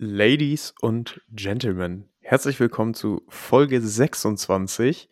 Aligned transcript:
Ladies 0.00 0.74
und 0.80 1.20
Gentlemen, 1.28 2.08
herzlich 2.20 2.60
willkommen 2.60 2.94
zu 2.94 3.26
Folge 3.28 3.80
26 3.80 5.08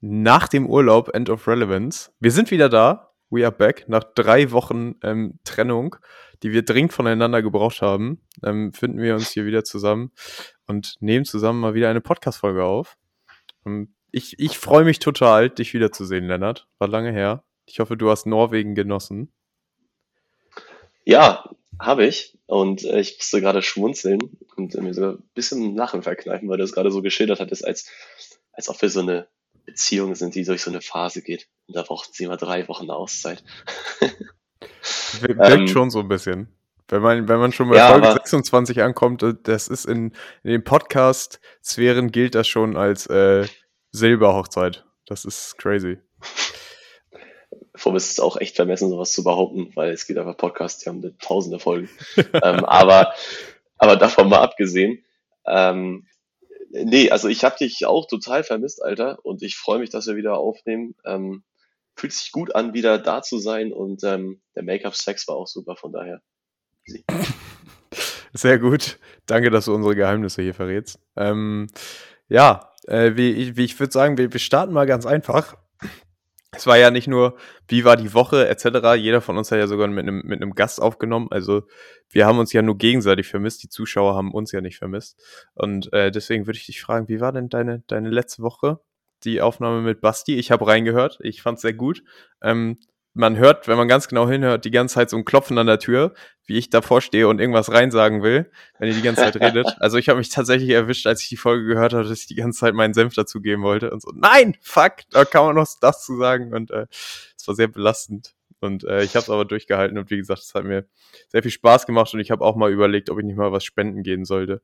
nach 0.00 0.48
dem 0.48 0.68
Urlaub 0.68 1.14
End 1.14 1.30
of 1.30 1.46
Relevance. 1.46 2.10
Wir 2.18 2.32
sind 2.32 2.50
wieder 2.50 2.68
da, 2.68 3.12
we 3.30 3.44
are 3.44 3.54
back, 3.54 3.84
nach 3.86 4.02
drei 4.02 4.50
Wochen 4.50 4.96
ähm, 5.04 5.38
Trennung, 5.44 5.94
die 6.42 6.50
wir 6.50 6.64
dringend 6.64 6.92
voneinander 6.92 7.40
gebraucht 7.40 7.82
haben, 7.82 8.20
ähm, 8.42 8.72
finden 8.72 8.98
wir 8.98 9.14
uns 9.14 9.30
hier 9.30 9.46
wieder 9.46 9.62
zusammen 9.62 10.10
und 10.66 10.96
nehmen 10.98 11.24
zusammen 11.24 11.60
mal 11.60 11.74
wieder 11.74 11.88
eine 11.88 12.00
Podcast-Folge 12.00 12.64
auf. 12.64 12.96
Ähm, 13.64 13.94
ich 14.10 14.40
ich 14.40 14.58
freue 14.58 14.84
mich 14.84 14.98
total, 14.98 15.50
dich 15.50 15.72
wiederzusehen, 15.72 16.26
Lennart. 16.26 16.66
War 16.78 16.88
lange 16.88 17.12
her. 17.12 17.44
Ich 17.64 17.78
hoffe, 17.78 17.96
du 17.96 18.10
hast 18.10 18.26
Norwegen 18.26 18.74
genossen. 18.74 19.32
Ja, 21.04 21.48
habe 21.80 22.06
ich. 22.06 22.36
Und 22.46 22.84
äh, 22.84 23.00
ich 23.00 23.16
musste 23.18 23.40
gerade 23.40 23.62
schmunzeln 23.62 24.20
und 24.56 24.74
mir 24.74 24.94
sogar 24.94 25.14
ein 25.14 25.30
bisschen 25.34 25.74
Lachen 25.74 26.02
verkneifen, 26.02 26.48
weil 26.48 26.58
du 26.58 26.64
es 26.64 26.72
gerade 26.72 26.90
so 26.90 27.02
geschildert 27.02 27.40
hattest, 27.40 27.66
als, 27.66 27.90
als 28.52 28.68
ob 28.68 28.80
wir 28.80 28.88
so 28.88 29.00
eine 29.00 29.28
Beziehung 29.64 30.14
sind, 30.14 30.34
die 30.34 30.44
durch 30.44 30.62
so 30.62 30.70
eine 30.70 30.80
Phase 30.80 31.22
geht. 31.22 31.48
Und 31.66 31.76
da 31.76 31.82
brauchten 31.82 32.12
sie 32.12 32.24
immer 32.24 32.36
drei 32.36 32.68
Wochen 32.68 32.90
Auszeit. 32.90 33.42
Wirkt 35.20 35.40
ähm, 35.40 35.68
schon 35.68 35.90
so 35.90 36.00
ein 36.00 36.08
bisschen. 36.08 36.48
Wenn 36.88 37.02
man, 37.02 37.28
wenn 37.28 37.40
man 37.40 37.52
schon 37.52 37.68
bei 37.68 37.76
ja, 37.76 37.88
Folge 37.88 38.12
26 38.12 38.80
ankommt, 38.82 39.22
äh, 39.24 39.34
das 39.42 39.66
ist 39.66 39.86
in, 39.86 40.12
in 40.44 40.50
den 40.50 40.64
Podcast-Sphären 40.64 42.12
gilt 42.12 42.36
das 42.36 42.46
schon 42.46 42.76
als 42.76 43.06
äh, 43.06 43.46
Silberhochzeit. 43.90 44.84
Das 45.06 45.24
ist 45.24 45.58
crazy. 45.58 45.98
Vor 47.76 47.92
allem 47.92 47.96
ist 47.96 48.10
es 48.10 48.20
auch 48.20 48.36
echt 48.36 48.56
vermessen, 48.56 48.90
sowas 48.90 49.12
zu 49.12 49.24
behaupten, 49.24 49.70
weil 49.74 49.92
es 49.92 50.06
gibt 50.06 50.18
einfach 50.18 50.36
Podcasts, 50.36 50.82
die 50.82 50.88
haben 50.88 51.18
tausende 51.18 51.58
Folgen. 51.58 51.88
ähm, 52.16 52.64
aber, 52.64 53.14
aber 53.78 53.96
davon 53.96 54.28
mal 54.28 54.40
abgesehen, 54.40 55.04
ähm, 55.46 56.06
nee, 56.70 57.10
also 57.10 57.28
ich 57.28 57.44
habe 57.44 57.56
dich 57.58 57.86
auch 57.86 58.06
total 58.06 58.44
vermisst, 58.44 58.82
Alter, 58.82 59.18
und 59.24 59.42
ich 59.42 59.56
freue 59.56 59.78
mich, 59.78 59.90
dass 59.90 60.06
wir 60.06 60.16
wieder 60.16 60.38
aufnehmen. 60.38 60.94
Ähm, 61.04 61.44
fühlt 61.94 62.12
sich 62.12 62.30
gut 62.30 62.54
an, 62.54 62.74
wieder 62.74 62.98
da 62.98 63.22
zu 63.22 63.38
sein 63.38 63.72
und 63.72 64.04
ähm, 64.04 64.40
der 64.54 64.62
Make-up-Sex 64.62 65.26
war 65.28 65.36
auch 65.36 65.46
super, 65.46 65.76
von 65.76 65.92
daher. 65.92 66.20
Sehr 68.32 68.58
gut. 68.58 68.98
Danke, 69.24 69.50
dass 69.50 69.64
du 69.64 69.74
unsere 69.74 69.96
Geheimnisse 69.96 70.42
hier 70.42 70.54
verrätst. 70.54 70.98
Ähm, 71.16 71.68
ja, 72.28 72.72
äh, 72.86 73.12
wie, 73.16 73.56
wie 73.56 73.64
ich 73.64 73.78
würde 73.80 73.92
sagen, 73.92 74.18
wir, 74.18 74.32
wir 74.32 74.40
starten 74.40 74.74
mal 74.74 74.86
ganz 74.86 75.06
einfach 75.06 75.56
es 76.56 76.66
war 76.66 76.78
ja 76.78 76.90
nicht 76.90 77.08
nur, 77.08 77.36
wie 77.68 77.84
war 77.84 77.96
die 77.96 78.14
Woche 78.14 78.48
etc. 78.48 78.94
Jeder 78.96 79.20
von 79.20 79.36
uns 79.36 79.50
hat 79.50 79.58
ja 79.58 79.66
sogar 79.66 79.86
mit 79.88 80.02
einem, 80.02 80.22
mit 80.24 80.40
einem 80.40 80.54
Gast 80.54 80.80
aufgenommen. 80.80 81.28
Also 81.30 81.62
wir 82.08 82.26
haben 82.26 82.38
uns 82.38 82.52
ja 82.52 82.62
nur 82.62 82.78
gegenseitig 82.78 83.28
vermisst. 83.28 83.62
Die 83.62 83.68
Zuschauer 83.68 84.14
haben 84.14 84.32
uns 84.32 84.52
ja 84.52 84.60
nicht 84.60 84.78
vermisst. 84.78 85.20
Und 85.54 85.92
äh, 85.92 86.10
deswegen 86.10 86.46
würde 86.46 86.58
ich 86.58 86.66
dich 86.66 86.80
fragen, 86.80 87.08
wie 87.08 87.20
war 87.20 87.32
denn 87.32 87.48
deine, 87.48 87.82
deine 87.86 88.10
letzte 88.10 88.42
Woche? 88.42 88.80
Die 89.24 89.40
Aufnahme 89.40 89.82
mit 89.82 90.00
Basti. 90.00 90.36
Ich 90.36 90.50
habe 90.50 90.66
reingehört. 90.66 91.18
Ich 91.22 91.42
fand 91.42 91.56
es 91.56 91.62
sehr 91.62 91.74
gut. 91.74 92.02
Ähm, 92.42 92.78
man 93.16 93.36
hört, 93.38 93.66
wenn 93.66 93.76
man 93.76 93.88
ganz 93.88 94.08
genau 94.08 94.28
hinhört, 94.28 94.64
die 94.64 94.70
ganze 94.70 94.96
Zeit 94.96 95.10
so 95.10 95.16
ein 95.16 95.24
Klopfen 95.24 95.56
an 95.58 95.66
der 95.66 95.78
Tür, 95.78 96.14
wie 96.44 96.58
ich 96.58 96.70
davor 96.70 97.00
stehe 97.00 97.28
und 97.28 97.40
irgendwas 97.40 97.72
reinsagen 97.72 98.22
will, 98.22 98.50
wenn 98.78 98.88
ihr 98.88 98.94
die 98.94 99.02
ganze 99.02 99.22
Zeit 99.22 99.36
redet. 99.36 99.66
Also 99.80 99.98
ich 99.98 100.08
habe 100.08 100.18
mich 100.18 100.28
tatsächlich 100.28 100.70
erwischt, 100.70 101.06
als 101.06 101.22
ich 101.22 101.28
die 101.28 101.36
Folge 101.36 101.66
gehört 101.66 101.92
habe, 101.92 102.04
dass 102.04 102.20
ich 102.20 102.26
die 102.26 102.34
ganze 102.34 102.60
Zeit 102.60 102.74
meinen 102.74 102.94
Senf 102.94 103.14
dazugeben 103.14 103.62
wollte 103.62 103.90
und 103.90 104.02
so, 104.02 104.12
nein, 104.14 104.56
fuck, 104.60 104.96
da 105.10 105.24
kann 105.24 105.44
man 105.44 105.56
noch 105.56 105.66
das 105.80 106.04
zu 106.04 106.16
sagen 106.16 106.52
und 106.52 106.70
äh, 106.70 106.86
es 106.90 107.44
äh, 107.44 107.48
war 107.48 107.54
sehr 107.54 107.68
belastend. 107.68 108.34
Und 108.60 108.84
äh, 108.84 109.02
ich 109.02 109.10
habe 109.10 109.22
es 109.22 109.30
aber 109.30 109.44
durchgehalten 109.44 109.98
und 109.98 110.10
wie 110.10 110.16
gesagt, 110.16 110.40
es 110.40 110.54
hat 110.54 110.64
mir 110.64 110.86
sehr 111.28 111.42
viel 111.42 111.50
Spaß 111.50 111.86
gemacht 111.86 112.12
und 112.14 112.20
ich 112.20 112.30
habe 112.30 112.44
auch 112.44 112.56
mal 112.56 112.72
überlegt, 112.72 113.10
ob 113.10 113.18
ich 113.18 113.24
nicht 113.24 113.36
mal 113.36 113.52
was 113.52 113.64
spenden 113.64 114.02
gehen 114.02 114.24
sollte. 114.24 114.62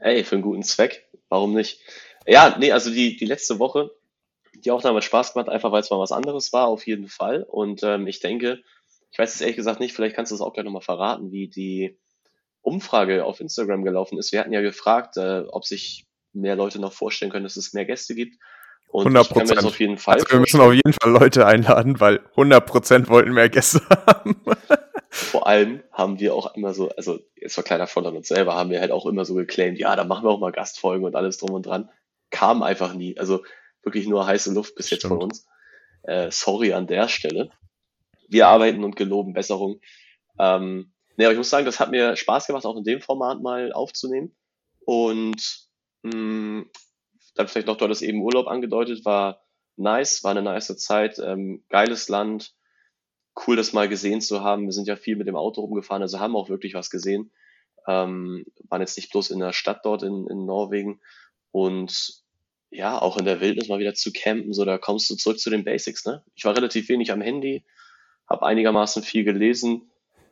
Ey, 0.00 0.24
für 0.24 0.36
einen 0.36 0.42
guten 0.42 0.62
Zweck, 0.62 1.06
warum 1.28 1.54
nicht? 1.54 1.80
Ja, 2.26 2.56
nee, 2.58 2.72
also 2.72 2.90
die, 2.90 3.16
die 3.16 3.26
letzte 3.26 3.58
Woche 3.58 3.90
die 4.64 4.70
Aufnahme 4.70 4.96
hat 4.96 5.04
Spaß 5.04 5.32
gemacht, 5.34 5.48
einfach 5.48 5.72
weil 5.72 5.80
es 5.80 5.90
mal 5.90 5.98
was 5.98 6.12
anderes 6.12 6.52
war, 6.52 6.66
auf 6.66 6.86
jeden 6.86 7.08
Fall. 7.08 7.42
Und 7.42 7.82
ähm, 7.82 8.06
ich 8.06 8.20
denke, 8.20 8.62
ich 9.10 9.18
weiß 9.18 9.34
es 9.34 9.40
ehrlich 9.40 9.56
gesagt 9.56 9.80
nicht, 9.80 9.94
vielleicht 9.94 10.16
kannst 10.16 10.32
du 10.32 10.34
es 10.34 10.40
auch 10.40 10.52
gleich 10.52 10.64
nochmal 10.64 10.82
verraten, 10.82 11.30
wie 11.30 11.48
die 11.48 11.98
Umfrage 12.60 13.24
auf 13.24 13.40
Instagram 13.40 13.84
gelaufen 13.84 14.18
ist. 14.18 14.32
Wir 14.32 14.40
hatten 14.40 14.52
ja 14.52 14.60
gefragt, 14.60 15.16
äh, 15.16 15.44
ob 15.48 15.64
sich 15.64 16.06
mehr 16.32 16.56
Leute 16.56 16.80
noch 16.80 16.92
vorstellen 16.92 17.30
können, 17.30 17.44
dass 17.44 17.56
es 17.56 17.72
mehr 17.72 17.84
Gäste 17.84 18.14
gibt. 18.14 18.36
Und 18.90 19.02
100 19.06 19.28
Prozent. 19.28 19.64
auf 19.64 19.80
jeden 19.80 19.98
Fall. 19.98 20.14
Also 20.14 20.30
wir 20.30 20.40
müssen 20.40 20.60
auf 20.60 20.72
jeden 20.72 20.94
Fall 20.94 21.12
Leute 21.12 21.46
einladen, 21.46 22.00
weil 22.00 22.20
100 22.30 22.64
Prozent 22.64 23.08
wollten 23.08 23.32
mehr 23.32 23.50
Gäste 23.50 23.82
haben. 24.06 24.40
Vor 25.10 25.46
allem 25.46 25.82
haben 25.92 26.20
wir 26.20 26.34
auch 26.34 26.54
immer 26.54 26.72
so, 26.74 26.90
also 26.90 27.18
jetzt 27.36 27.56
war 27.56 27.64
kleiner 27.64 27.86
Front 27.86 28.06
an 28.06 28.16
uns 28.16 28.28
selber, 28.28 28.54
haben 28.54 28.70
wir 28.70 28.80
halt 28.80 28.90
auch 28.90 29.06
immer 29.06 29.24
so 29.24 29.34
geclaimed, 29.34 29.78
ja, 29.78 29.94
da 29.96 30.04
machen 30.04 30.24
wir 30.24 30.30
auch 30.30 30.40
mal 30.40 30.52
Gastfolgen 30.52 31.04
und 31.04 31.16
alles 31.16 31.38
drum 31.38 31.52
und 31.52 31.66
dran. 31.66 31.90
Kam 32.30 32.62
einfach 32.62 32.94
nie. 32.94 33.18
Also 33.18 33.42
wirklich 33.82 34.06
nur 34.06 34.26
heiße 34.26 34.52
Luft 34.52 34.74
bis 34.74 34.90
jetzt 34.90 35.06
von 35.06 35.22
uns. 35.22 35.46
Äh, 36.02 36.30
sorry 36.30 36.72
an 36.72 36.86
der 36.86 37.08
Stelle. 37.08 37.50
Wir 38.28 38.48
arbeiten 38.48 38.84
und 38.84 38.96
geloben 38.96 39.32
Besserung. 39.32 39.80
Ähm, 40.38 40.92
ne, 41.16 41.24
aber 41.24 41.32
ich 41.32 41.38
muss 41.38 41.50
sagen, 41.50 41.66
das 41.66 41.80
hat 41.80 41.90
mir 41.90 42.16
Spaß 42.16 42.46
gemacht, 42.46 42.64
auch 42.64 42.76
in 42.76 42.84
dem 42.84 43.00
Format 43.00 43.40
mal 43.40 43.72
aufzunehmen. 43.72 44.36
Und 44.84 45.68
mh, 46.02 46.16
mm, 46.16 46.70
dann 47.34 47.48
vielleicht 47.48 47.66
noch, 47.66 47.76
du 47.76 47.84
hattest 47.84 48.02
eben 48.02 48.22
Urlaub 48.22 48.48
angedeutet, 48.48 49.04
war 49.04 49.42
nice, 49.76 50.24
war 50.24 50.32
eine 50.32 50.42
nice 50.42 50.76
Zeit, 50.76 51.18
ähm, 51.18 51.64
geiles 51.68 52.08
Land, 52.08 52.54
cool, 53.46 53.56
das 53.56 53.72
mal 53.72 53.88
gesehen 53.88 54.20
zu 54.20 54.42
haben. 54.42 54.64
Wir 54.64 54.72
sind 54.72 54.88
ja 54.88 54.96
viel 54.96 55.16
mit 55.16 55.28
dem 55.28 55.36
Auto 55.36 55.60
rumgefahren, 55.60 56.02
also 56.02 56.18
haben 56.18 56.36
auch 56.36 56.48
wirklich 56.48 56.74
was 56.74 56.90
gesehen. 56.90 57.30
Ähm, 57.86 58.44
waren 58.68 58.80
jetzt 58.80 58.96
nicht 58.96 59.12
bloß 59.12 59.30
in 59.30 59.38
der 59.38 59.52
Stadt 59.52 59.84
dort 59.84 60.02
in, 60.02 60.26
in 60.26 60.44
Norwegen 60.44 61.00
und 61.52 62.22
ja, 62.70 63.00
auch 63.00 63.16
in 63.16 63.24
der 63.24 63.40
Wildnis 63.40 63.68
mal 63.68 63.78
wieder 63.78 63.94
zu 63.94 64.12
campen, 64.12 64.52
so 64.52 64.64
da 64.64 64.78
kommst 64.78 65.08
du 65.10 65.16
zurück 65.16 65.38
zu 65.38 65.50
den 65.50 65.64
Basics, 65.64 66.04
ne? 66.04 66.22
Ich 66.34 66.44
war 66.44 66.56
relativ 66.56 66.88
wenig 66.88 67.12
am 67.12 67.20
Handy, 67.20 67.64
habe 68.28 68.46
einigermaßen 68.46 69.02
viel 69.02 69.24
gelesen, 69.24 69.90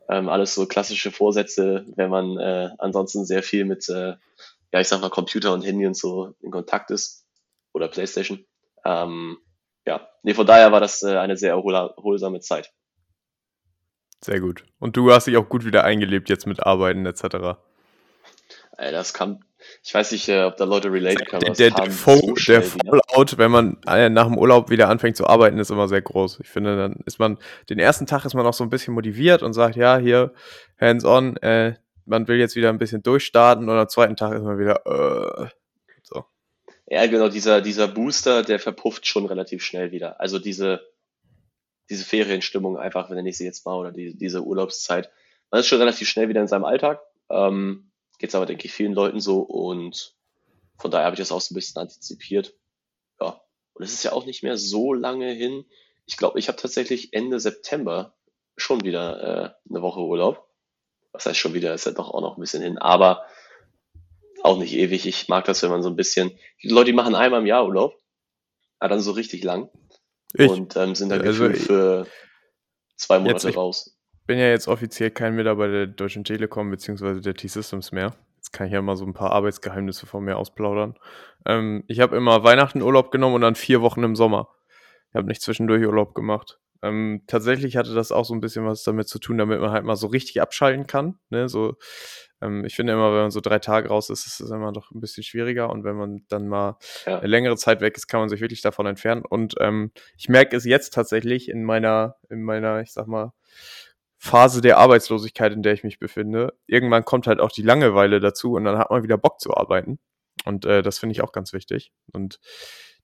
ähm, 0.09 0.29
alles 0.29 0.55
so 0.55 0.67
klassische 0.67 1.11
Vorsätze, 1.11 1.87
wenn 1.97 2.11
man 2.11 2.39
äh, 2.39 2.71
ansonsten 2.79 3.25
sehr 3.25 3.43
viel 3.43 3.65
mit, 3.65 3.89
äh, 3.89 4.15
ja, 4.73 4.81
ich 4.81 4.89
sag 4.89 5.01
mal, 5.01 5.11
Computer 5.11 5.53
und 5.53 5.63
Handy 5.63 5.87
und 5.87 5.97
so 5.97 6.35
in 6.41 6.51
Kontakt 6.51 6.91
ist 6.91 7.27
oder 7.73 7.89
Playstation. 7.89 8.45
Ähm, 8.85 9.39
ja, 9.87 10.09
nee, 10.23 10.35
von 10.35 10.47
daher 10.47 10.73
war 10.73 10.81
das 10.81 11.03
äh, 11.03 11.17
eine 11.17 11.37
sehr 11.37 11.53
erholsame 11.53 12.41
Zeit. 12.41 12.73
Sehr 14.23 14.41
gut. 14.41 14.65
Und 14.79 14.97
du 14.97 15.13
hast 15.13 15.27
dich 15.27 15.37
auch 15.37 15.49
gut 15.49 15.65
wieder 15.65 15.85
eingelebt 15.85 16.29
jetzt 16.29 16.47
mit 16.47 16.61
Arbeiten 16.61 17.07
etc. 17.07 17.59
Das 18.77 19.15
kam 19.15 19.41
ich 19.83 19.95
weiß 19.95 20.13
nicht, 20.13 20.29
äh, 20.29 20.45
ob 20.45 20.57
da 20.57 20.65
Leute 20.65 20.91
relate 20.91 21.25
können. 21.25 21.55
Der, 21.55 21.55
der, 21.55 21.71
der, 21.71 21.91
so 21.91 22.35
der 22.47 22.63
Fallout, 22.63 23.39
wenn 23.39 23.51
man 23.51 23.79
äh, 23.87 24.09
nach 24.09 24.27
dem 24.27 24.37
Urlaub 24.37 24.71
wieder 24.71 24.89
anfängt 24.89 25.17
zu 25.17 25.27
arbeiten, 25.27 25.59
ist 25.59 25.71
immer 25.71 25.89
sehr 25.89 26.03
groß. 26.03 26.41
Ich 26.41 26.49
finde, 26.49 26.77
dann 26.77 27.01
ist 27.07 27.19
man, 27.19 27.39
den 27.71 27.79
ersten 27.79 28.07
Tag 28.07 28.25
ist 28.25 28.35
man 28.35 28.47
auch 28.47 28.53
so 28.53 28.65
ein 28.65 28.71
bisschen 28.71 28.95
motiviert 28.95 29.43
und 29.43 29.53
sagt, 29.53 29.77
ja, 29.77 29.97
hier, 29.99 30.33
hands 30.81 31.05
on, 31.05 31.37
äh, 31.39 31.75
man 32.05 32.27
will 32.29 32.39
jetzt 32.39 32.57
wieder 32.57 32.71
ein 32.71 32.79
bisschen 32.79 33.03
durchstarten 33.03 33.69
und 33.69 33.77
am 33.77 33.89
zweiten 33.89 34.17
Tag 34.17 34.35
ist 34.35 34.43
man 34.43 34.59
wieder, 34.59 34.87
äh, 34.87 35.49
so. 36.03 36.25
Ja, 36.89 37.07
genau, 37.07 37.29
dieser, 37.29 37.61
dieser 37.61 37.89
Booster, 37.89 38.43
der 38.43 38.59
verpufft 38.59 39.07
schon 39.07 39.27
relativ 39.27 39.63
schnell 39.63 39.93
wieder. 39.93 40.21
Also 40.21 40.39
diese, 40.39 40.81
diese 41.91 42.05
Ferienstimmung 42.05 42.79
einfach, 42.79 43.11
wenn 43.11 43.27
ich 43.27 43.37
sie 43.37 43.45
jetzt 43.45 43.65
mal, 43.67 43.75
oder 43.75 43.93
die, 43.93 44.17
diese 44.17 44.43
Urlaubszeit. 44.43 45.11
Man 45.51 45.61
ist 45.61 45.69
schon 45.69 45.79
relativ 45.79 46.09
schnell 46.09 46.29
wieder 46.29 46.41
in 46.41 46.49
seinem 46.49 46.65
Alltag. 46.65 47.01
Ähm, 47.31 47.91
Geht 48.19 48.31
es 48.31 48.35
aber, 48.35 48.47
denke 48.47 48.67
ich, 48.67 48.73
vielen 48.73 48.93
Leuten 48.93 49.21
so 49.21 49.41
und 49.41 50.15
von 50.79 50.91
daher 50.91 51.07
habe 51.07 51.15
ich 51.15 51.21
das 51.21 51.33
auch 51.33 51.41
so 51.41 51.53
ein 51.53 51.57
bisschen 51.57 51.81
antizipiert. 51.81 52.55
Ja, 53.21 53.41
und 53.75 53.85
es 53.85 53.93
ist 53.93 54.03
ja 54.03 54.13
auch 54.13 54.27
nicht 54.27 54.43
mehr 54.43 54.57
so 54.57 54.93
lange 54.93 55.31
hin. 55.33 55.65
Ich 56.07 56.17
glaube, 56.17 56.39
ich 56.39 56.49
habe 56.49 56.59
tatsächlich 56.59 57.13
Ende 57.13 57.41
September 57.41 58.15
schon 58.57 58.85
wieder 58.85 59.57
äh, 59.67 59.71
eine 59.71 59.83
Woche 59.83 60.01
Urlaub. 60.01 60.49
Was 61.13 61.27
heißt 61.27 61.39
schon 61.39 61.55
wieder, 61.55 61.75
ist 61.75 61.87
ja 61.87 61.93
doch 61.93 62.11
auch 62.11 62.21
noch 62.21 62.37
ein 62.37 62.41
bisschen 62.41 62.63
hin, 62.63 62.79
aber 62.79 63.27
auch 64.43 64.59
nicht 64.59 64.75
ewig. 64.75 65.07
Ich 65.07 65.29
mag 65.29 65.45
das, 65.47 65.63
wenn 65.63 65.71
man 65.71 65.83
so 65.83 65.89
ein 65.89 65.97
bisschen, 65.97 66.39
die 66.63 66.69
Leute, 66.69 66.87
die 66.87 66.93
machen 66.93 67.15
einmal 67.15 67.41
im 67.41 67.47
Jahr 67.47 67.65
Urlaub, 67.65 67.99
aber 68.79 68.91
dann 68.91 69.01
so 69.01 69.13
richtig 69.13 69.43
lang 69.43 69.71
ich, 70.35 70.49
und 70.49 70.77
ähm, 70.77 70.95
sind 70.95 71.09
dann 71.09 71.23
also 71.23 71.51
für 71.51 72.07
zwei 72.97 73.19
Monate 73.19 73.55
raus 73.55 73.96
bin 74.27 74.39
ja 74.39 74.49
jetzt 74.49 74.69
offiziell 74.69 75.11
kein 75.11 75.35
Mitarbeiter 75.35 75.73
der 75.73 75.87
Deutschen 75.87 76.25
Telekom 76.25 76.71
bzw. 76.71 77.21
der 77.21 77.35
T-Systems 77.35 77.93
mehr. 77.93 78.15
Jetzt 78.37 78.53
kann 78.53 78.67
ich 78.67 78.73
ja 78.73 78.83
mal 78.83 78.97
so 78.97 79.05
ein 79.05 79.15
paar 79.15 79.33
Arbeitsgeheimnisse 79.33 80.07
von 80.07 80.25
mir 80.25 80.37
ausplaudern. 80.37 80.95
Ähm, 81.47 81.85
ich 81.89 82.01
habe 82.01 82.17
immer 82.17 82.45
Weihnachten 82.45 82.83
Urlaub 82.83 83.11
genommen 83.11 83.37
und 83.37 83.41
dann 83.41 83.55
vier 83.55 83.83
Wochen 83.83 84.03
im 84.03 84.17
Sommer. 84.17 84.49
Ich 85.11 85.15
habe 85.15 85.27
nicht 85.27 85.43
zwischendurch 85.43 85.85
Urlaub 85.87 86.15
gemacht. 86.15 86.59
Ähm, 86.83 87.23
tatsächlich 87.27 87.77
hatte 87.77 87.95
das 87.95 88.13
auch 88.13 88.25
so 88.25 88.35
ein 88.35 88.41
bisschen 88.41 88.67
was 88.67 88.83
damit 88.83 89.09
zu 89.09 89.19
tun, 89.19 89.39
damit 89.39 89.61
man 89.61 89.71
halt 89.71 89.85
mal 89.85 89.97
so 89.97 90.07
richtig 90.09 90.41
abschalten 90.41 90.87
kann. 90.87 91.19
Ne? 91.31 91.49
So, 91.49 91.75
ähm, 92.43 92.65
ich 92.65 92.77
finde 92.77 92.93
immer, 92.93 93.13
wenn 93.13 93.23
man 93.23 93.31
so 93.31 93.41
drei 93.41 93.59
Tage 93.59 93.89
raus 93.89 94.11
ist, 94.11 94.27
ist 94.27 94.41
es 94.41 94.51
immer 94.51 94.73
doch 94.73 94.91
ein 94.91 95.01
bisschen 95.01 95.23
schwieriger. 95.23 95.71
Und 95.71 95.85
wenn 95.85 95.97
man 95.97 96.25
dann 96.29 96.49
mal 96.49 96.77
ja. 97.07 97.19
eine 97.19 97.27
längere 97.27 97.57
Zeit 97.57 97.81
weg 97.81 97.97
ist, 97.97 98.09
kann 98.09 98.21
man 98.21 98.29
sich 98.29 98.41
wirklich 98.41 98.61
davon 98.61 98.87
entfernen. 98.87 99.25
Und 99.25 99.55
ähm, 99.61 99.91
ich 100.17 100.29
merke 100.29 100.57
es 100.57 100.65
jetzt 100.65 100.93
tatsächlich 100.93 101.49
in 101.49 101.65
meiner, 101.65 102.17
in 102.29 102.43
meiner, 102.43 102.81
ich 102.81 102.93
sag 102.93 103.07
mal, 103.07 103.33
Phase 104.27 104.61
der 104.61 104.79
Arbeitslosigkeit, 104.79 105.53
in 105.53 105.63
der 105.63 105.73
ich 105.73 105.85
mich 105.85 105.99
befinde. 105.99 106.55
Irgendwann 106.67 107.05
kommt 107.05 107.27
halt 107.27 107.41
auch 107.41 107.51
die 107.51 107.63
Langeweile 107.63 108.21
dazu 108.21 108.53
und 108.55 108.65
dann 108.65 108.77
hat 108.77 108.91
man 108.91 109.03
wieder 109.03 109.17
Bock 109.17 109.41
zu 109.41 109.57
arbeiten. 109.57 109.99
Und 110.45 110.65
äh, 110.65 110.83
das 110.83 110.99
finde 110.99 111.13
ich 111.13 111.23
auch 111.23 111.33
ganz 111.33 111.53
wichtig. 111.53 111.93
Und 112.13 112.41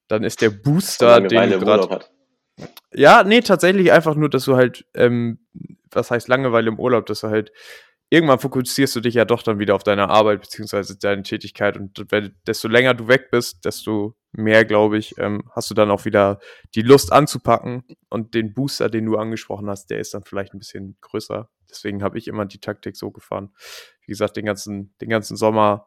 dann 0.08 0.24
ist 0.24 0.42
der 0.42 0.50
Booster, 0.50 1.20
den 1.20 1.50
du 1.50 1.58
gerade. 1.58 2.04
Ja, 2.92 3.24
nee, 3.24 3.40
tatsächlich 3.40 3.92
einfach 3.92 4.14
nur, 4.14 4.28
dass 4.28 4.44
du 4.44 4.56
halt, 4.56 4.84
ähm, 4.94 5.38
was 5.90 6.10
heißt 6.10 6.28
Langeweile 6.28 6.68
im 6.68 6.78
Urlaub, 6.78 7.06
dass 7.06 7.20
du 7.20 7.28
halt 7.28 7.52
irgendwann 8.12 8.38
fokussierst 8.38 8.94
du 8.94 9.00
dich 9.00 9.14
ja 9.14 9.24
doch 9.24 9.42
dann 9.42 9.58
wieder 9.58 9.74
auf 9.74 9.84
deine 9.84 10.10
Arbeit 10.10 10.42
beziehungsweise 10.42 10.98
deine 10.98 11.22
Tätigkeit 11.22 11.78
und 11.78 12.04
desto 12.46 12.68
länger 12.68 12.92
du 12.92 13.08
weg 13.08 13.30
bist, 13.30 13.64
desto 13.64 14.14
mehr, 14.32 14.66
glaube 14.66 14.98
ich, 14.98 15.16
ähm, 15.16 15.44
hast 15.52 15.70
du 15.70 15.74
dann 15.74 15.90
auch 15.90 16.04
wieder 16.04 16.38
die 16.74 16.82
Lust 16.82 17.10
anzupacken 17.10 17.84
und 18.10 18.34
den 18.34 18.52
Booster, 18.52 18.90
den 18.90 19.06
du 19.06 19.16
angesprochen 19.16 19.70
hast, 19.70 19.86
der 19.86 19.98
ist 19.98 20.12
dann 20.12 20.24
vielleicht 20.24 20.52
ein 20.52 20.58
bisschen 20.58 20.98
größer. 21.00 21.48
Deswegen 21.70 22.02
habe 22.02 22.18
ich 22.18 22.28
immer 22.28 22.44
die 22.44 22.60
Taktik 22.60 22.96
so 22.96 23.10
gefahren. 23.10 23.54
Wie 24.02 24.12
gesagt, 24.12 24.36
den 24.36 24.44
ganzen, 24.44 24.94
den 25.00 25.08
ganzen 25.08 25.38
Sommer 25.38 25.86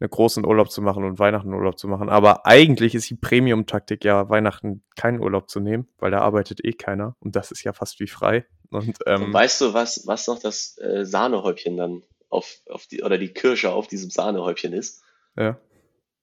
einen 0.00 0.10
großen 0.10 0.44
Urlaub 0.44 0.72
zu 0.72 0.82
machen 0.82 1.04
und 1.04 1.20
Weihnachten 1.20 1.54
Urlaub 1.54 1.78
zu 1.78 1.86
machen. 1.86 2.08
Aber 2.08 2.46
eigentlich 2.46 2.96
ist 2.96 3.08
die 3.10 3.16
Premium-Taktik 3.16 4.04
ja, 4.04 4.28
Weihnachten 4.28 4.82
keinen 4.96 5.20
Urlaub 5.20 5.48
zu 5.48 5.60
nehmen, 5.60 5.86
weil 5.98 6.10
da 6.10 6.18
arbeitet 6.18 6.64
eh 6.64 6.72
keiner 6.72 7.14
und 7.20 7.36
das 7.36 7.52
ist 7.52 7.62
ja 7.62 7.72
fast 7.72 8.00
wie 8.00 8.08
frei. 8.08 8.44
Und, 8.70 8.98
ähm, 9.06 9.32
weißt 9.32 9.60
du, 9.60 9.74
was, 9.74 10.06
was 10.06 10.26
noch 10.26 10.38
das 10.38 10.78
äh, 10.78 11.04
Sahnehäubchen 11.04 11.76
dann 11.76 12.02
auf, 12.28 12.60
auf 12.68 12.86
die, 12.86 13.02
oder 13.02 13.18
die 13.18 13.32
Kirsche 13.32 13.72
auf 13.72 13.88
diesem 13.88 14.10
Sahnehäubchen 14.10 14.72
ist? 14.72 15.02
Ja. 15.36 15.58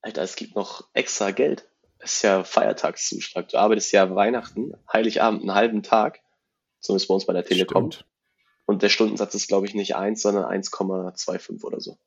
Alter, 0.01 0.21
es 0.21 0.35
gibt 0.35 0.55
noch 0.55 0.87
extra 0.93 1.31
Geld. 1.31 1.67
Es 1.99 2.17
ist 2.17 2.21
ja 2.21 2.43
Feiertagszuschlag. 2.43 3.49
Du 3.49 3.57
arbeitest 3.57 3.91
ja 3.91 4.15
Weihnachten, 4.15 4.73
Heiligabend, 4.91 5.41
einen 5.41 5.53
halben 5.53 5.83
Tag. 5.83 6.21
Zumindest 6.79 7.07
bei 7.07 7.13
uns 7.15 7.25
bei 7.25 7.33
der 7.33 7.43
Telekom. 7.43 7.91
Stimmt. 7.91 8.05
Und 8.65 8.83
der 8.83 8.89
Stundensatz 8.89 9.33
ist, 9.33 9.47
glaube 9.47 9.65
ich, 9.65 9.73
nicht 9.73 9.95
1, 9.95 10.21
sondern 10.21 10.45
1,25 10.45 11.63
oder 11.63 11.79
so. 11.79 11.97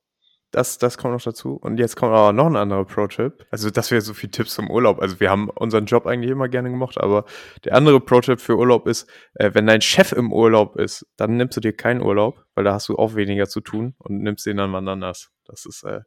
Das, 0.53 0.79
das 0.79 0.99
kommt 0.99 1.15
noch 1.15 1.23
dazu. 1.23 1.55
Und 1.55 1.79
jetzt 1.79 1.97
kommt 1.97 2.13
aber 2.13 2.33
noch 2.33 2.47
ein 2.47 2.57
anderer 2.57 2.85
Pro-Tipp. 2.85 3.47
Also, 3.51 3.71
das 3.71 3.91
wäre 3.91 4.01
so 4.01 4.15
viel 4.15 4.31
Tipps 4.31 4.55
zum 4.55 4.71
Urlaub. 4.71 5.01
Also, 5.01 5.21
wir 5.21 5.31
haben 5.31 5.49
unseren 5.49 5.87
Job 5.87 6.07
eigentlich 6.07 6.31
immer 6.31 6.49
gerne 6.49 6.71
gemacht, 6.71 6.99
aber 6.99 7.25
der 7.65 7.75
andere 7.75 8.01
Pro-Tipp 8.01 8.41
für 8.41 8.57
Urlaub 8.57 8.87
ist, 8.89 9.09
äh, 9.35 9.51
wenn 9.55 9.67
dein 9.67 9.81
Chef 9.81 10.13
im 10.13 10.33
Urlaub 10.33 10.77
ist, 10.77 11.07
dann 11.17 11.37
nimmst 11.37 11.57
du 11.57 11.61
dir 11.61 11.77
keinen 11.77 12.03
Urlaub, 12.03 12.45
weil 12.55 12.65
da 12.65 12.73
hast 12.73 12.89
du 12.89 12.97
auch 12.97 13.15
weniger 13.15 13.49
zu 13.49 13.61
tun 13.61 13.95
und 13.99 14.23
nimmst 14.23 14.45
den 14.47 14.57
dann 14.57 14.71
mal 14.71 14.87
anders. 14.89 15.31
Das 15.45 15.67
ist, 15.67 15.85
äh, 15.85 16.01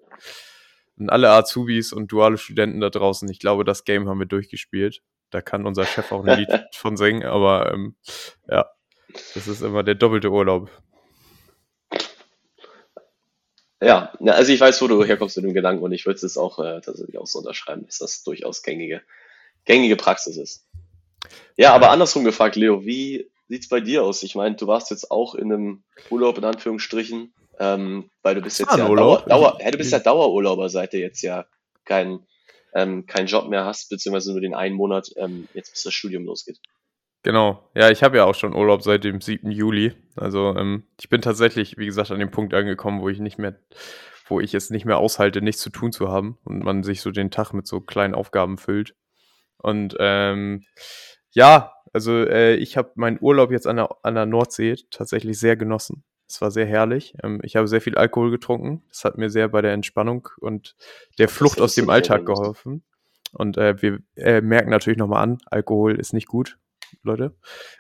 und 0.98 1.10
alle 1.10 1.30
Azubis 1.32 1.92
und 1.94 2.12
duale 2.12 2.38
Studenten 2.38 2.80
da 2.80 2.90
draußen, 2.90 3.28
ich 3.30 3.40
glaube, 3.40 3.64
das 3.64 3.84
Game 3.84 4.08
haben 4.08 4.20
wir 4.20 4.28
durchgespielt. 4.28 5.02
Da 5.32 5.42
kann 5.42 5.66
unser 5.66 5.86
Chef 5.86 6.12
auch 6.12 6.24
ein 6.26 6.38
Lied 6.38 6.50
von 6.74 6.98
singen, 6.98 7.24
aber 7.24 7.74
ähm, 7.74 7.96
ja, 8.48 8.66
das 9.34 9.48
ist 9.48 9.62
immer 9.62 9.84
der 9.84 9.96
doppelte 9.96 10.30
Urlaub. 10.30 10.70
Ja, 13.86 14.14
also 14.26 14.52
ich 14.52 14.60
weiß, 14.60 14.82
wo 14.82 14.88
du 14.88 15.04
herkommst 15.04 15.36
mit 15.38 15.46
dem 15.46 15.54
Gedanken 15.54 15.84
und 15.84 15.92
ich 15.92 16.06
würde 16.06 16.26
es 16.26 16.38
auch 16.38 16.60
äh, 16.60 16.82
tatsächlich 16.82 17.18
auch 17.18 17.28
so 17.28 17.40
unterschreiben, 17.40 17.86
dass 17.86 18.00
das 18.00 18.24
durchaus 18.24 18.64
gängige, 18.64 19.02
gängige 19.66 19.96
Praxis 19.96 20.38
ist. 20.38 20.66
Ja, 21.58 21.74
aber 21.74 21.90
andersrum 21.90 22.24
gefragt, 22.24 22.56
Leo, 22.56 22.86
wie 22.86 23.30
sieht's 23.48 23.68
bei 23.68 23.80
dir 23.80 24.04
aus? 24.04 24.24
Ich 24.24 24.36
meine, 24.36 24.56
du 24.56 24.68
warst 24.68 24.90
jetzt 24.92 25.12
auch 25.12 25.36
in 25.36 25.52
einem 25.52 25.84
Urlaub 26.10 26.38
in 26.38 26.46
Anführungsstrichen, 26.46 27.34
ähm, 27.60 28.10
weil 28.22 28.36
du 28.36 28.42
bist 28.42 28.60
jetzt 28.60 28.72
ja 28.72 28.88
Dauer, 28.88 29.24
Dauer, 29.28 29.58
ja, 29.60 29.72
du 29.72 29.78
bist 29.78 29.92
ja 29.92 30.00
Dauerurlauber, 30.00 30.70
seit 30.70 30.94
du 30.94 30.98
jetzt 30.98 31.22
ja 31.22 31.46
keinen 31.86 32.26
ähm, 32.74 33.06
keinen 33.06 33.28
Job 33.28 33.48
mehr 33.48 33.66
hast, 33.66 33.90
beziehungsweise 33.90 34.32
nur 34.32 34.42
den 34.42 34.56
einen 34.56 34.76
Monat, 34.76 35.12
ähm, 35.18 35.48
jetzt 35.54 35.72
bis 35.72 35.84
das 35.84 35.94
Studium 35.94 36.26
losgeht. 36.26 36.60
Genau, 37.24 37.70
ja, 37.74 37.90
ich 37.90 38.04
habe 38.04 38.18
ja 38.18 38.26
auch 38.26 38.36
schon 38.36 38.54
Urlaub 38.54 38.84
seit 38.84 39.06
dem 39.06 39.22
7. 39.22 39.50
Juli. 39.50 39.94
Also 40.18 40.56
ähm, 40.58 40.84
ich 41.00 41.08
bin 41.08 41.22
tatsächlich, 41.22 41.78
wie 41.78 41.86
gesagt, 41.86 42.12
an 42.12 42.20
dem 42.20 42.32
Punkt 42.32 42.54
angekommen, 42.54 43.02
wo 43.02 43.08
ich 43.08 43.20
nicht 43.20 43.38
mehr, 43.38 43.56
wo 44.28 44.42
ich 44.42 44.54
es 44.54 44.70
nicht 44.70 44.84
mehr 44.84 44.98
aushalte, 44.98 45.42
nichts 45.42 45.62
zu 45.62 45.70
tun 45.70 45.94
zu 45.94 46.10
haben 46.10 46.38
und 46.44 46.66
man 46.66 46.84
sich 46.84 47.02
so 47.02 47.12
den 47.12 47.32
Tag 47.32 47.54
mit 47.54 47.66
so 47.66 47.80
kleinen 47.80 48.14
Aufgaben 48.14 48.58
füllt. 48.58 48.94
Und 49.58 49.96
ähm, 50.00 50.66
ja, 51.32 51.72
also 51.94 52.12
äh, 52.12 52.56
ich 52.56 52.76
habe 52.76 52.92
meinen 52.96 53.20
Urlaub 53.22 53.52
jetzt 53.52 53.68
an 53.68 53.78
der, 53.78 53.90
an 54.04 54.16
der 54.16 54.26
Nordsee 54.26 54.76
tatsächlich 54.92 55.40
sehr 55.40 55.56
genossen. 55.56 56.04
Es 56.28 56.42
war 56.42 56.52
sehr 56.52 56.66
herrlich. 56.66 57.16
Ähm, 57.24 57.40
ich 57.44 57.56
habe 57.56 57.70
sehr 57.70 57.80
viel 57.80 57.96
Alkohol 57.96 58.32
getrunken. 58.32 58.84
Das 58.90 59.06
hat 59.06 59.18
mir 59.18 59.30
sehr 59.30 59.48
bei 59.48 59.62
der 59.62 59.72
Entspannung 59.72 60.28
und 60.42 60.76
der 61.20 61.30
Flucht 61.30 61.62
aus 61.62 61.76
dem 61.76 61.90
Alltag 61.90 62.26
geholfen. 62.26 62.84
Und 63.32 63.58
äh, 63.58 63.82
wir 63.82 64.00
äh, 64.18 64.42
merken 64.42 64.72
natürlich 64.72 65.00
nochmal 65.00 65.24
an, 65.24 65.38
Alkohol 65.46 65.98
ist 65.98 66.12
nicht 66.12 66.28
gut 66.28 66.58
Leute. 67.04 67.36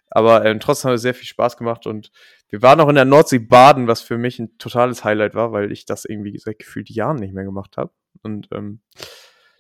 Aber 0.09 0.45
ähm, 0.45 0.59
trotzdem 0.59 0.89
hat 0.89 0.95
es 0.95 1.01
sehr 1.01 1.13
viel 1.13 1.27
Spaß 1.27 1.57
gemacht 1.57 1.85
und 1.87 2.11
wir 2.49 2.61
waren 2.61 2.79
auch 2.79 2.89
in 2.89 2.95
der 2.95 3.05
Nordsee 3.05 3.39
baden, 3.39 3.87
was 3.87 4.01
für 4.01 4.17
mich 4.17 4.39
ein 4.39 4.57
totales 4.59 5.03
Highlight 5.03 5.33
war, 5.33 5.51
weil 5.51 5.71
ich 5.71 5.85
das 5.85 6.05
irgendwie 6.05 6.37
seit 6.37 6.59
gefühlt 6.59 6.89
Jahren 6.89 7.17
nicht 7.17 7.33
mehr 7.33 7.45
gemacht 7.45 7.77
habe. 7.77 7.91
Und 8.21 8.47
ähm, 8.51 8.81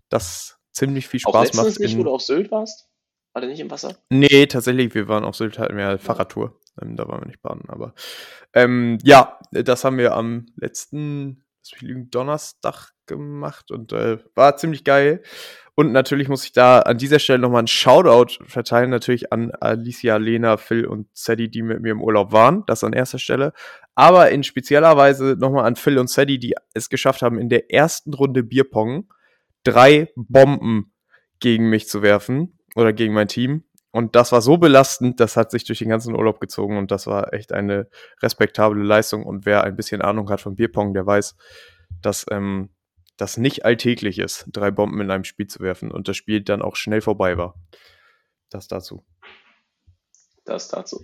das 0.09 0.59
ziemlich 0.71 1.07
viel 1.07 1.19
Spaß 1.19 1.57
auch 1.57 1.63
macht. 1.65 1.79
nicht, 1.79 1.97
wo 1.97 2.03
du 2.03 2.11
auf 2.11 2.21
Sylt 2.21 2.51
warst? 2.51 2.89
War 3.33 3.41
der 3.41 3.49
nicht 3.49 3.59
im 3.59 3.71
Wasser? 3.71 3.97
Nee, 4.09 4.45
tatsächlich, 4.45 4.93
wir 4.93 5.07
waren 5.07 5.23
auf 5.23 5.35
Sylt 5.35 5.57
halt 5.57 5.73
mehr 5.73 5.97
Fahrradtour. 5.97 6.59
Ähm, 6.81 6.95
da 6.95 7.07
waren 7.07 7.21
wir 7.21 7.27
nicht 7.27 7.41
baden, 7.41 7.67
aber 7.67 7.95
ähm, 8.53 8.99
ja, 9.03 9.39
das 9.51 9.83
haben 9.83 9.97
wir 9.97 10.15
am 10.15 10.45
letzten 10.55 11.43
Donnerstag 12.09 12.91
gemacht 13.05 13.71
und 13.71 13.91
äh, 13.91 14.17
war 14.35 14.57
ziemlich 14.57 14.83
geil. 14.83 15.21
Und 15.75 15.91
natürlich 15.91 16.29
muss 16.29 16.45
ich 16.45 16.51
da 16.51 16.79
an 16.79 16.97
dieser 16.99 17.17
Stelle 17.17 17.39
nochmal 17.39 17.59
einen 17.59 17.67
Shoutout 17.67 18.43
verteilen, 18.45 18.91
natürlich 18.91 19.33
an 19.33 19.51
Alicia, 19.59 20.17
Lena, 20.17 20.57
Phil 20.57 20.85
und 20.85 21.07
Sadie, 21.13 21.49
die 21.49 21.63
mit 21.63 21.81
mir 21.81 21.93
im 21.93 22.01
Urlaub 22.01 22.31
waren. 22.31 22.63
Das 22.67 22.83
an 22.83 22.93
erster 22.93 23.17
Stelle. 23.17 23.53
Aber 23.95 24.29
in 24.29 24.43
spezieller 24.43 24.95
Weise 24.97 25.35
nochmal 25.39 25.65
an 25.65 25.75
Phil 25.75 25.97
und 25.97 26.09
Sadie, 26.09 26.37
die 26.37 26.53
es 26.73 26.89
geschafft 26.89 27.23
haben, 27.23 27.39
in 27.39 27.49
der 27.49 27.71
ersten 27.73 28.13
Runde 28.13 28.43
Bierpong 28.43 29.11
drei 29.63 30.11
Bomben 30.15 30.93
gegen 31.39 31.69
mich 31.69 31.87
zu 31.87 32.03
werfen 32.03 32.59
oder 32.75 32.93
gegen 32.93 33.13
mein 33.13 33.27
Team. 33.27 33.63
Und 33.93 34.15
das 34.15 34.31
war 34.31 34.41
so 34.41 34.57
belastend, 34.57 35.19
das 35.19 35.37
hat 35.37 35.51
sich 35.51 35.65
durch 35.65 35.77
den 35.77 35.89
ganzen 35.89 36.15
Urlaub 36.15 36.39
gezogen 36.39 36.79
und 36.79 36.89
das 36.89 37.05
war 37.05 37.31
echt 37.31 37.53
eine 37.53 37.87
respektable 38.23 38.81
Leistung. 38.81 39.23
Und 39.23 39.45
wer 39.45 39.63
ein 39.63 39.75
bisschen 39.75 40.01
Ahnung 40.01 40.31
hat 40.31 40.41
von 40.41 40.55
Bierpong, 40.55 40.95
der 40.95 41.05
weiß, 41.05 41.35
dass 42.01 42.25
ähm, 42.31 42.71
das 43.17 43.37
nicht 43.37 43.65
alltäglich 43.65 44.17
ist, 44.17 44.45
drei 44.47 44.71
Bomben 44.71 44.99
in 44.99 45.11
einem 45.11 45.25
Spiel 45.25 45.45
zu 45.45 45.59
werfen 45.59 45.91
und 45.91 46.07
das 46.07 46.17
Spiel 46.17 46.41
dann 46.41 46.63
auch 46.63 46.75
schnell 46.75 47.01
vorbei 47.01 47.37
war. 47.37 47.53
Das 48.49 48.67
dazu. 48.67 49.05
Das 50.43 50.69
dazu. 50.69 50.99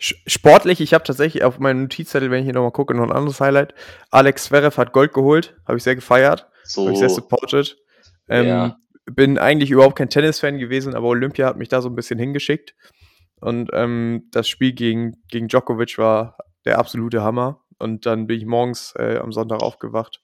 Sportlich, 0.00 0.80
ich 0.80 0.94
habe 0.94 1.04
tatsächlich 1.04 1.44
auf 1.44 1.60
meinem 1.60 1.82
Notizzettel, 1.82 2.32
wenn 2.32 2.40
ich 2.40 2.46
hier 2.46 2.54
nochmal 2.54 2.72
gucke, 2.72 2.92
noch 2.92 3.04
ein 3.04 3.12
anderes 3.12 3.40
Highlight. 3.40 3.72
Alex 4.10 4.46
Zverev 4.46 4.76
hat 4.76 4.92
Gold 4.92 5.14
geholt, 5.14 5.56
habe 5.64 5.78
ich 5.78 5.84
sehr 5.84 5.94
gefeiert, 5.94 6.48
so. 6.64 6.82
habe 6.82 6.92
ich 6.92 6.98
sehr 6.98 7.08
supported. 7.08 7.78
Ähm, 8.28 8.46
ja. 8.46 8.76
Bin 9.06 9.38
eigentlich 9.38 9.70
überhaupt 9.70 9.96
kein 9.96 10.10
Tennisfan 10.10 10.58
gewesen, 10.58 10.94
aber 10.94 11.06
Olympia 11.06 11.46
hat 11.46 11.56
mich 11.56 11.68
da 11.68 11.80
so 11.80 11.88
ein 11.88 11.94
bisschen 11.94 12.18
hingeschickt. 12.18 12.74
Und 13.40 13.70
ähm, 13.72 14.28
das 14.32 14.48
Spiel 14.48 14.72
gegen, 14.72 15.22
gegen 15.28 15.48
Djokovic 15.48 15.98
war 15.98 16.36
der 16.64 16.78
absolute 16.78 17.22
Hammer. 17.22 17.62
Und 17.78 18.06
dann 18.06 18.26
bin 18.26 18.38
ich 18.38 18.46
morgens 18.46 18.94
äh, 18.96 19.18
am 19.18 19.32
Sonntag 19.32 19.62
aufgewacht 19.62 20.20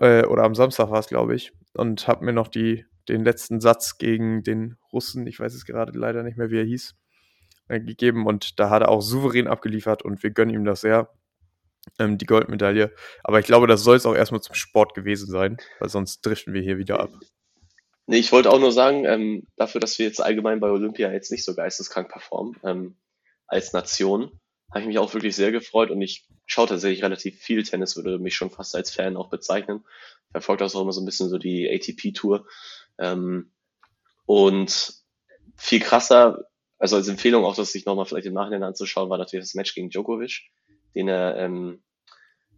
äh, 0.00 0.24
oder 0.24 0.42
am 0.44 0.54
Samstag 0.54 0.90
war 0.90 0.98
es, 0.98 1.06
glaube 1.06 1.34
ich, 1.34 1.52
und 1.74 2.08
habe 2.08 2.24
mir 2.24 2.32
noch 2.32 2.48
die, 2.48 2.84
den 3.08 3.24
letzten 3.24 3.60
Satz 3.60 3.98
gegen 3.98 4.42
den 4.42 4.76
Russen, 4.92 5.26
ich 5.26 5.38
weiß 5.38 5.54
es 5.54 5.64
gerade 5.64 5.96
leider 5.96 6.22
nicht 6.22 6.36
mehr, 6.36 6.50
wie 6.50 6.58
er 6.58 6.64
hieß, 6.64 6.96
äh, 7.68 7.80
gegeben 7.80 8.26
und 8.26 8.58
da 8.58 8.70
hat 8.70 8.82
er 8.82 8.88
auch 8.88 9.02
souverän 9.02 9.46
abgeliefert 9.46 10.02
und 10.02 10.22
wir 10.22 10.30
gönnen 10.30 10.54
ihm 10.54 10.64
das 10.64 10.80
sehr, 10.80 11.10
ähm, 11.98 12.18
die 12.18 12.26
Goldmedaille. 12.26 12.92
Aber 13.22 13.38
ich 13.38 13.46
glaube, 13.46 13.66
das 13.66 13.84
soll 13.84 13.96
es 13.96 14.06
auch 14.06 14.14
erstmal 14.14 14.40
zum 14.40 14.54
Sport 14.54 14.94
gewesen 14.94 15.30
sein, 15.30 15.58
weil 15.78 15.88
sonst 15.88 16.22
driften 16.22 16.54
wir 16.54 16.62
hier 16.62 16.78
wieder 16.78 17.00
ab. 17.00 17.10
Nee, 18.10 18.18
ich 18.18 18.32
wollte 18.32 18.50
auch 18.50 18.58
nur 18.58 18.72
sagen, 18.72 19.04
ähm, 19.04 19.46
dafür, 19.54 19.80
dass 19.80 20.00
wir 20.00 20.06
jetzt 20.06 20.20
allgemein 20.20 20.58
bei 20.58 20.68
Olympia 20.68 21.12
jetzt 21.12 21.30
nicht 21.30 21.44
so 21.44 21.54
geisteskrank 21.54 22.08
performen, 22.08 22.56
ähm, 22.64 22.96
als 23.46 23.72
Nation, 23.72 24.32
habe 24.68 24.80
ich 24.80 24.86
mich 24.88 24.98
auch 24.98 25.14
wirklich 25.14 25.36
sehr 25.36 25.52
gefreut 25.52 25.92
und 25.92 26.02
ich 26.02 26.26
schaue 26.44 26.66
tatsächlich 26.66 27.04
relativ 27.04 27.38
viel 27.38 27.62
Tennis, 27.62 27.94
würde 27.94 28.18
mich 28.18 28.34
schon 28.34 28.50
fast 28.50 28.74
als 28.74 28.90
Fan 28.90 29.16
auch 29.16 29.30
bezeichnen. 29.30 29.84
Verfolgt 30.32 30.60
auch 30.60 30.82
immer 30.82 30.90
so 30.90 31.00
ein 31.00 31.04
bisschen 31.04 31.28
so 31.28 31.38
die 31.38 31.70
ATP-Tour. 31.70 32.48
Ähm, 32.98 33.52
und 34.26 34.92
viel 35.54 35.78
krasser, 35.78 36.46
also 36.80 36.96
als 36.96 37.06
Empfehlung 37.06 37.44
auch, 37.44 37.54
das 37.54 37.70
sich 37.70 37.86
nochmal 37.86 38.06
vielleicht 38.06 38.26
im 38.26 38.34
Nachhinein 38.34 38.64
anzuschauen, 38.64 39.08
war 39.08 39.18
natürlich 39.18 39.44
das 39.46 39.54
Match 39.54 39.72
gegen 39.72 39.88
Djokovic, 39.88 40.50
den 40.96 41.06
er 41.06 41.36
ähm, 41.36 41.80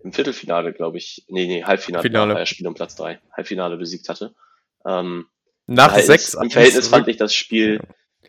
im 0.03 0.15
Viertelfinale, 0.15 0.73
glaube 0.73 0.97
ich, 0.97 1.27
nee, 1.29 1.47
nee, 1.47 1.63
Halbfinale, 1.63 2.03
Finale. 2.03 2.39
er 2.39 2.47
Spiel 2.47 2.67
um 2.67 2.73
Platz 2.73 2.97
drei, 2.97 3.21
Halbfinale 3.37 3.77
besiegt 3.77 4.09
hatte. 4.09 4.35
Ähm, 4.87 5.27
Nach 5.75 5.97
sechs. 5.99 6.35
Im 6.35 6.51
Verhältnis 6.51 6.89
fand 6.89 7.09
ich 7.09 7.17
das 7.17 7.35
Spiel, 7.35 7.81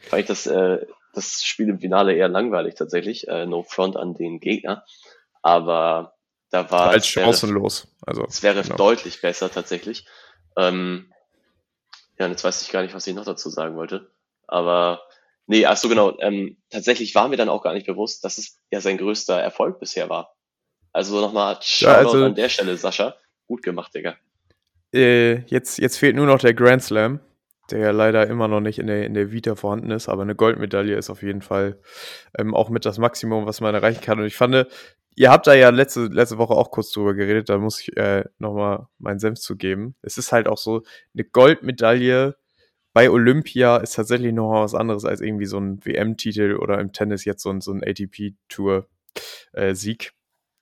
fand 0.01 0.21
ich 0.21 0.27
das 0.27 0.47
äh, 0.47 0.85
das 1.13 1.43
Spiel 1.43 1.69
im 1.69 1.79
Finale 1.79 2.13
eher 2.13 2.27
langweilig 2.27 2.75
tatsächlich. 2.75 3.27
Äh, 3.27 3.45
no 3.45 3.63
front 3.63 3.97
an 3.97 4.13
den 4.13 4.39
Gegner. 4.39 4.83
Aber 5.41 6.15
da 6.49 6.69
war 6.71 6.89
als 6.89 7.07
chancenlos. 7.07 7.87
Also 8.05 8.25
es 8.27 8.43
wäre 8.43 8.61
genau. 8.61 8.77
deutlich 8.77 9.21
besser 9.21 9.51
tatsächlich. 9.51 10.05
Ähm, 10.57 11.11
ja, 12.17 12.25
und 12.25 12.31
jetzt 12.31 12.43
weiß 12.43 12.61
ich 12.61 12.71
gar 12.71 12.81
nicht, 12.81 12.93
was 12.93 13.07
ich 13.07 13.15
noch 13.15 13.25
dazu 13.25 13.49
sagen 13.49 13.75
wollte. 13.75 14.11
Aber 14.47 15.01
Nee, 15.45 15.65
ach 15.65 15.77
so 15.77 15.89
genau. 15.89 16.17
Ähm, 16.19 16.57
tatsächlich 16.69 17.15
war 17.15 17.27
mir 17.27 17.37
dann 17.37 17.49
auch 17.49 17.63
gar 17.63 17.73
nicht 17.73 17.85
bewusst, 17.85 18.23
dass 18.23 18.37
es 18.37 18.59
ja 18.71 18.79
sein 18.79 18.97
größter 18.97 19.39
Erfolg 19.39 19.79
bisher 19.79 20.09
war. 20.09 20.35
Also 20.93 21.19
nochmal 21.19 21.57
Shoutout 21.61 21.91
Ja, 21.91 21.97
also 21.97 22.25
an 22.25 22.35
der 22.35 22.49
Stelle, 22.49 22.77
Sascha. 22.77 23.15
Gut 23.47 23.61
gemacht, 23.61 23.93
Digga. 23.93 24.15
äh, 24.93 25.39
jetzt, 25.47 25.79
jetzt 25.79 25.97
fehlt 25.97 26.15
nur 26.15 26.27
noch 26.27 26.39
der 26.39 26.53
Grand 26.53 26.83
Slam, 26.83 27.19
der 27.71 27.79
ja 27.79 27.91
leider 27.91 28.27
immer 28.27 28.47
noch 28.47 28.59
nicht 28.59 28.79
in 28.79 28.87
der, 28.87 29.05
in 29.05 29.13
der 29.13 29.31
Vita 29.31 29.55
vorhanden 29.55 29.91
ist, 29.91 30.09
aber 30.09 30.23
eine 30.23 30.35
Goldmedaille 30.35 30.95
ist 30.95 31.09
auf 31.09 31.23
jeden 31.23 31.41
Fall 31.41 31.79
ähm, 32.37 32.53
auch 32.53 32.69
mit 32.69 32.85
das 32.85 32.97
Maximum, 32.97 33.45
was 33.45 33.61
man 33.61 33.73
erreichen 33.73 34.01
kann. 34.01 34.19
Und 34.19 34.25
ich 34.25 34.35
fand, 34.35 34.67
ihr 35.15 35.31
habt 35.31 35.47
da 35.47 35.53
ja 35.53 35.69
letzte, 35.69 36.07
letzte 36.07 36.37
Woche 36.37 36.53
auch 36.53 36.71
kurz 36.71 36.91
drüber 36.91 37.13
geredet, 37.13 37.49
da 37.49 37.57
muss 37.57 37.79
ich 37.79 37.95
äh, 37.97 38.25
nochmal 38.37 38.87
meinen 38.97 39.19
Senf 39.19 39.39
zu 39.39 39.55
geben. 39.55 39.95
Es 40.01 40.17
ist 40.17 40.31
halt 40.31 40.47
auch 40.47 40.57
so, 40.57 40.83
eine 41.13 41.23
Goldmedaille 41.23 42.35
bei 42.93 43.09
Olympia 43.09 43.77
ist 43.77 43.95
tatsächlich 43.95 44.33
noch 44.33 44.51
was 44.51 44.75
anderes 44.75 45.05
als 45.05 45.21
irgendwie 45.21 45.47
so 45.47 45.59
ein 45.59 45.83
WM-Titel 45.83 46.57
oder 46.57 46.79
im 46.79 46.93
Tennis 46.93 47.25
jetzt 47.25 47.41
so 47.41 47.49
ein, 47.49 47.59
so 47.59 47.71
ein 47.71 47.83
ATP-Tour-Sieg. 47.83 50.13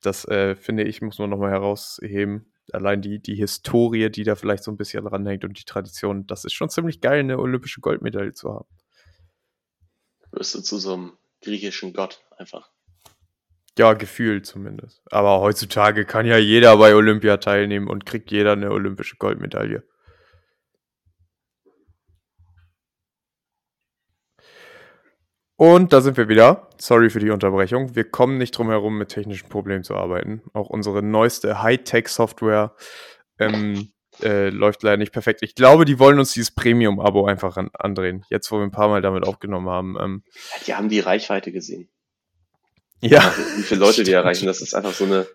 das 0.02 0.26
äh, 0.26 0.56
finde 0.56 0.84
ich, 0.84 1.02
muss 1.02 1.20
man 1.20 1.30
noch 1.30 1.38
mal 1.38 1.52
herausheben. 1.52 2.51
Allein 2.74 3.02
die, 3.02 3.20
die 3.20 3.36
Historie, 3.36 4.10
die 4.10 4.24
da 4.24 4.36
vielleicht 4.36 4.64
so 4.64 4.72
ein 4.72 4.78
bisschen 4.78 5.06
dranhängt 5.06 5.44
und 5.44 5.60
die 5.60 5.66
Tradition, 5.66 6.28
das 6.28 6.46
ist 6.46 6.54
schon 6.54 6.70
ziemlich 6.70 7.02
geil, 7.02 7.20
eine 7.20 7.40
olympische 7.40 7.82
Goldmedaille 7.82 8.34
zu 8.34 8.54
haben. 8.54 8.68
Wirst 10.32 10.56
du 10.56 10.62
zu 10.62 10.78
so 10.78 10.94
einem 10.94 11.18
griechischen 11.42 11.94
Gott 11.94 12.24
einfach. 12.38 12.70
Ja, 13.78 13.94
gefühlt 13.94 14.46
zumindest. 14.46 15.02
Aber 15.12 15.40
heutzutage 15.40 16.06
kann 16.06 16.26
ja 16.26 16.38
jeder 16.38 16.78
bei 16.78 16.94
Olympia 16.94 17.38
teilnehmen 17.38 17.88
und 17.88 18.06
kriegt 18.06 18.32
jeder 18.32 18.54
eine 18.54 18.72
olympische 18.72 19.16
Goldmedaille. 19.16 19.84
Und 25.62 25.94
da 25.94 26.02
sind 26.02 26.18
wir 26.18 26.28
wieder. 26.28 26.68
Sorry 26.80 27.12
für 27.12 27.20
die 27.20 27.30
Unterbrechung. 27.30 27.94
Wir 27.96 28.04
kommen 28.04 28.40
nicht 28.40 28.58
drum 28.58 28.70
herum, 28.70 28.98
mit 28.98 29.10
technischen 29.10 29.48
Problemen 29.48 29.84
zu 29.84 29.94
arbeiten. 29.94 30.42
Auch 30.54 30.72
unsere 30.72 31.04
neueste 31.04 31.62
Hightech-Software 31.62 32.76
ähm, 33.38 33.92
äh, 34.24 34.50
läuft 34.50 34.82
leider 34.82 34.98
nicht 34.98 35.12
perfekt. 35.14 35.44
Ich 35.44 35.54
glaube, 35.54 35.86
die 35.86 36.00
wollen 36.00 36.18
uns 36.18 36.34
dieses 36.34 36.50
Premium-Abo 36.50 37.28
einfach 37.28 37.58
an, 37.58 37.70
andrehen. 37.74 38.26
Jetzt, 38.32 38.52
wo 38.52 38.58
wir 38.58 38.64
ein 38.64 38.72
paar 38.72 38.88
Mal 38.90 39.04
damit 39.04 39.24
aufgenommen 39.24 39.70
haben. 39.70 39.98
Ähm, 40.02 40.24
Die 40.66 40.74
haben 40.74 40.90
die 40.90 41.00
Reichweite 41.00 41.52
gesehen. 41.52 41.90
ja. 43.00 43.20
Also, 43.20 43.42
wie 43.58 43.62
viele 43.62 43.82
Leute 43.82 43.98
die 43.98 44.02
Stimmt. 44.06 44.16
erreichen, 44.16 44.48
das 44.48 44.62
ist 44.62 44.74
einfach 44.74 44.94
so 44.94 45.04
eine. 45.04 45.28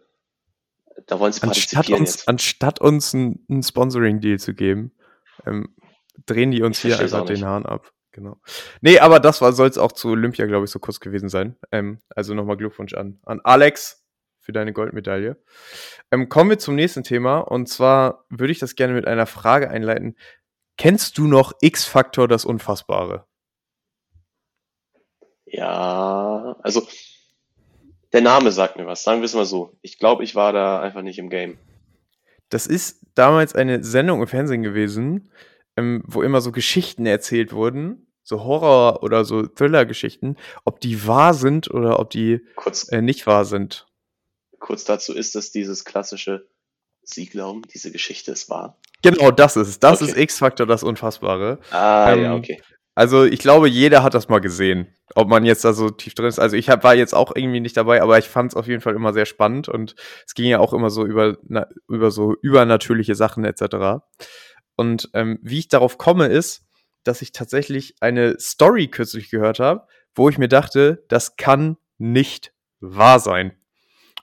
Da 1.07 1.21
wollen 1.21 1.33
sie 1.33 1.45
Anstatt 1.45 1.89
uns, 1.89 2.17
jetzt. 2.17 2.29
anstatt 2.29 2.81
uns 2.81 3.15
einen, 3.15 3.47
einen 3.49 3.63
Sponsoring-Deal 3.63 4.41
zu 4.41 4.55
geben, 4.55 4.91
ähm, 5.47 5.69
drehen 6.27 6.51
die 6.51 6.63
uns 6.63 6.81
hier 6.81 6.99
einfach 6.99 7.25
den. 7.27 7.45
Hahn 7.45 7.65
ab. 7.65 7.93
Genau. 8.17 8.39
Nee, 8.81 8.99
aber 8.99 9.21
das 9.21 9.37
soll 9.39 9.69
es 9.69 9.77
auch 9.77 9.93
zu 9.93 10.09
Olympia, 10.09 10.47
glaube 10.47 10.65
ich, 10.65 10.71
so 10.71 10.79
kurz 10.79 11.01
gewesen 11.01 11.29
sein. 11.29 11.55
Ähm, 11.71 12.01
also 12.15 12.33
nochmal 12.33 12.57
Glückwunsch 12.57 12.95
an, 12.95 13.21
an 13.25 13.43
Alex 13.45 14.07
für 14.41 14.53
deine 14.53 14.73
Goldmedaille. 14.73 15.37
Ähm, 16.11 16.31
kommen 16.31 16.49
wir 16.49 16.59
zum 16.59 16.77
nächsten 16.77 17.03
Thema. 17.03 17.41
Und 17.41 17.69
zwar 17.69 18.25
würde 18.31 18.53
ich 18.53 18.59
das 18.59 18.75
gerne 18.75 18.95
mit 18.95 19.07
einer 19.07 19.27
Frage 19.27 19.69
einleiten. 19.69 20.17
Kennst 20.79 21.19
du 21.19 21.27
noch 21.27 21.53
X-Faktor 21.61 22.27
das 22.27 22.47
Unfassbare? 22.47 23.27
Ja, 25.45 26.57
also 26.63 26.89
der 28.15 28.23
Name 28.23 28.51
sagt 28.51 28.79
mir 28.79 28.87
was, 28.87 29.05
sagen 29.05 29.21
wir 29.21 29.27
es 29.27 29.35
mal 29.35 29.45
so. 29.45 29.77
Ich 29.83 29.99
glaube, 29.99 30.25
ich 30.25 30.35
war 30.35 30.55
da 30.55 30.81
einfach 30.81 31.03
nicht 31.03 31.19
im 31.19 31.29
Game. 31.29 31.59
Das 32.49 32.67
ist 32.67 33.05
damals 33.15 33.55
eine 33.55 33.85
Sendung 33.85 34.23
im 34.23 34.27
Fernsehen 34.27 34.63
gewesen, 34.63 35.31
ähm, 35.77 36.03
wo 36.07 36.23
immer 36.23 36.41
so 36.41 36.53
Geschichten 36.53 37.07
erzählt 37.07 37.53
wurden, 37.53 38.07
so 38.23 38.43
Horror- 38.45 39.03
oder 39.03 39.25
so 39.25 39.47
Thriller-Geschichten, 39.47 40.37
ob 40.65 40.81
die 40.81 41.07
wahr 41.07 41.35
sind 41.35 41.71
oder 41.71 42.01
ob 42.01 42.11
die 42.11 42.41
Kurz, 42.57 42.91
äh, 42.91 43.03
nicht 43.03 43.27
wahr 43.27 43.45
sind. 43.45 43.87
kurz 44.59 44.85
dazu 44.85 45.13
ist 45.15 45.37
es 45.37 45.53
dieses 45.53 45.85
klassische, 45.85 46.49
Sie 47.03 47.27
glauben, 47.27 47.63
diese 47.73 47.93
Geschichte 47.93 48.33
ist 48.33 48.51
wahr. 48.51 48.79
Genau, 49.03 49.31
das 49.31 49.57
ist 49.57 49.69
es. 49.69 49.79
Das 49.79 50.03
Okay. 50.03 50.11
ist 50.11 50.17
X-Faktor, 50.19 50.67
das 50.67 50.83
Unfassbare. 50.83 51.61
Ah, 51.71 52.13
Ähm, 52.13 52.23
ja, 52.23 52.35
okay. 52.35 52.61
Also 52.97 53.25
ich 53.25 53.39
glaube, 53.41 53.69
jeder 53.69 54.03
hat 54.03 54.15
das 54.15 54.29
mal 54.29 54.41
gesehen. 54.41 54.89
Ob 55.15 55.29
man 55.29 55.45
jetzt 55.45 55.65
da 55.65 55.73
so 55.73 55.91
tief 55.91 56.15
drin 56.15 56.27
ist. 56.27 56.39
Also 56.41 56.57
ich 56.57 56.69
hab, 56.69 56.83
war 56.83 56.95
jetzt 56.97 57.15
auch 57.15 57.31
irgendwie 57.37 57.61
nicht 57.61 57.77
dabei, 57.77 58.03
aber 58.03 58.19
ich 58.19 58.25
fand 58.25 58.53
es 58.53 58.57
auf 58.57 58.67
jeden 58.67 58.81
Fall 58.81 58.95
immer 58.95 59.13
sehr 59.13 59.27
spannend 59.27 59.69
und 59.69 59.95
es 60.27 60.35
ging 60.35 60.47
ja 60.47 60.59
auch 60.59 60.73
immer 60.73 60.91
so 60.91 61.05
über, 61.07 61.37
na, 61.47 61.69
über 61.89 62.11
so 62.11 62.35
übernatürliche 62.43 63.15
Sachen 63.15 63.45
etc. 63.45 64.03
Und 64.77 65.11
ähm, 65.15 65.39
wie 65.43 65.59
ich 65.59 65.69
darauf 65.69 65.99
komme, 65.99 66.27
ist, 66.27 66.65
dass 67.05 67.23
ich 67.23 67.33
tatsächlich 67.33 67.97
eine 68.01 68.39
Story 68.39 68.89
kürzlich 68.89 69.31
gehört 69.31 69.59
habe, 69.59 69.87
wo 70.15 70.29
ich 70.29 70.39
mir 70.39 70.49
dachte, 70.49 71.05
das 71.09 71.37
kann 71.37 71.77
nicht 71.99 72.53
wahr 72.81 73.21
sein. 73.21 73.53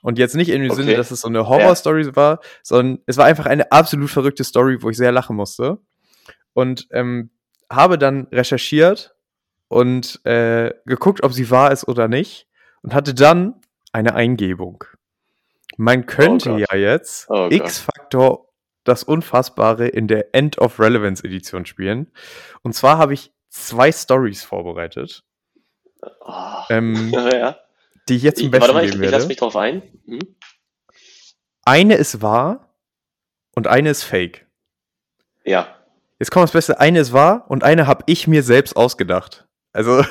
Und 0.02 0.18
jetzt 0.18 0.34
nicht 0.36 0.50
in 0.50 0.60
dem 0.60 0.70
Okay. 0.70 0.82
Sinne, 0.82 0.96
dass 0.96 1.10
es 1.10 1.22
so 1.22 1.28
eine 1.28 1.48
Horror-Story 1.48 2.14
war, 2.14 2.40
sondern 2.62 3.02
es 3.06 3.16
war 3.16 3.24
einfach 3.24 3.46
eine 3.46 3.72
absolut 3.72 4.10
verrückte 4.10 4.44
Story, 4.44 4.82
wo 4.82 4.90
ich 4.90 4.98
sehr 4.98 5.12
lachen 5.12 5.34
musste. 5.34 5.78
Und 6.52 6.86
ähm, 6.90 7.30
habe 7.70 7.96
dann 7.96 8.28
recherchiert 8.30 9.16
und 9.68 10.24
äh, 10.26 10.74
geguckt, 10.84 11.22
ob 11.22 11.32
sie 11.32 11.50
wahr 11.50 11.72
ist 11.72 11.88
oder 11.88 12.06
nicht. 12.06 12.46
Und 12.82 12.92
hatte 12.92 13.14
dann 13.14 13.62
eine 13.92 14.14
Eingebung. 14.14 14.84
Man 15.78 16.04
könnte 16.04 16.50
Gott. 16.50 16.60
ja 16.60 16.76
jetzt 16.76 17.26
Oh 17.30 17.48
Gott. 17.48 18.43
Das 18.84 19.02
Unfassbare 19.02 19.88
in 19.88 20.08
der 20.08 20.34
End 20.34 20.58
of 20.58 20.78
Relevance 20.78 21.24
Edition 21.24 21.66
spielen. 21.66 22.12
Und 22.62 22.74
zwar 22.74 22.98
habe 22.98 23.14
ich 23.14 23.32
zwei 23.48 23.90
Stories 23.92 24.42
vorbereitet, 24.44 25.24
Oh. 26.20 26.62
ähm, 26.68 27.10
ja. 27.32 27.56
die 28.08 28.16
ich 28.16 28.22
jetzt 28.22 28.38
zum 28.40 28.50
Besten 28.50 28.62
warte 28.62 28.74
mal, 28.74 28.84
ich, 28.84 28.90
geben 28.90 29.04
ich 29.04 29.10
lasse 29.10 29.22
werde. 29.22 29.28
mich 29.28 29.36
drauf 29.38 29.56
ein. 29.56 29.82
Hm? 30.06 30.18
Eine 31.64 31.94
ist 31.94 32.20
wahr 32.20 32.74
und 33.54 33.66
eine 33.66 33.90
ist 33.90 34.02
fake. 34.02 34.46
Ja, 35.44 35.74
Jetzt 36.18 36.30
kommt 36.30 36.44
das 36.44 36.52
Beste, 36.52 36.78
eine 36.80 37.00
ist 37.00 37.12
wahr 37.12 37.44
und 37.48 37.64
eine 37.64 37.86
habe 37.86 38.04
ich 38.06 38.26
mir 38.26 38.42
selbst 38.42 38.76
ausgedacht. 38.76 39.46
Also, 39.72 40.04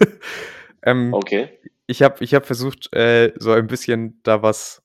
ähm, 0.82 1.12
okay. 1.12 1.58
ich 1.86 2.02
habe 2.02 2.24
ich 2.24 2.34
hab 2.34 2.46
versucht, 2.46 2.92
äh, 2.94 3.32
so 3.36 3.52
ein 3.52 3.66
bisschen 3.66 4.20
da 4.22 4.42
was 4.42 4.82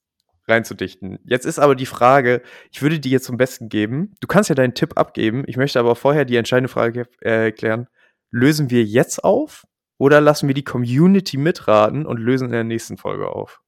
reinzudichten. 0.47 1.19
Jetzt 1.25 1.45
ist 1.45 1.59
aber 1.59 1.75
die 1.75 1.85
Frage, 1.85 2.41
ich 2.71 2.81
würde 2.81 2.99
die 2.99 3.09
jetzt 3.09 3.25
zum 3.25 3.37
Besten 3.37 3.69
geben. 3.69 4.15
Du 4.21 4.27
kannst 4.27 4.49
ja 4.49 4.55
deinen 4.55 4.73
Tipp 4.73 4.97
abgeben. 4.97 5.43
Ich 5.47 5.57
möchte 5.57 5.79
aber 5.79 5.95
vorher 5.95 6.25
die 6.25 6.37
entscheidende 6.37 6.69
Frage 6.69 7.07
äh, 7.21 7.51
klären. 7.51 7.87
Lösen 8.31 8.69
wir 8.69 8.83
jetzt 8.83 9.23
auf 9.23 9.65
oder 9.97 10.21
lassen 10.21 10.47
wir 10.47 10.55
die 10.55 10.63
Community 10.63 11.37
mitraten 11.37 12.05
und 12.05 12.17
lösen 12.17 12.45
in 12.45 12.51
der 12.51 12.63
nächsten 12.63 12.97
Folge 12.97 13.29
auf? 13.29 13.61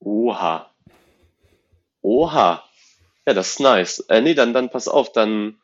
Oha. 0.00 0.70
Oha. 2.02 2.62
Ja, 3.26 3.34
das 3.34 3.50
ist 3.50 3.60
nice. 3.60 4.00
Äh, 4.08 4.20
nee, 4.20 4.34
dann, 4.34 4.54
dann 4.54 4.70
pass 4.70 4.86
auf, 4.86 5.12
dann, 5.12 5.58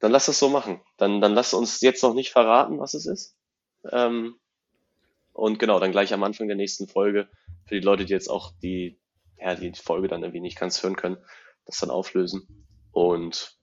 dann 0.00 0.10
lass 0.10 0.26
das 0.26 0.38
so 0.38 0.48
machen. 0.48 0.80
Dann, 0.96 1.20
dann 1.20 1.34
lass 1.34 1.54
uns 1.54 1.80
jetzt 1.80 2.02
noch 2.02 2.14
nicht 2.14 2.32
verraten, 2.32 2.80
was 2.80 2.94
es 2.94 3.06
ist. 3.06 3.36
Ähm, 3.92 4.36
und 5.36 5.58
genau, 5.58 5.78
dann 5.80 5.92
gleich 5.92 6.12
am 6.14 6.22
Anfang 6.22 6.48
der 6.48 6.56
nächsten 6.56 6.88
Folge, 6.88 7.28
für 7.66 7.74
die 7.74 7.84
Leute, 7.84 8.04
die 8.04 8.12
jetzt 8.12 8.30
auch 8.30 8.52
die, 8.62 8.98
ja, 9.38 9.54
die 9.54 9.72
Folge 9.72 10.08
dann 10.08 10.22
irgendwie 10.22 10.40
nicht 10.40 10.58
ganz 10.58 10.82
hören 10.82 10.96
können, 10.96 11.18
das 11.66 11.78
dann 11.78 11.90
auflösen. 11.90 12.66
Und 12.92 13.58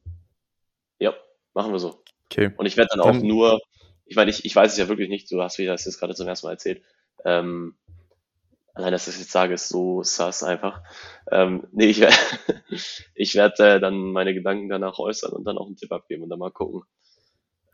ja, 1.00 1.14
machen 1.54 1.72
wir 1.72 1.80
so. 1.80 2.04
Okay. 2.26 2.52
Und 2.58 2.66
ich 2.66 2.78
werde 2.78 2.90
dann 2.92 3.02
auch 3.02 3.12
Dann- 3.12 3.26
nur, 3.26 3.60
ich 4.06 4.16
meine, 4.16 4.30
ich, 4.30 4.46
ich 4.46 4.56
weiß 4.56 4.72
es 4.72 4.78
ja 4.78 4.88
wirklich 4.88 5.10
nicht, 5.10 5.32
du 5.32 5.42
hast 5.42 5.58
mir 5.58 5.68
das 5.68 5.86
jetzt 5.86 6.00
gerade 6.00 6.14
zum 6.14 6.28
ersten 6.28 6.48
Mal 6.48 6.54
erzählt. 6.54 6.84
Ähm, 7.26 7.76
allein, 8.74 8.92
dass 8.92 9.08
ich 9.08 9.14
das 9.14 9.22
jetzt 9.22 9.32
sage, 9.32 9.54
ist 9.54 9.70
so 9.70 10.04
sass 10.04 10.44
einfach. 10.44 10.84
Ähm, 11.32 11.68
nee, 11.72 11.86
ich, 11.88 12.00
werde 12.00 12.16
ich 13.16 13.36
werde 13.36 13.76
äh, 13.76 13.80
dann 13.80 14.12
meine 14.12 14.34
Gedanken 14.34 14.70
danach 14.70 15.00
äußern 15.00 15.32
und 15.32 15.46
dann 15.46 15.58
auch 15.58 15.68
einen 15.68 15.78
Tipp 15.78 15.92
abgeben 15.92 16.24
und 16.24 16.30
dann 16.30 16.40
mal 16.40 16.52
gucken. 16.52 16.84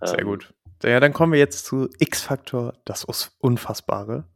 Sehr 0.04 0.20
Ähm, 0.20 0.26
gut. 0.26 0.54
Ja, 0.84 1.00
dann 1.00 1.12
kommen 1.14 1.34
wir 1.34 1.40
jetzt 1.40 1.66
zu 1.66 1.90
X-Faktor, 2.00 2.74
das 2.86 3.04
Unfassbare. 3.40 4.28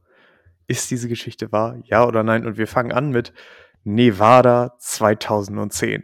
Ist 0.68 0.92
diese 0.92 1.08
Geschichte 1.08 1.52
wahr? 1.52 1.78
Ja 1.86 2.06
oder 2.06 2.24
nein? 2.24 2.46
Und 2.46 2.58
wir 2.58 2.68
fangen 2.68 2.92
an 2.92 3.12
mit 3.12 3.34
Nevada 3.84 4.76
2010. 4.80 6.04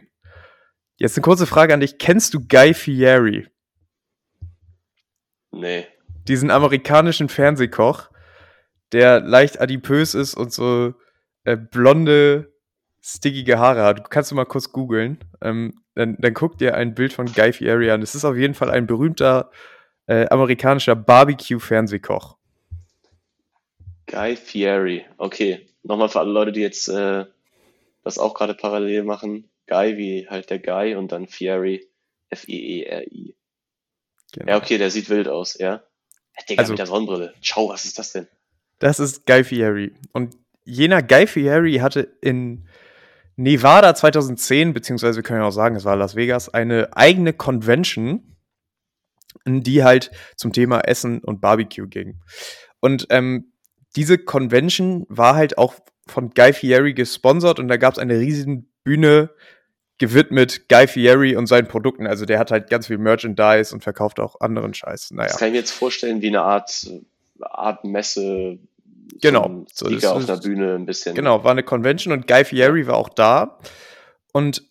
Jetzt 0.96 1.16
eine 1.16 1.22
kurze 1.22 1.46
Frage 1.46 1.72
an 1.74 1.80
dich. 1.80 1.98
Kennst 1.98 2.34
du 2.34 2.40
Guy 2.46 2.74
Fieri, 2.74 3.48
Nee. 5.52 5.86
diesen 6.28 6.50
amerikanischen 6.50 7.28
Fernsehkoch, 7.28 8.10
der 8.92 9.20
leicht 9.20 9.60
adipös 9.60 10.14
ist 10.14 10.34
und 10.34 10.52
so 10.52 10.94
äh, 11.44 11.56
blonde, 11.56 12.52
stickige 13.02 13.58
Haare 13.58 13.82
hat? 13.82 13.98
Du 13.98 14.02
kannst 14.04 14.30
du 14.30 14.34
mal 14.34 14.44
kurz 14.44 14.72
googeln. 14.72 15.18
Ähm, 15.40 15.82
dann, 15.94 16.16
dann 16.18 16.34
guck 16.34 16.58
dir 16.58 16.74
ein 16.74 16.94
Bild 16.94 17.12
von 17.12 17.26
Guy 17.26 17.52
Fieri 17.52 17.90
an. 17.90 18.02
Es 18.02 18.14
ist 18.14 18.24
auf 18.24 18.36
jeden 18.36 18.54
Fall 18.54 18.70
ein 18.70 18.86
berühmter 18.86 19.50
äh, 20.06 20.26
amerikanischer 20.28 20.96
Barbecue-Fernsehkoch. 20.96 22.36
Guy 24.06 24.36
Fieri. 24.36 25.04
Okay. 25.18 25.66
Nochmal 25.82 26.08
für 26.08 26.20
alle 26.20 26.32
Leute, 26.32 26.52
die 26.52 26.60
jetzt 26.60 26.88
äh, 26.88 27.24
das 28.02 28.18
auch 28.18 28.34
gerade 28.34 28.54
parallel 28.54 29.04
machen. 29.04 29.48
Guy 29.66 29.96
wie 29.96 30.28
halt 30.28 30.50
der 30.50 30.58
Guy 30.58 30.94
und 30.94 31.12
dann 31.12 31.26
Fieri. 31.26 31.86
F-I-E-R-I. 32.30 33.34
Genau. 34.32 34.52
Ja, 34.52 34.56
okay, 34.58 34.78
der 34.78 34.90
sieht 34.90 35.10
wild 35.10 35.28
aus, 35.28 35.58
ja. 35.58 35.82
Digga, 36.48 36.60
also, 36.60 36.72
mit 36.72 36.78
der 36.78 36.86
Sonnenbrille. 36.86 37.34
Ciao, 37.42 37.68
was 37.68 37.84
ist 37.84 37.98
das 37.98 38.12
denn? 38.12 38.28
Das 38.78 39.00
ist 39.00 39.26
Guy 39.26 39.44
Fieri. 39.44 39.92
Und 40.12 40.36
jener 40.64 41.02
Guy 41.02 41.26
Fieri 41.26 41.74
hatte 41.74 42.08
in 42.20 42.66
Nevada 43.40 43.94
2010, 43.94 44.74
beziehungsweise 44.74 45.16
wir 45.16 45.22
können 45.22 45.40
ja 45.40 45.48
auch 45.48 45.52
sagen, 45.52 45.74
es 45.74 45.86
war 45.86 45.96
Las 45.96 46.14
Vegas, 46.14 46.50
eine 46.50 46.94
eigene 46.94 47.32
Convention, 47.32 48.36
die 49.46 49.82
halt 49.82 50.10
zum 50.36 50.52
Thema 50.52 50.80
Essen 50.80 51.20
und 51.20 51.40
Barbecue 51.40 51.88
ging. 51.88 52.20
Und 52.80 53.06
ähm, 53.08 53.52
diese 53.96 54.18
Convention 54.18 55.06
war 55.08 55.36
halt 55.36 55.56
auch 55.56 55.74
von 56.06 56.30
Guy 56.30 56.52
Fieri 56.52 56.92
gesponsert 56.92 57.58
und 57.58 57.68
da 57.68 57.78
gab 57.78 57.94
es 57.94 57.98
eine 57.98 58.18
riesige 58.18 58.62
Bühne 58.84 59.30
gewidmet 59.96 60.68
Guy 60.68 60.86
Fieri 60.86 61.34
und 61.36 61.46
seinen 61.46 61.66
Produkten. 61.66 62.06
Also 62.06 62.26
der 62.26 62.38
hat 62.38 62.50
halt 62.50 62.68
ganz 62.68 62.88
viel 62.88 62.98
Merchandise 62.98 63.74
und 63.74 63.82
verkauft 63.82 64.20
auch 64.20 64.40
anderen 64.40 64.74
Scheiß. 64.74 65.12
Naja. 65.12 65.28
Das 65.28 65.38
kann 65.38 65.48
ich 65.48 65.52
mir 65.52 65.60
jetzt 65.60 65.72
vorstellen 65.72 66.20
wie 66.20 66.28
eine 66.28 66.42
Art, 66.42 66.90
Art 67.40 67.84
Messe. 67.84 68.58
Genau. 69.20 69.64
So 69.72 69.86
ein 69.86 70.04
auf 70.04 70.26
der 70.26 70.36
Bühne 70.36 70.74
ein 70.74 70.86
bisschen. 70.86 71.14
Genau, 71.14 71.44
war 71.44 71.50
eine 71.52 71.62
Convention 71.62 72.12
und 72.12 72.26
Guy 72.26 72.44
Fieri 72.44 72.86
war 72.86 72.96
auch 72.96 73.08
da. 73.08 73.58
Und 74.32 74.62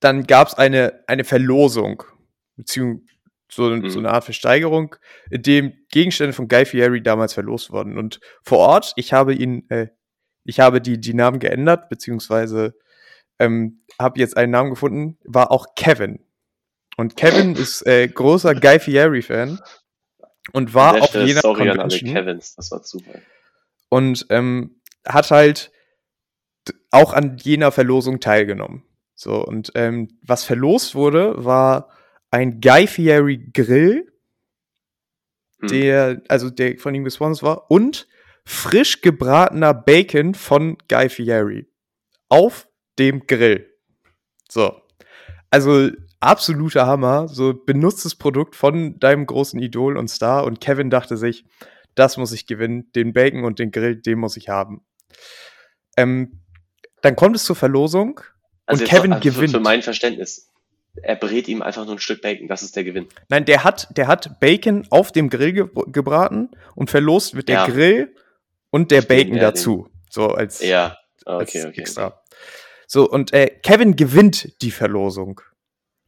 dann 0.00 0.24
gab 0.24 0.48
es 0.48 0.54
eine, 0.54 1.04
eine 1.06 1.24
Verlosung, 1.24 2.02
beziehungsweise 2.56 3.08
so, 3.50 3.70
mhm. 3.70 3.90
so 3.90 3.98
eine 3.98 4.10
Art 4.10 4.24
Versteigerung, 4.24 4.96
in 5.30 5.42
dem 5.42 5.72
Gegenstände 5.90 6.32
von 6.32 6.48
Guy 6.48 6.64
Fieri 6.64 7.02
damals 7.02 7.34
verlost 7.34 7.70
wurden. 7.70 7.98
Und 7.98 8.20
vor 8.42 8.58
Ort, 8.58 8.92
ich 8.96 9.12
habe 9.12 9.34
ihn, 9.34 9.68
äh, 9.70 9.88
ich 10.44 10.60
habe 10.60 10.80
die, 10.80 11.00
die 11.00 11.14
Namen 11.14 11.38
geändert, 11.38 11.88
beziehungsweise 11.88 12.74
ähm, 13.38 13.82
habe 13.98 14.20
jetzt 14.20 14.36
einen 14.36 14.52
Namen 14.52 14.70
gefunden, 14.70 15.18
war 15.24 15.50
auch 15.50 15.74
Kevin. 15.74 16.20
Und 16.96 17.16
Kevin 17.16 17.54
ist 17.54 17.86
äh, 17.86 18.08
großer 18.08 18.54
Guy 18.54 18.80
Fieri-Fan 18.80 19.60
und 20.52 20.74
war 20.74 21.00
auf 21.00 21.14
jener 21.14 21.40
Sorry 21.40 21.68
Convention. 21.68 22.10
An 22.10 22.16
alle 22.16 22.24
Kevins, 22.24 22.54
das 22.56 22.70
war 22.70 22.82
Zufall. 22.82 23.22
Und 23.88 24.26
ähm, 24.30 24.80
hat 25.06 25.30
halt 25.30 25.72
auch 26.90 27.12
an 27.12 27.38
jener 27.38 27.72
Verlosung 27.72 28.20
teilgenommen. 28.20 28.84
So, 29.14 29.44
und 29.44 29.72
ähm, 29.74 30.08
was 30.22 30.44
verlost 30.44 30.94
wurde, 30.94 31.44
war 31.44 31.90
ein 32.30 32.60
Guy 32.60 32.86
Fieri 32.86 33.50
Grill, 33.52 34.12
hm. 35.60 35.68
der, 35.68 36.22
also 36.28 36.50
der 36.50 36.78
von 36.78 36.94
ihm 36.94 37.04
gesponsert 37.04 37.42
war, 37.42 37.70
und 37.70 38.06
frisch 38.44 39.00
gebratener 39.00 39.74
Bacon 39.74 40.34
von 40.34 40.78
Guy 40.88 41.08
Fieri 41.08 41.68
auf 42.28 42.68
dem 42.98 43.26
Grill. 43.26 43.68
So. 44.48 44.80
Also 45.50 45.90
absoluter 46.20 46.86
Hammer, 46.86 47.28
so 47.28 47.54
benutztes 47.54 48.14
Produkt 48.14 48.56
von 48.56 48.98
deinem 48.98 49.26
großen 49.26 49.60
Idol 49.60 49.96
und 49.96 50.08
Star 50.08 50.44
und 50.44 50.60
Kevin 50.60 50.90
dachte 50.90 51.16
sich, 51.16 51.44
das 51.94 52.16
muss 52.16 52.32
ich 52.32 52.46
gewinnen, 52.46 52.90
den 52.94 53.12
Bacon 53.12 53.44
und 53.44 53.58
den 53.58 53.70
Grill, 53.70 53.96
den 53.96 54.18
muss 54.18 54.36
ich 54.36 54.48
haben. 54.48 54.84
Ähm, 55.96 56.40
dann 57.02 57.16
kommt 57.16 57.36
es 57.36 57.44
zur 57.44 57.56
Verlosung 57.56 58.20
also 58.66 58.84
und 58.84 58.90
Kevin 58.90 59.20
gewinnt. 59.20 59.52
Für 59.52 59.60
mein 59.60 59.82
Verständnis, 59.82 60.48
er 61.02 61.16
brät 61.16 61.48
ihm 61.48 61.62
einfach 61.62 61.84
nur 61.84 61.94
ein 61.94 61.98
Stück 61.98 62.22
Bacon, 62.22 62.48
das 62.48 62.62
ist 62.62 62.76
der 62.76 62.84
Gewinn. 62.84 63.08
Nein, 63.28 63.44
der 63.44 63.64
hat, 63.64 63.88
der 63.96 64.06
hat 64.06 64.40
Bacon 64.40 64.86
auf 64.90 65.12
dem 65.12 65.30
Grill 65.30 65.52
ge 65.52 65.68
gebraten 65.86 66.50
und 66.74 66.90
verlost 66.90 67.34
wird 67.34 67.48
der 67.48 67.56
ja. 67.56 67.66
Grill 67.66 68.14
und 68.70 68.90
der 68.90 69.02
Bacon 69.02 69.34
ja, 69.34 69.42
dazu. 69.42 69.88
So 70.10 70.28
als, 70.28 70.62
ja. 70.62 70.96
Okay, 71.24 71.38
als 71.38 71.54
okay, 71.66 71.80
extra. 71.80 72.06
Okay. 72.06 72.16
So, 72.86 73.08
und 73.08 73.32
äh, 73.32 73.48
Kevin 73.62 73.96
gewinnt 73.96 74.62
die 74.62 74.70
Verlosung 74.70 75.40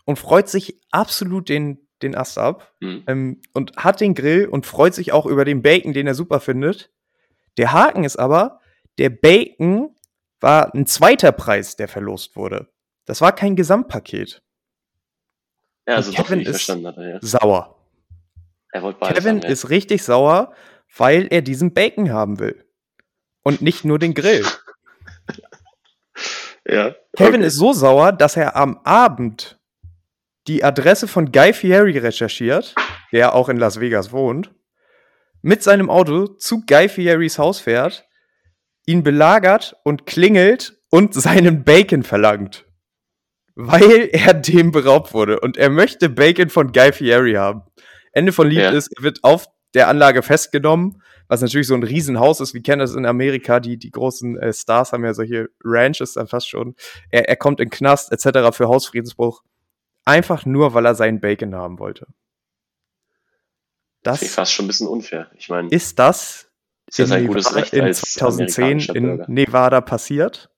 und 0.06 0.18
freut 0.18 0.48
sich 0.48 0.80
absolut 0.90 1.48
den, 1.48 1.86
den 2.02 2.14
Ast 2.14 2.38
ab 2.38 2.72
mhm. 2.80 3.04
ähm, 3.06 3.42
und 3.52 3.76
hat 3.76 4.00
den 4.00 4.14
Grill 4.14 4.46
und 4.46 4.66
freut 4.66 4.94
sich 4.94 5.12
auch 5.12 5.26
über 5.26 5.44
den 5.44 5.62
Bacon, 5.62 5.92
den 5.92 6.06
er 6.06 6.14
super 6.14 6.40
findet. 6.40 6.90
Der 7.56 7.72
Haken 7.72 8.04
ist 8.04 8.16
aber, 8.16 8.60
der 8.98 9.10
Bacon 9.10 9.94
war 10.40 10.74
ein 10.74 10.86
zweiter 10.86 11.32
Preis, 11.32 11.76
der 11.76 11.88
verlost 11.88 12.36
wurde. 12.36 12.68
Das 13.04 13.20
war 13.20 13.32
kein 13.32 13.56
Gesamtpaket. 13.56 14.42
Ja, 15.86 15.96
also 15.96 16.12
Kevin 16.12 16.40
ist 16.40 16.68
hatte, 16.68 17.02
ja. 17.02 17.18
sauer. 17.20 17.76
Kevin 18.72 19.36
haben, 19.36 19.42
ja. 19.42 19.48
ist 19.48 19.70
richtig 19.70 20.02
sauer, 20.02 20.54
weil 20.96 21.26
er 21.30 21.42
diesen 21.42 21.74
Bacon 21.74 22.12
haben 22.12 22.38
will. 22.38 22.64
Und 23.42 23.62
nicht 23.62 23.84
nur 23.84 23.98
den 23.98 24.14
Grill. 24.14 24.44
ja. 26.66 26.94
Kevin 27.16 27.36
okay. 27.36 27.46
ist 27.46 27.56
so 27.56 27.72
sauer, 27.72 28.12
dass 28.12 28.36
er 28.36 28.54
am 28.56 28.78
Abend 28.84 29.59
die 30.46 30.64
Adresse 30.64 31.08
von 31.08 31.32
Guy 31.32 31.52
Fieri 31.52 31.98
recherchiert, 31.98 32.74
der 33.12 33.34
auch 33.34 33.48
in 33.48 33.56
Las 33.56 33.80
Vegas 33.80 34.12
wohnt, 34.12 34.52
mit 35.42 35.62
seinem 35.62 35.90
Auto 35.90 36.26
zu 36.26 36.64
Guy 36.66 36.88
Fieris 36.88 37.38
Haus 37.38 37.60
fährt, 37.60 38.06
ihn 38.86 39.02
belagert 39.02 39.76
und 39.84 40.06
klingelt 40.06 40.78
und 40.90 41.14
seinen 41.20 41.64
Bacon 41.64 42.02
verlangt 42.02 42.64
weil 43.60 44.08
er 44.12 44.34
dem 44.34 44.72
beraubt 44.72 45.12
wurde 45.14 45.40
und 45.40 45.56
er 45.56 45.70
möchte 45.70 46.08
Bacon 46.08 46.48
von 46.48 46.72
Guy 46.72 46.92
Fieri 46.92 47.34
haben. 47.34 47.62
Ende 48.12 48.32
von 48.32 48.48
Lied 48.48 48.58
ja. 48.58 48.70
ist, 48.70 48.90
er 48.96 49.02
wird 49.02 49.22
auf 49.22 49.46
der 49.74 49.88
Anlage 49.88 50.22
festgenommen, 50.22 51.02
was 51.28 51.42
natürlich 51.42 51.68
so 51.68 51.74
ein 51.74 51.82
Riesenhaus 51.82 52.40
ist. 52.40 52.54
Wir 52.54 52.62
kennen 52.62 52.80
das 52.80 52.94
in 52.94 53.06
Amerika. 53.06 53.60
Die, 53.60 53.78
die 53.78 53.90
großen 53.90 54.36
äh, 54.38 54.52
Stars 54.52 54.92
haben 54.92 55.04
ja 55.04 55.14
solche 55.14 55.48
Ranches 55.62 56.14
dann 56.14 56.26
fast 56.26 56.48
schon. 56.48 56.74
Er, 57.10 57.28
er 57.28 57.36
kommt 57.36 57.60
in 57.60 57.70
Knast 57.70 58.10
etc. 58.12 58.56
für 58.56 58.66
Hausfriedensbruch. 58.66 59.42
Einfach 60.04 60.46
nur, 60.46 60.74
weil 60.74 60.86
er 60.86 60.94
seinen 60.94 61.20
Bacon 61.20 61.54
haben 61.54 61.78
wollte. 61.78 62.06
Das 64.02 64.22
ist 64.22 64.34
fast 64.34 64.52
schon 64.52 64.64
ein 64.64 64.68
bisschen 64.68 64.88
unfair. 64.88 65.30
Ich 65.36 65.48
meine, 65.48 65.68
ist 65.68 65.98
das, 65.98 66.50
ist 66.86 66.98
das 66.98 67.10
ein 67.10 67.26
gutes 67.26 67.54
Recht 67.54 67.74
in 67.74 67.92
2010 67.92 68.80
in 68.94 69.24
Nevada 69.28 69.80
passiert? 69.80 70.50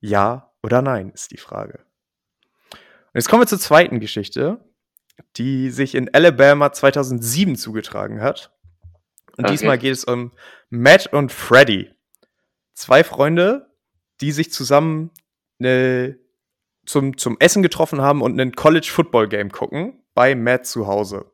Ja 0.00 0.52
oder 0.62 0.82
nein, 0.82 1.10
ist 1.10 1.30
die 1.30 1.36
Frage. 1.36 1.84
Und 2.72 3.20
jetzt 3.20 3.28
kommen 3.28 3.42
wir 3.42 3.46
zur 3.46 3.60
zweiten 3.60 4.00
Geschichte, 4.00 4.58
die 5.36 5.70
sich 5.70 5.94
in 5.94 6.12
Alabama 6.12 6.72
2007 6.72 7.56
zugetragen 7.56 8.20
hat. 8.20 8.52
Und 9.36 9.44
okay. 9.44 9.52
diesmal 9.52 9.78
geht 9.78 9.92
es 9.92 10.04
um 10.04 10.32
Matt 10.68 11.12
und 11.12 11.32
Freddy. 11.32 11.90
Zwei 12.72 13.04
Freunde, 13.04 13.70
die 14.20 14.32
sich 14.32 14.52
zusammen 14.52 15.10
ne, 15.58 16.18
zum, 16.86 17.16
zum 17.16 17.36
Essen 17.40 17.62
getroffen 17.62 18.00
haben 18.00 18.22
und 18.22 18.38
einen 18.40 18.52
College 18.52 18.88
Football 18.90 19.28
Game 19.28 19.50
gucken 19.50 20.02
bei 20.14 20.34
Matt 20.34 20.66
zu 20.66 20.86
Hause. 20.86 21.30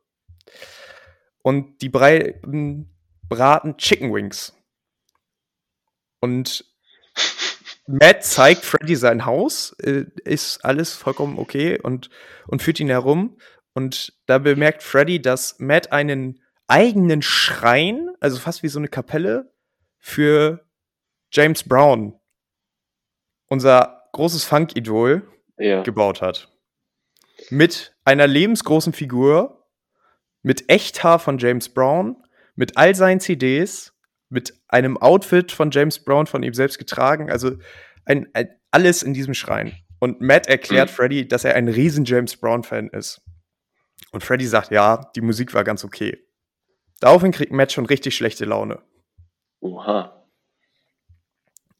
Und 1.43 1.81
die 1.81 1.89
beiden 1.89 2.95
braten 3.27 3.77
Chicken 3.77 4.13
Wings. 4.13 4.53
Und 6.19 6.65
Matt 7.87 8.23
zeigt 8.23 8.63
Freddy 8.63 8.95
sein 8.95 9.25
Haus, 9.25 9.73
äh, 9.79 10.05
ist 10.23 10.63
alles 10.63 10.93
vollkommen 10.93 11.39
okay 11.39 11.79
und, 11.81 12.09
und 12.47 12.61
führt 12.61 12.79
ihn 12.79 12.89
herum. 12.89 13.37
Und 13.73 14.13
da 14.27 14.37
bemerkt 14.37 14.83
Freddy, 14.83 15.21
dass 15.21 15.59
Matt 15.59 15.91
einen 15.91 16.41
eigenen 16.67 17.21
Schrein, 17.21 18.09
also 18.19 18.39
fast 18.39 18.63
wie 18.63 18.67
so 18.67 18.79
eine 18.79 18.87
Kapelle, 18.87 19.53
für 19.97 20.65
James 21.31 21.63
Brown, 21.63 22.19
unser 23.47 24.09
großes 24.13 24.43
Funk-Idol, 24.45 25.27
ja. 25.61 25.83
gebaut 25.83 26.21
hat. 26.21 26.49
Mit 27.49 27.95
einer 28.03 28.27
lebensgroßen 28.27 28.93
Figur, 28.93 29.67
mit 30.41 30.69
Echthaar 30.69 31.19
von 31.19 31.37
James 31.37 31.69
Brown, 31.69 32.17
mit 32.55 32.77
all 32.77 32.95
seinen 32.95 33.19
CDs 33.19 33.93
mit 34.31 34.57
einem 34.69 34.97
Outfit 34.97 35.51
von 35.51 35.71
James 35.71 36.03
Brown 36.03 36.25
von 36.25 36.41
ihm 36.41 36.53
selbst 36.53 36.79
getragen. 36.79 37.29
Also 37.29 37.57
ein, 38.05 38.29
ein, 38.33 38.49
alles 38.71 39.03
in 39.03 39.13
diesem 39.13 39.33
Schrein. 39.33 39.73
Und 39.99 40.21
Matt 40.21 40.47
erklärt 40.47 40.89
mhm. 40.89 40.93
Freddy, 40.93 41.27
dass 41.27 41.43
er 41.43 41.55
ein 41.55 41.67
riesen 41.67 42.05
James 42.05 42.37
Brown-Fan 42.37 42.89
ist. 42.89 43.21
Und 44.11 44.23
Freddy 44.23 44.47
sagt, 44.47 44.71
ja, 44.71 45.11
die 45.15 45.21
Musik 45.21 45.53
war 45.53 45.63
ganz 45.63 45.83
okay. 45.83 46.17
Daraufhin 47.01 47.31
kriegt 47.31 47.51
Matt 47.51 47.71
schon 47.71 47.85
richtig 47.85 48.15
schlechte 48.15 48.45
Laune. 48.45 48.81
Oha. 49.59 50.25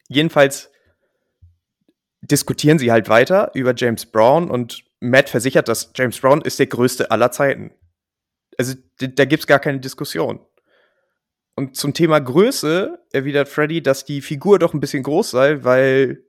Jedenfalls 0.10 0.71
diskutieren 2.22 2.80
sie 2.80 2.92
halt 2.92 3.10
weiter 3.10 3.52
über 3.54 3.74
James 3.76 4.06
Brown 4.06 4.50
und 4.50 4.84
Matt 5.00 5.30
versichert, 5.30 5.68
dass 5.68 5.92
James 5.96 6.20
Brown 6.20 6.42
ist 6.42 6.60
der 6.60 6.68
größte 6.68 7.10
aller 7.12 7.32
Zeiten. 7.32 7.72
Also 8.58 8.76
da 9.00 9.26
gibt 9.26 9.42
es 9.42 9.48
gar 9.48 9.60
keine 9.60 9.80
Diskussion. 9.80 10.46
Und 11.56 11.76
zum 11.76 11.94
Thema 11.94 12.20
Größe 12.20 13.00
erwidert 13.12 13.50
Freddy, 13.50 13.82
dass 13.82 14.06
die 14.06 14.22
Figur 14.22 14.60
doch 14.60 14.74
ein 14.74 14.80
bisschen 14.80 15.04
groß 15.04 15.32
sei, 15.32 15.64
weil 15.64 16.24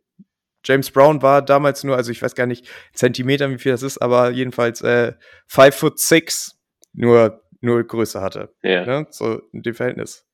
James 0.64 0.90
Brown 0.90 1.22
war 1.22 1.42
damals 1.42 1.85
nur, 1.85 1.96
also 1.96 2.11
ich 2.11 2.22
weiß 2.22 2.35
gar 2.35 2.46
nicht 2.46 2.68
Zentimeter, 2.94 3.50
wie 3.50 3.59
viel 3.59 3.72
das 3.72 3.83
ist, 3.83 3.98
aber 3.98 4.31
jedenfalls 4.31 4.81
äh, 4.81 5.12
five 5.46 5.74
foot 5.74 5.98
six 5.98 6.59
nur, 6.92 7.42
nur 7.61 7.83
Größe 7.85 8.20
hatte. 8.20 8.55
Ja. 8.62 8.87
Ne? 8.87 9.07
So 9.11 9.42
in 9.52 9.62
dem 9.62 9.74
Verhältnis. 9.74 10.26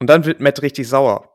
Und 0.00 0.08
dann 0.08 0.24
wird 0.24 0.40
Matt 0.40 0.62
richtig 0.62 0.88
sauer. 0.88 1.32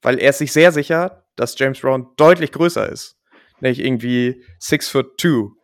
Weil 0.00 0.18
er 0.18 0.30
ist 0.30 0.38
sich 0.38 0.52
sehr 0.52 0.72
sicher, 0.72 1.21
dass 1.36 1.58
James 1.58 1.80
Brown 1.80 2.12
deutlich 2.16 2.52
größer 2.52 2.88
ist. 2.88 3.16
Nämlich 3.60 3.80
irgendwie 3.80 4.44
six 4.58 4.88
foot 4.88 5.18
two. 5.18 5.56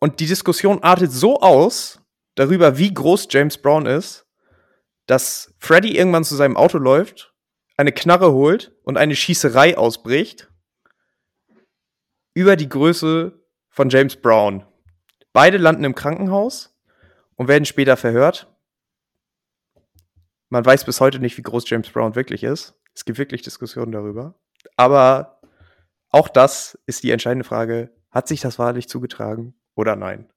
Und 0.00 0.20
die 0.20 0.26
Diskussion 0.26 0.82
artet 0.82 1.12
so 1.12 1.40
aus 1.40 2.00
darüber, 2.34 2.78
wie 2.78 2.92
groß 2.92 3.28
James 3.30 3.58
Brown 3.58 3.86
ist, 3.86 4.26
dass 5.06 5.54
Freddy 5.58 5.96
irgendwann 5.96 6.24
zu 6.24 6.34
seinem 6.34 6.56
Auto 6.56 6.78
läuft, 6.78 7.34
eine 7.76 7.92
Knarre 7.92 8.32
holt 8.32 8.72
und 8.84 8.96
eine 8.96 9.16
Schießerei 9.16 9.76
ausbricht 9.76 10.50
über 12.34 12.56
die 12.56 12.68
Größe 12.68 13.40
von 13.70 13.90
James 13.90 14.16
Brown. 14.16 14.66
Beide 15.32 15.58
landen 15.58 15.84
im 15.84 15.94
Krankenhaus 15.94 16.76
und 17.36 17.48
werden 17.48 17.64
später 17.64 17.96
verhört. 17.96 18.54
Man 20.48 20.64
weiß 20.64 20.84
bis 20.84 21.00
heute 21.00 21.18
nicht, 21.18 21.36
wie 21.36 21.42
groß 21.42 21.68
James 21.68 21.90
Brown 21.90 22.14
wirklich 22.14 22.44
ist. 22.44 22.74
Es 22.94 23.04
gibt 23.04 23.18
wirklich 23.18 23.42
Diskussionen 23.42 23.92
darüber. 23.92 24.34
Aber 24.76 25.40
auch 26.10 26.28
das 26.28 26.78
ist 26.86 27.02
die 27.02 27.10
entscheidende 27.10 27.44
Frage. 27.44 27.90
Hat 28.10 28.28
sich 28.28 28.40
das 28.40 28.58
wahrlich 28.58 28.88
zugetragen 28.88 29.54
oder 29.74 29.96
nein? 29.96 30.30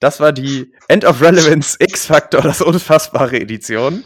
Das 0.00 0.20
war 0.20 0.32
die 0.32 0.74
End 0.88 1.06
of 1.06 1.22
Relevance 1.22 1.76
X-Factor, 1.80 2.42
das 2.42 2.60
unfassbare 2.60 3.40
Edition. 3.40 4.04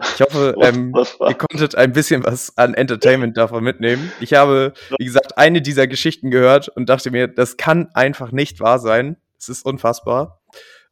Ich 0.00 0.20
hoffe, 0.20 0.56
ähm, 0.62 0.92
ihr 1.20 1.34
konntet 1.34 1.76
ein 1.76 1.92
bisschen 1.92 2.24
was 2.24 2.56
an 2.56 2.74
Entertainment 2.74 3.36
davon 3.36 3.62
mitnehmen. 3.62 4.10
Ich 4.18 4.34
habe, 4.34 4.72
wie 4.98 5.04
gesagt, 5.04 5.38
eine 5.38 5.62
dieser 5.62 5.86
Geschichten 5.86 6.30
gehört 6.30 6.68
und 6.68 6.88
dachte 6.88 7.12
mir, 7.12 7.28
das 7.28 7.56
kann 7.56 7.88
einfach 7.94 8.32
nicht 8.32 8.58
wahr 8.58 8.80
sein. 8.80 9.16
Es 9.38 9.48
ist 9.48 9.64
unfassbar. 9.64 10.42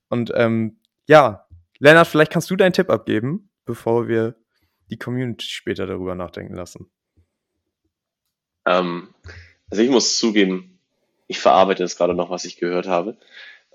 Und 0.09 0.31
ähm, 0.37 0.79
ja, 1.09 1.46
Lennart, 1.79 2.07
vielleicht 2.07 2.33
kannst 2.33 2.50
du 2.50 2.57
deinen 2.57 2.72
Tipp 2.72 2.90
abgeben, 2.90 3.50
bevor 3.64 4.07
wir 4.07 4.37
die 4.90 4.99
Community 4.99 5.46
später 5.46 5.87
darüber 5.87 6.14
nachdenken 6.14 6.55
lassen. 6.55 6.90
Ähm, 8.66 9.14
also 9.70 9.83
ich 9.83 9.90
muss 9.90 10.18
zugeben, 10.18 10.79
ich 11.27 11.38
verarbeite 11.38 11.83
jetzt 11.83 11.96
gerade 11.96 12.14
noch, 12.14 12.31
was 12.31 12.44
ich 12.44 12.57
gehört 12.57 12.87
habe. 12.87 13.16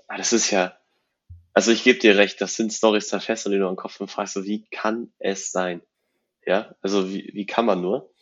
Das 0.08 0.32
ist 0.32 0.50
ja, 0.50 0.76
also 1.54 1.70
ich 1.70 1.84
gebe 1.84 1.98
dir 1.98 2.16
recht, 2.16 2.40
das 2.40 2.56
sind 2.56 2.72
Stories 2.72 3.08
da 3.08 3.20
fest 3.20 3.46
und 3.46 3.52
die 3.52 3.58
du 3.58 3.68
im 3.68 3.76
Kopf 3.76 4.00
und 4.00 4.10
fragst, 4.10 4.42
wie 4.44 4.64
kann 4.70 5.12
es 5.18 5.50
sein? 5.52 5.82
Ja, 6.46 6.74
also 6.80 7.10
wie, 7.10 7.30
wie 7.34 7.46
kann 7.46 7.66
man 7.66 7.80
nur? 7.80 8.12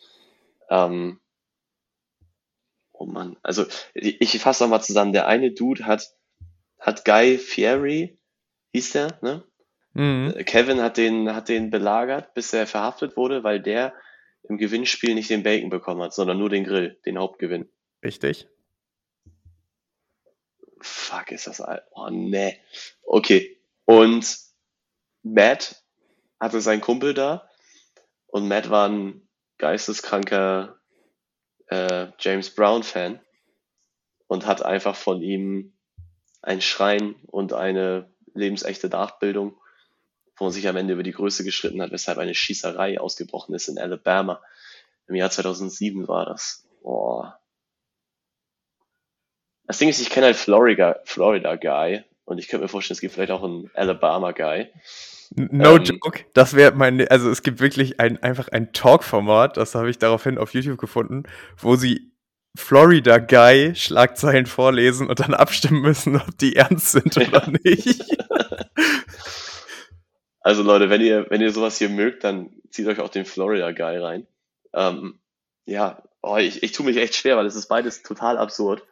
Ähm, 0.69 1.19
oh 2.91 3.05
Mann, 3.05 3.37
also 3.41 3.65
ich, 3.93 4.21
ich 4.21 4.39
fasse 4.39 4.63
nochmal 4.63 4.83
zusammen. 4.83 5.13
Der 5.13 5.27
eine 5.27 5.51
Dude 5.51 5.85
hat, 5.85 6.15
hat 6.79 7.05
Guy 7.05 7.37
Fieri, 7.37 8.19
hieß 8.73 8.91
der, 8.91 9.19
ne? 9.21 9.43
Mhm. 9.93 10.33
Äh, 10.35 10.43
Kevin 10.43 10.81
hat 10.81 10.97
den, 10.97 11.33
hat 11.33 11.49
den 11.49 11.69
belagert, 11.69 12.33
bis 12.33 12.53
er 12.53 12.67
verhaftet 12.67 13.17
wurde, 13.17 13.43
weil 13.43 13.59
der 13.59 13.93
im 14.43 14.57
Gewinnspiel 14.57 15.13
nicht 15.13 15.29
den 15.29 15.43
Bacon 15.43 15.69
bekommen 15.69 16.01
hat, 16.01 16.13
sondern 16.13 16.37
nur 16.37 16.49
den 16.49 16.63
Grill, 16.63 16.99
den 17.05 17.17
Hauptgewinn. 17.17 17.69
Richtig. 18.03 18.47
Fuck, 20.79 21.31
ist 21.31 21.47
das 21.47 21.61
alt. 21.61 21.83
Oh, 21.91 22.09
ne. 22.09 22.57
Okay. 23.03 23.59
Und 23.85 24.37
Matt 25.21 25.83
hatte 26.39 26.61
seinen 26.61 26.81
Kumpel 26.81 27.13
da 27.13 27.47
und 28.27 28.47
Matt 28.47 28.69
war 28.69 28.89
ein 28.89 29.27
geisteskranker 29.59 30.79
äh, 31.67 32.07
James 32.17 32.49
Brown-Fan 32.49 33.19
und 34.27 34.47
hat 34.47 34.63
einfach 34.63 34.95
von 34.95 35.21
ihm 35.21 35.77
ein 36.41 36.61
Schrein 36.61 37.15
und 37.27 37.53
eine 37.53 38.11
lebensechte 38.33 38.89
Nachbildung, 38.89 39.60
wo 40.41 40.45
man 40.45 40.53
sich 40.53 40.67
am 40.67 40.75
Ende 40.75 40.93
über 40.93 41.03
die 41.03 41.11
Größe 41.11 41.43
geschritten 41.43 41.83
hat, 41.83 41.91
weshalb 41.91 42.17
eine 42.17 42.33
Schießerei 42.33 42.99
ausgebrochen 42.99 43.53
ist 43.53 43.67
in 43.67 43.77
Alabama. 43.77 44.41
Im 45.07 45.13
Jahr 45.13 45.29
2007 45.29 46.07
war 46.07 46.25
das. 46.25 46.65
Boah. 46.81 47.39
Das 49.67 49.77
Ding 49.77 49.87
ist, 49.87 50.01
ich 50.01 50.09
kenne 50.09 50.25
halt 50.25 50.35
Florida, 50.35 50.99
Florida 51.03 51.57
Guy 51.57 52.03
und 52.25 52.39
ich 52.39 52.47
könnte 52.47 52.63
mir 52.63 52.69
vorstellen, 52.69 52.95
es 52.95 53.01
gibt 53.01 53.13
vielleicht 53.13 53.31
auch 53.31 53.43
einen 53.43 53.69
Alabama 53.75 54.31
Guy. 54.31 54.71
No 55.35 55.75
ähm, 55.75 55.83
joke, 55.83 56.25
das 56.33 56.55
wäre 56.55 56.71
mein, 56.71 57.07
also 57.07 57.29
es 57.29 57.43
gibt 57.43 57.59
wirklich 57.59 57.99
ein, 57.99 58.17
einfach 58.23 58.47
ein 58.47 58.73
Talk-Format, 58.73 59.57
das 59.57 59.75
habe 59.75 59.91
ich 59.91 59.99
daraufhin 59.99 60.39
auf 60.39 60.55
YouTube 60.55 60.79
gefunden, 60.79 61.23
wo 61.55 61.75
sie 61.75 62.11
Florida 62.57 63.19
Guy 63.19 63.75
Schlagzeilen 63.75 64.47
vorlesen 64.47 65.07
und 65.07 65.19
dann 65.19 65.35
abstimmen 65.35 65.81
müssen, 65.81 66.15
ob 66.15 66.35
die 66.39 66.55
ernst 66.55 66.93
sind 66.93 67.15
oder 67.15 67.47
nicht. 67.63 68.01
Also 70.41 70.63
Leute, 70.63 70.89
wenn 70.89 71.01
ihr, 71.01 71.27
wenn 71.29 71.41
ihr 71.41 71.51
sowas 71.51 71.77
hier 71.77 71.89
mögt, 71.89 72.23
dann 72.23 72.49
zieht 72.71 72.87
euch 72.87 72.99
auch 72.99 73.09
den 73.09 73.25
Florida 73.25 73.71
Guy 73.71 73.97
rein. 73.97 74.27
Ähm, 74.73 75.19
ja, 75.65 76.01
oh, 76.21 76.37
ich, 76.37 76.63
ich 76.63 76.71
tue 76.71 76.85
mich 76.85 76.97
echt 76.97 77.15
schwer, 77.15 77.37
weil 77.37 77.45
es 77.45 77.55
ist 77.55 77.67
beides 77.67 78.01
total 78.03 78.37
absurd. 78.37 78.83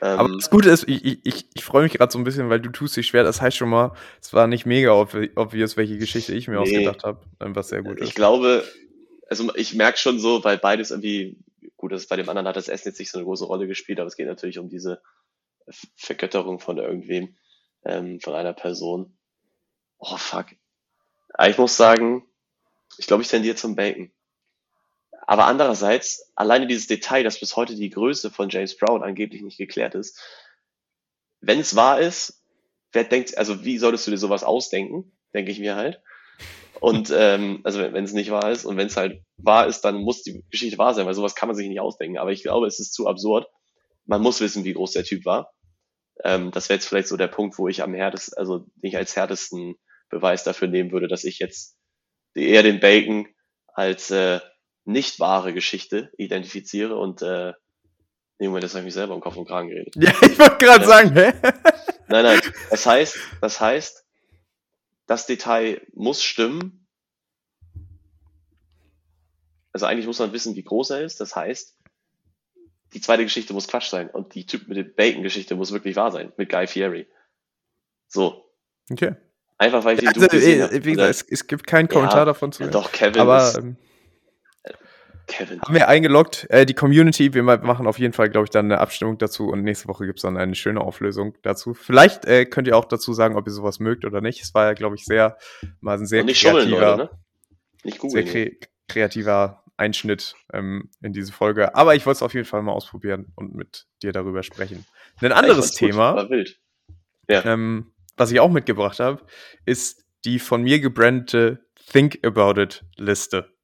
Ähm, 0.00 0.18
Aber 0.18 0.36
das 0.36 0.50
Gute 0.50 0.70
ist, 0.70 0.88
ich, 0.88 1.24
ich, 1.24 1.46
ich 1.52 1.64
freue 1.64 1.84
mich 1.84 1.92
gerade 1.92 2.12
so 2.12 2.18
ein 2.18 2.24
bisschen, 2.24 2.50
weil 2.50 2.60
du 2.60 2.70
tust 2.70 2.96
dich 2.96 3.06
schwer. 3.06 3.24
Das 3.24 3.40
heißt 3.40 3.56
schon 3.56 3.68
mal, 3.68 3.92
es 4.20 4.32
war 4.32 4.46
nicht 4.46 4.66
mega 4.66 4.92
obvious, 4.92 5.76
welche 5.76 5.98
Geschichte 5.98 6.34
ich 6.34 6.48
mir 6.48 6.54
nee, 6.54 6.62
ausgedacht 6.62 7.04
habe, 7.04 7.20
was 7.38 7.68
sehr 7.68 7.82
gut 7.82 7.98
ist. 7.98 8.08
Ich 8.08 8.14
glaube, 8.14 8.64
also 9.28 9.54
ich 9.54 9.74
merke 9.74 9.98
schon 9.98 10.18
so, 10.18 10.44
weil 10.44 10.58
beides 10.58 10.90
irgendwie, 10.90 11.38
gut, 11.76 11.92
das 11.92 12.06
bei 12.06 12.16
dem 12.16 12.28
anderen 12.28 12.48
hat 12.48 12.56
das 12.56 12.68
Essen 12.68 12.88
jetzt 12.88 12.98
nicht 12.98 13.10
so 13.10 13.18
eine 13.18 13.24
große 13.24 13.44
Rolle 13.44 13.66
gespielt, 13.66 13.98
aber 13.98 14.08
es 14.08 14.16
geht 14.16 14.26
natürlich 14.26 14.58
um 14.58 14.68
diese 14.68 15.00
Vergötterung 15.96 16.60
von 16.60 16.78
irgendwem, 16.78 17.36
ähm, 17.84 18.20
von 18.20 18.34
einer 18.34 18.52
Person. 18.52 19.16
Oh 19.98 20.16
fuck. 20.16 20.46
Aber 21.34 21.50
ich 21.50 21.58
muss 21.58 21.76
sagen, 21.76 22.26
ich 22.96 23.06
glaube, 23.06 23.22
ich 23.22 23.28
tendiere 23.28 23.56
zum 23.56 23.76
Bacon. 23.76 24.10
Aber 25.26 25.46
andererseits, 25.46 26.30
alleine 26.34 26.66
dieses 26.66 26.86
Detail, 26.86 27.24
dass 27.24 27.40
bis 27.40 27.56
heute 27.56 27.74
die 27.74 27.90
Größe 27.90 28.30
von 28.30 28.50
James 28.50 28.76
Brown 28.76 29.02
angeblich 29.02 29.42
nicht 29.42 29.58
geklärt 29.58 29.94
ist, 29.94 30.20
wenn 31.40 31.60
es 31.60 31.76
wahr 31.76 32.00
ist, 32.00 32.42
wer 32.92 33.04
denkt, 33.04 33.36
also 33.36 33.64
wie 33.64 33.78
solltest 33.78 34.06
du 34.06 34.10
dir 34.10 34.18
sowas 34.18 34.44
ausdenken, 34.44 35.12
denke 35.32 35.50
ich 35.50 35.58
mir 35.58 35.76
halt. 35.76 36.00
Und 36.80 37.12
ähm, 37.14 37.60
also 37.64 37.80
wenn 37.80 38.04
es 38.04 38.12
nicht 38.12 38.30
wahr 38.30 38.50
ist 38.50 38.64
und 38.64 38.76
wenn 38.76 38.88
es 38.88 38.96
halt 38.96 39.22
wahr 39.36 39.66
ist, 39.66 39.82
dann 39.82 39.96
muss 39.96 40.22
die 40.22 40.44
Geschichte 40.50 40.78
wahr 40.78 40.94
sein, 40.94 41.06
weil 41.06 41.14
sowas 41.14 41.34
kann 41.34 41.48
man 41.48 41.56
sich 41.56 41.68
nicht 41.68 41.80
ausdenken. 41.80 42.18
Aber 42.18 42.32
ich 42.32 42.42
glaube, 42.42 42.66
es 42.66 42.78
ist 42.78 42.92
zu 42.92 43.08
absurd. 43.08 43.46
Man 44.04 44.20
muss 44.20 44.40
wissen, 44.40 44.64
wie 44.64 44.74
groß 44.74 44.92
der 44.92 45.04
Typ 45.04 45.24
war. 45.24 45.52
Ähm, 46.22 46.50
das 46.50 46.68
wäre 46.68 46.76
jetzt 46.76 46.86
vielleicht 46.86 47.08
so 47.08 47.16
der 47.16 47.28
Punkt, 47.28 47.58
wo 47.58 47.68
ich 47.68 47.82
am 47.82 47.94
härtesten, 47.94 48.36
also 48.36 48.66
nicht 48.82 48.96
als 48.96 49.16
härtesten 49.16 49.76
Beweis 50.14 50.44
dafür 50.44 50.68
nehmen 50.68 50.92
würde, 50.92 51.08
dass 51.08 51.24
ich 51.24 51.40
jetzt 51.40 51.76
eher 52.34 52.62
den 52.62 52.80
Bacon 52.80 53.26
als 53.66 54.10
äh, 54.10 54.40
nicht 54.84 55.18
wahre 55.18 55.52
Geschichte 55.52 56.12
identifiziere 56.16 56.96
und 56.96 57.20
äh, 57.22 57.52
nee, 58.38 58.46
Moment, 58.46 58.64
das 58.64 58.72
habe 58.72 58.80
ich 58.80 58.86
mich 58.86 58.94
selber 58.94 59.14
im 59.14 59.20
Kopf 59.20 59.36
und 59.36 59.46
Kragen 59.46 59.68
geredet. 59.68 59.94
Ja, 59.98 60.10
ich 60.22 60.38
wollte 60.38 60.58
gerade 60.58 60.84
ja. 60.84 60.88
sagen, 60.88 61.12
hä? 61.14 61.32
Nein, 62.06 62.24
nein, 62.24 62.40
das 62.70 62.84
heißt, 62.84 63.16
das 63.40 63.60
heißt, 63.62 64.04
das 65.06 65.26
Detail 65.26 65.80
muss 65.94 66.22
stimmen. 66.22 66.86
Also 69.72 69.86
eigentlich 69.86 70.06
muss 70.06 70.18
man 70.18 70.34
wissen, 70.34 70.54
wie 70.54 70.62
groß 70.62 70.90
er 70.90 71.00
ist. 71.00 71.18
Das 71.20 71.34
heißt, 71.34 71.78
die 72.92 73.00
zweite 73.00 73.24
Geschichte 73.24 73.54
muss 73.54 73.68
Quatsch 73.68 73.88
sein 73.88 74.10
und 74.10 74.34
die 74.34 74.44
Typ 74.44 74.68
mit 74.68 74.76
der 74.76 74.84
Bacon-Geschichte 74.84 75.56
muss 75.56 75.72
wirklich 75.72 75.96
wahr 75.96 76.12
sein, 76.12 76.30
mit 76.36 76.50
Guy 76.50 76.66
Fieri. 76.66 77.08
So. 78.06 78.50
Okay. 78.92 79.16
Einfach 79.64 79.84
weil 79.84 79.98
ich 79.98 80.06
also, 80.06 80.26
gesehen 80.28 80.70
äh, 80.70 80.84
Wie 80.84 80.92
gesagt, 80.92 81.10
es, 81.10 81.22
es, 81.22 81.46
gibt 81.46 81.66
keinen 81.66 81.88
Kommentar 81.88 82.20
ja, 82.20 82.24
davon 82.26 82.52
zu. 82.52 82.64
Ja, 82.64 82.68
doch, 82.68 82.92
Kevin 82.92 83.20
aber, 83.20 83.52
ähm, 83.56 83.76
Kevin. 85.26 85.62
Haben 85.62 85.74
wir 85.74 85.88
eingeloggt. 85.88 86.46
Äh, 86.50 86.66
die 86.66 86.74
Community, 86.74 87.32
wir 87.32 87.42
machen 87.42 87.86
auf 87.86 87.98
jeden 87.98 88.12
Fall, 88.12 88.28
glaube 88.28 88.44
ich, 88.44 88.50
dann 88.50 88.66
eine 88.66 88.78
Abstimmung 88.78 89.16
dazu 89.16 89.48
und 89.48 89.62
nächste 89.62 89.88
Woche 89.88 90.04
gibt 90.04 90.18
es 90.18 90.22
dann 90.22 90.36
eine 90.36 90.54
schöne 90.54 90.82
Auflösung 90.82 91.34
dazu. 91.40 91.72
Vielleicht 91.72 92.26
äh, 92.26 92.44
könnt 92.44 92.68
ihr 92.68 92.76
auch 92.76 92.84
dazu 92.84 93.14
sagen, 93.14 93.36
ob 93.36 93.46
ihr 93.46 93.52
sowas 93.52 93.80
mögt 93.80 94.04
oder 94.04 94.20
nicht. 94.20 94.42
Es 94.42 94.52
war 94.52 94.66
ja, 94.66 94.74
glaube 94.74 94.96
ich, 94.96 95.06
sehr, 95.06 95.38
mal 95.80 95.96
ein 95.96 96.06
sehr 96.06 96.24
kreativer, 96.24 96.96
Leute, 96.96 96.96
ne? 96.96 97.10
nicht 97.84 98.00
sehr 98.02 98.24
kre 98.24 98.50
kreativer 98.86 99.62
Einschnitt 99.78 100.34
ähm, 100.52 100.90
in 101.00 101.14
diese 101.14 101.32
Folge. 101.32 101.74
Aber 101.74 101.94
ich 101.94 102.04
wollte 102.04 102.18
es 102.18 102.22
auf 102.22 102.34
jeden 102.34 102.44
Fall 102.44 102.62
mal 102.62 102.72
ausprobieren 102.72 103.32
und 103.34 103.54
mit 103.54 103.86
dir 104.02 104.12
darüber 104.12 104.42
sprechen. 104.42 104.84
Ein 105.22 105.32
anderes 105.32 105.72
Thema, 105.72 106.28
ja. 107.28 107.44
ähm, 107.46 107.93
was 108.16 108.30
ich 108.30 108.40
auch 108.40 108.50
mitgebracht 108.50 109.00
habe, 109.00 109.22
ist 109.64 110.04
die 110.24 110.38
von 110.38 110.62
mir 110.62 110.80
gebrandete 110.80 111.66
Think 111.90 112.18
About 112.24 112.60
It 112.60 112.84
Liste 112.96 113.54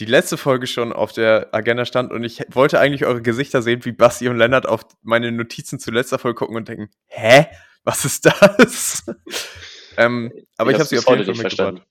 die 0.00 0.06
letzte 0.06 0.38
Folge 0.38 0.66
schon 0.66 0.92
auf 0.92 1.12
der 1.12 1.54
Agenda 1.54 1.84
stand 1.84 2.10
und 2.10 2.24
ich 2.24 2.42
wollte 2.50 2.80
eigentlich 2.80 3.04
eure 3.04 3.20
Gesichter 3.20 3.60
sehen, 3.60 3.84
wie 3.84 3.92
Basti 3.92 4.28
und 4.28 4.38
Lennart 4.38 4.66
auf 4.66 4.80
meine 5.02 5.30
Notizen 5.30 5.78
zu 5.78 5.90
letzter 5.90 6.18
Folge 6.18 6.36
gucken 6.36 6.56
und 6.56 6.68
denken, 6.68 6.90
hä? 7.06 7.46
Was 7.84 8.04
ist 8.04 8.26
das? 8.26 9.04
ähm, 9.96 10.32
aber 10.56 10.70
ich, 10.70 10.76
ich 10.76 10.80
habe 10.80 10.88
sie 10.88 10.98
auf 10.98 11.06
jeden 11.06 11.06
Fall 11.06 11.16
mitgebracht. 11.16 11.40
Verstanden. 11.40 11.82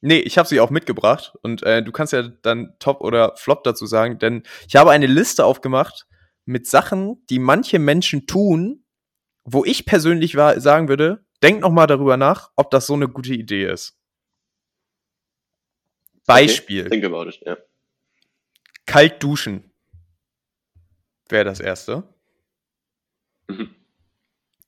Nee, 0.00 0.18
ich 0.18 0.38
habe 0.38 0.48
sie 0.48 0.60
auch 0.60 0.70
mitgebracht 0.70 1.34
und 1.42 1.62
äh, 1.62 1.82
du 1.82 1.92
kannst 1.92 2.12
ja 2.12 2.22
dann 2.22 2.74
Top 2.80 3.00
oder 3.00 3.34
Flop 3.36 3.62
dazu 3.62 3.86
sagen, 3.86 4.18
denn 4.18 4.42
ich 4.66 4.74
habe 4.74 4.90
eine 4.90 5.06
Liste 5.06 5.44
aufgemacht 5.44 6.06
mit 6.44 6.66
Sachen, 6.66 7.24
die 7.30 7.38
manche 7.38 7.78
Menschen 7.78 8.26
tun, 8.26 8.84
wo 9.44 9.64
ich 9.64 9.86
persönlich 9.86 10.32
sagen 10.32 10.88
würde, 10.88 11.24
denk 11.42 11.60
noch 11.60 11.70
mal 11.70 11.86
darüber 11.86 12.16
nach, 12.16 12.52
ob 12.56 12.70
das 12.70 12.86
so 12.86 12.94
eine 12.94 13.08
gute 13.08 13.34
Idee 13.34 13.66
ist. 13.66 13.98
Beispiel. 16.26 16.86
Okay, 16.86 16.90
think 16.90 17.04
about 17.04 17.28
it, 17.28 17.40
ja. 17.44 17.56
Kalt 18.86 19.22
duschen 19.22 19.72
wäre 21.28 21.44
das 21.44 21.60
erste. 21.60 22.04
Mhm. 23.48 23.74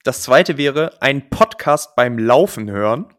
Das 0.02 0.22
zweite 0.22 0.58
wäre 0.58 1.00
ein 1.00 1.30
Podcast 1.30 1.96
beim 1.96 2.18
Laufen 2.18 2.70
hören. 2.70 3.13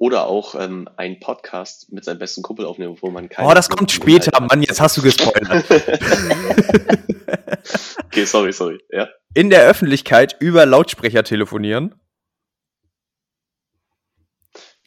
Oder 0.00 0.26
auch 0.28 0.54
ähm, 0.54 0.88
einen 0.96 1.20
Podcast 1.20 1.92
mit 1.92 2.06
seinem 2.06 2.18
besten 2.18 2.40
Kumpel 2.40 2.64
aufnehmen, 2.64 2.96
wo 3.02 3.10
man 3.10 3.28
keine. 3.28 3.46
Oh, 3.46 3.52
das 3.52 3.68
kommt 3.68 3.92
später, 3.92 4.40
Mann, 4.40 4.62
jetzt 4.62 4.80
hast 4.80 4.96
du 4.96 5.02
gespoilert. 5.02 5.70
okay, 8.06 8.24
sorry, 8.24 8.54
sorry. 8.54 8.82
Ja. 8.88 9.10
In 9.34 9.50
der 9.50 9.66
Öffentlichkeit 9.66 10.36
über 10.40 10.64
Lautsprecher 10.64 11.22
telefonieren. 11.22 11.94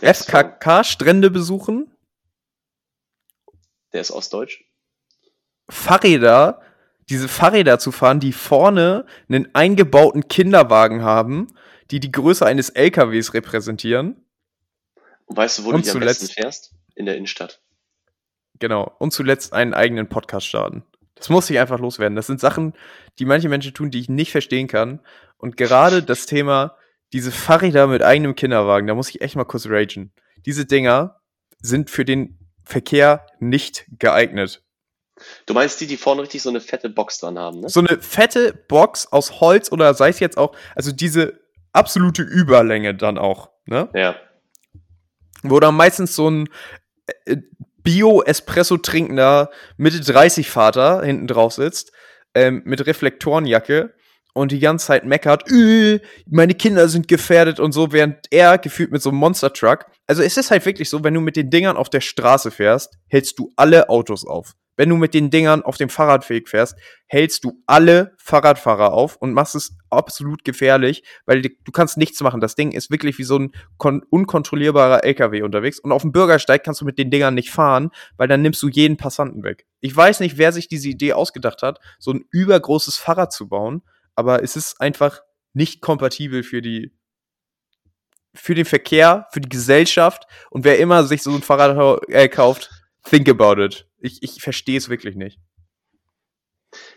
FKK-Strände 0.01 1.29
besuchen. 1.29 1.95
Der 3.93 4.01
ist 4.01 4.09
ostdeutsch. 4.09 4.63
Fahrräder, 5.69 6.59
diese 7.09 7.27
Fahrräder 7.27 7.77
zu 7.77 7.91
fahren, 7.91 8.19
die 8.19 8.33
vorne 8.33 9.05
einen 9.29 9.53
eingebauten 9.53 10.27
Kinderwagen 10.27 11.03
haben, 11.03 11.53
die 11.91 11.99
die 11.99 12.11
Größe 12.11 12.47
eines 12.47 12.71
LKWs 12.71 13.35
repräsentieren. 13.35 14.19
Und 15.25 15.37
weißt 15.37 15.59
du, 15.59 15.63
wo 15.65 15.69
Und 15.69 15.77
du 15.77 15.81
die 15.81 15.91
am 15.91 15.99
besten 15.99 16.27
fährst? 16.27 16.73
In 16.95 17.05
der 17.05 17.15
Innenstadt. 17.15 17.61
Genau. 18.59 18.95
Und 18.99 19.11
zuletzt 19.11 19.53
einen 19.53 19.73
eigenen 19.73 20.09
Podcast 20.09 20.47
starten. 20.47 20.83
Das 21.15 21.29
muss 21.29 21.49
ich 21.49 21.59
einfach 21.59 21.79
loswerden. 21.79 22.15
Das 22.15 22.27
sind 22.27 22.39
Sachen, 22.39 22.73
die 23.19 23.25
manche 23.25 23.49
Menschen 23.49 23.73
tun, 23.73 23.91
die 23.91 23.99
ich 23.99 24.09
nicht 24.09 24.31
verstehen 24.31 24.67
kann. 24.67 24.99
Und 25.37 25.57
gerade 25.57 26.03
das 26.03 26.25
Thema, 26.25 26.77
diese 27.13 27.31
Fahrräder 27.31 27.87
mit 27.87 28.01
eigenem 28.01 28.35
Kinderwagen, 28.35 28.87
da 28.87 28.95
muss 28.95 29.09
ich 29.09 29.21
echt 29.21 29.35
mal 29.35 29.45
kurz 29.45 29.67
ragen. 29.67 30.11
Diese 30.45 30.65
Dinger 30.65 31.21
sind 31.61 31.89
für 31.89 32.05
den 32.05 32.39
Verkehr 32.63 33.25
nicht 33.39 33.85
geeignet. 33.99 34.63
Du 35.45 35.53
meinst 35.53 35.79
die, 35.79 35.87
die 35.87 35.97
vorne 35.97 36.23
richtig 36.23 36.41
so 36.41 36.49
eine 36.49 36.59
fette 36.59 36.89
Box 36.89 37.19
dran 37.19 37.37
haben, 37.37 37.61
ne? 37.61 37.69
So 37.69 37.79
eine 37.79 38.01
fette 38.01 38.53
Box 38.67 39.11
aus 39.11 39.39
Holz 39.39 39.71
oder 39.71 39.93
sei 39.93 40.09
es 40.09 40.19
jetzt 40.19 40.37
auch, 40.37 40.55
also 40.75 40.91
diese 40.91 41.39
absolute 41.71 42.23
Überlänge 42.23 42.95
dann 42.95 43.17
auch, 43.17 43.51
ne? 43.65 43.89
Ja. 43.93 44.15
Wo 45.43 45.59
dann 45.59 45.75
meistens 45.75 46.15
so 46.15 46.29
ein 46.29 46.49
äh, 47.25 47.37
Bio-Espresso 47.83 48.77
trinkender 48.77 49.49
Mitte 49.77 49.99
30 49.99 50.49
Vater 50.49 51.03
hinten 51.03 51.27
drauf 51.27 51.53
sitzt, 51.53 51.91
ähm, 52.33 52.61
mit 52.65 52.85
Reflektorenjacke 52.85 53.93
und 54.33 54.51
die 54.51 54.59
ganze 54.59 54.87
Zeit 54.87 55.05
meckert, 55.05 55.49
äh, 55.51 55.99
meine 56.27 56.55
Kinder 56.55 56.87
sind 56.87 57.07
gefährdet 57.07 57.59
und 57.59 57.71
so, 57.71 57.91
während 57.91 58.17
er 58.31 58.57
gefühlt 58.57 58.91
mit 58.91 59.01
so 59.01 59.09
einem 59.09 59.19
Monster 59.19 59.53
Truck. 59.53 59.85
Also 60.07 60.23
es 60.23 60.37
ist 60.37 60.49
halt 60.49 60.65
wirklich 60.65 60.89
so, 60.89 61.03
wenn 61.03 61.13
du 61.13 61.21
mit 61.21 61.35
den 61.35 61.49
Dingern 61.49 61.77
auf 61.77 61.89
der 61.89 62.01
Straße 62.01 62.51
fährst, 62.51 62.97
hältst 63.07 63.37
du 63.37 63.51
alle 63.55 63.89
Autos 63.89 64.25
auf. 64.25 64.53
Wenn 64.75 64.89
du 64.89 64.97
mit 64.97 65.13
den 65.13 65.29
Dingern 65.29 65.61
auf 65.61 65.77
dem 65.77 65.89
Fahrradweg 65.89 66.49
fährst, 66.49 66.75
hältst 67.05 67.43
du 67.43 67.61
alle 67.67 68.15
Fahrradfahrer 68.17 68.91
auf 68.91 69.17
und 69.17 69.33
machst 69.33 69.53
es 69.55 69.77
absolut 69.89 70.43
gefährlich, 70.43 71.03
weil 71.25 71.41
du 71.41 71.71
kannst 71.71 71.97
nichts 71.97 72.19
machen. 72.21 72.41
Das 72.41 72.55
Ding 72.55 72.71
ist 72.71 72.89
wirklich 72.89 73.17
wie 73.19 73.23
so 73.23 73.37
ein 73.37 73.51
unkontrollierbarer 74.09 75.03
LKW 75.03 75.43
unterwegs 75.43 75.79
und 75.79 75.91
auf 75.91 76.01
dem 76.01 76.11
Bürgersteig 76.11 76.63
kannst 76.63 76.81
du 76.81 76.85
mit 76.85 76.97
den 76.97 77.11
Dingern 77.11 77.35
nicht 77.35 77.51
fahren, 77.51 77.91
weil 78.17 78.27
dann 78.27 78.41
nimmst 78.41 78.63
du 78.63 78.67
jeden 78.67 78.97
Passanten 78.97 79.43
weg. 79.43 79.67
Ich 79.79 79.95
weiß 79.95 80.19
nicht, 80.21 80.37
wer 80.37 80.51
sich 80.51 80.67
diese 80.67 80.89
Idee 80.89 81.13
ausgedacht 81.13 81.61
hat, 81.61 81.79
so 81.99 82.11
ein 82.11 82.25
übergroßes 82.31 82.97
Fahrrad 82.97 83.31
zu 83.31 83.47
bauen, 83.47 83.83
aber 84.15 84.43
es 84.43 84.55
ist 84.55 84.81
einfach 84.81 85.21
nicht 85.53 85.81
kompatibel 85.81 86.41
für 86.43 86.61
die 86.61 86.91
für 88.35 88.55
den 88.55 88.65
Verkehr, 88.65 89.27
für 89.31 89.41
die 89.41 89.49
Gesellschaft 89.49 90.23
und 90.49 90.65
wer 90.65 90.79
immer 90.79 91.03
sich 91.03 91.21
so 91.21 91.31
ein 91.31 91.43
Fahrrad 91.43 92.01
äh, 92.09 92.27
kauft, 92.27 92.71
think 93.03 93.29
about 93.29 93.61
it. 93.61 93.87
Ich, 93.99 94.21
ich 94.23 94.41
verstehe 94.41 94.77
es 94.77 94.89
wirklich 94.89 95.15
nicht. 95.15 95.39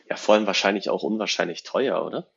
Ja, 0.09 0.17
vor 0.17 0.35
allem 0.35 0.47
wahrscheinlich 0.47 0.89
auch 0.89 1.03
unwahrscheinlich 1.03 1.63
teuer, 1.63 2.05
oder? 2.05 2.29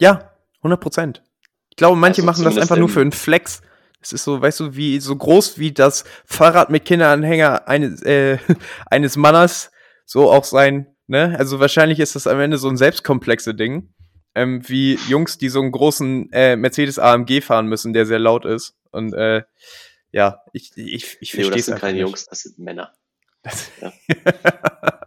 Ja, 0.00 0.32
100 0.58 0.80
Prozent. 0.80 1.22
Ich 1.70 1.76
glaube, 1.76 1.96
manche 1.96 2.22
also 2.22 2.26
machen 2.26 2.44
das 2.44 2.58
einfach 2.58 2.76
nur 2.76 2.88
für 2.88 3.00
einen 3.00 3.12
Flex. 3.12 3.62
Es 4.00 4.12
ist 4.12 4.24
so, 4.24 4.40
weißt 4.40 4.60
du, 4.60 4.76
wie 4.76 4.98
so 4.98 5.14
groß 5.14 5.58
wie 5.58 5.72
das 5.72 6.04
Fahrrad 6.24 6.70
mit 6.70 6.84
Kinderanhänger 6.84 7.68
eines, 7.68 8.02
äh, 8.02 8.38
eines 8.86 9.16
Mannes 9.16 9.70
so 10.06 10.30
auch 10.30 10.44
sein 10.44 10.90
Ne? 11.10 11.34
Also 11.36 11.58
wahrscheinlich 11.58 11.98
ist 11.98 12.14
das 12.14 12.28
am 12.28 12.38
Ende 12.38 12.56
so 12.56 12.68
ein 12.68 12.76
selbstkomplexe 12.76 13.52
Ding. 13.52 13.92
Ähm, 14.36 14.62
wie 14.68 14.94
Jungs, 15.08 15.38
die 15.38 15.48
so 15.48 15.60
einen 15.60 15.72
großen 15.72 16.30
äh, 16.30 16.54
Mercedes 16.54 17.00
AMG 17.00 17.42
fahren 17.42 17.66
müssen, 17.66 17.92
der 17.92 18.06
sehr 18.06 18.20
laut 18.20 18.44
ist. 18.44 18.76
Und 18.92 19.12
äh, 19.14 19.42
ja, 20.12 20.42
ich, 20.52 20.72
ich, 20.76 21.18
ich 21.20 21.32
verstehe 21.32 21.56
es. 21.56 21.66
Das 21.66 21.66
sind 21.66 21.78
keine 21.78 21.92
nicht. 21.94 22.02
Jungs, 22.02 22.26
das 22.26 22.40
sind 22.40 22.58
Männer. 22.58 22.92
Das, 23.42 23.70
ja. 23.80 23.92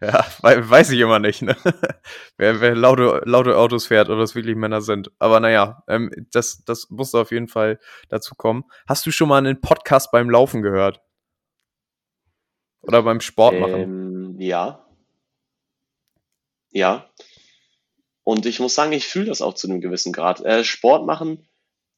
ja, 0.00 0.26
weiß 0.40 0.90
ich 0.90 1.00
immer 1.00 1.18
nicht, 1.18 1.42
ne? 1.42 1.56
wer, 2.36 2.60
wer 2.60 2.74
laute, 2.76 3.22
laute 3.24 3.56
Autos 3.56 3.86
fährt 3.86 4.08
oder 4.08 4.22
es 4.22 4.34
wirklich 4.34 4.56
Männer 4.56 4.82
sind. 4.82 5.10
Aber 5.18 5.40
naja, 5.40 5.82
ähm, 5.88 6.10
das, 6.32 6.64
das 6.64 6.90
muss 6.90 7.14
auf 7.14 7.32
jeden 7.32 7.48
Fall 7.48 7.80
dazu 8.08 8.34
kommen. 8.34 8.64
Hast 8.86 9.04
du 9.06 9.10
schon 9.10 9.28
mal 9.28 9.38
einen 9.38 9.60
Podcast 9.60 10.10
beim 10.12 10.30
Laufen 10.30 10.62
gehört? 10.62 11.00
Oder 12.82 13.02
beim 13.02 13.20
Sport 13.20 13.58
machen? 13.58 13.80
Ähm, 13.80 14.40
ja, 14.40 14.82
ja. 16.72 17.10
Und 18.24 18.46
ich 18.46 18.60
muss 18.60 18.74
sagen, 18.74 18.92
ich 18.92 19.06
fühle 19.06 19.26
das 19.26 19.42
auch 19.42 19.54
zu 19.54 19.68
einem 19.68 19.80
gewissen 19.80 20.12
Grad. 20.12 20.40
Äh, 20.44 20.64
Sport 20.64 21.06
machen 21.06 21.46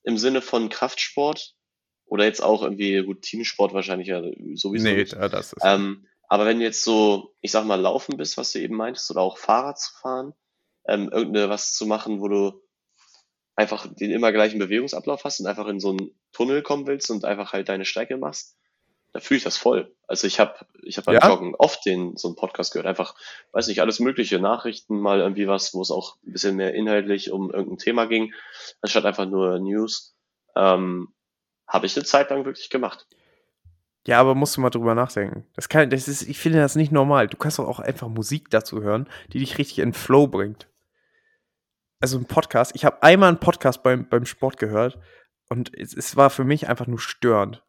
im 0.03 0.19
Sinne 0.19 0.43
von 0.43 0.69
Kraftsport 0.69 1.55
oder 2.07 2.25
jetzt 2.25 2.43
auch 2.43 2.63
irgendwie 2.63 2.99
Routinesport 2.99 3.75
wahrscheinlich 3.75 4.09
ja 4.09 4.23
sowieso. 4.55 4.89
Nee, 4.89 4.97
nicht. 4.97 5.15
das 5.15 5.53
ist. 5.53 5.63
Ähm, 5.65 6.07
aber 6.29 6.47
wenn 6.47 6.59
du 6.59 6.65
jetzt 6.65 6.83
so, 6.83 7.35
ich 7.41 7.51
sag 7.51 7.65
mal, 7.65 7.81
laufen 7.81 8.17
bist, 8.17 8.37
was 8.37 8.53
du 8.53 8.61
eben 8.61 8.77
meintest, 8.77 9.11
oder 9.11 9.21
auch 9.21 9.39
Fahrrad 9.39 9.79
zu 9.79 9.93
fahren, 9.95 10.35
ähm, 10.87 11.09
irgendeine 11.11 11.49
was 11.49 11.75
zu 11.75 11.87
machen, 11.87 12.21
wo 12.21 12.29
du 12.29 12.61
einfach 13.57 13.87
den 13.87 14.11
immer 14.11 14.33
gleichen 14.33 14.59
Bewegungsablauf 14.59 15.25
hast 15.25 15.41
und 15.41 15.47
einfach 15.47 15.67
in 15.69 15.81
so 15.81 15.91
einen 15.91 16.11
Tunnel 16.33 16.63
kommen 16.63 16.87
willst 16.87 17.11
und 17.11 17.25
einfach 17.25 17.53
halt 17.53 17.69
deine 17.69 17.85
Strecke 17.85 18.17
machst, 18.17 18.57
da 19.13 19.21
fühle 19.21 19.39
ich 19.39 19.45
das 19.45 19.57
voll. 19.57 19.95
Also 20.09 20.27
ich 20.27 20.41
habe 20.41 20.67
ich 20.83 20.99
hab 20.99 21.05
beim 21.05 21.15
ja? 21.15 21.29
Joggen 21.29 21.55
oft 21.55 21.87
den 21.87 22.17
so 22.17 22.27
einen 22.27 22.37
Podcast 22.37 22.73
gehört, 22.73 22.89
einfach, 22.89 23.15
weiß 23.53 23.69
nicht, 23.69 23.81
alles 23.81 24.01
mögliche, 24.01 24.41
Nachrichten, 24.41 24.99
mal 24.99 25.21
irgendwie 25.21 25.47
was, 25.47 25.73
wo 25.73 25.83
es 25.83 25.93
auch 25.93 26.17
ein 26.27 26.33
bisschen 26.33 26.57
mehr 26.57 26.75
inhaltlich 26.75 27.31
um 27.31 27.53
irgendein 27.53 27.79
Thema 27.79 28.07
ging, 28.07 28.35
anstatt 28.81 29.05
einfach 29.05 29.27
nur 29.27 29.61
News. 29.61 30.17
Ähm, 30.57 31.15
habe 31.67 31.87
ich 31.87 31.97
eine 31.97 32.05
Zeit 32.05 32.31
lang 32.31 32.45
wirklich 32.45 32.71
gemacht. 32.71 33.07
Ja, 34.07 34.21
aber 34.21 34.35
musst 34.35 34.57
du 34.57 34.61
mal 34.61 34.71
drüber 34.71 34.95
nachdenken. 34.95 35.47
Das 35.55 35.69
kann, 35.69 35.89
das 35.89 36.09
ist, 36.09 36.23
ich 36.23 36.39
finde 36.39 36.59
das 36.59 36.77
nicht 36.77 36.93
normal. 36.93 37.27
Du 37.27 37.39
kannst 37.39 37.59
doch 37.59 37.67
auch 37.67 37.81
einfach 37.81 38.09
Musik 38.09 38.51
dazu 38.51 38.83
hören, 38.83 39.09
die 39.33 39.39
dich 39.39 39.57
richtig 39.57 39.79
in 39.79 39.95
Flow 39.95 40.27
bringt. 40.27 40.69
Also 42.01 42.19
ein 42.19 42.27
Podcast. 42.27 42.73
Ich 42.75 42.85
habe 42.85 43.03
einmal 43.03 43.31
einen 43.31 43.41
Podcast 43.41 43.83
beim, 43.83 44.07
beim 44.09 44.27
Sport 44.27 44.59
gehört 44.59 44.99
und 45.49 45.75
es, 45.75 45.95
es 45.97 46.17
war 46.17 46.29
für 46.29 46.45
mich 46.45 46.69
einfach 46.69 46.87
nur 46.87 46.99
störend. 46.99 47.63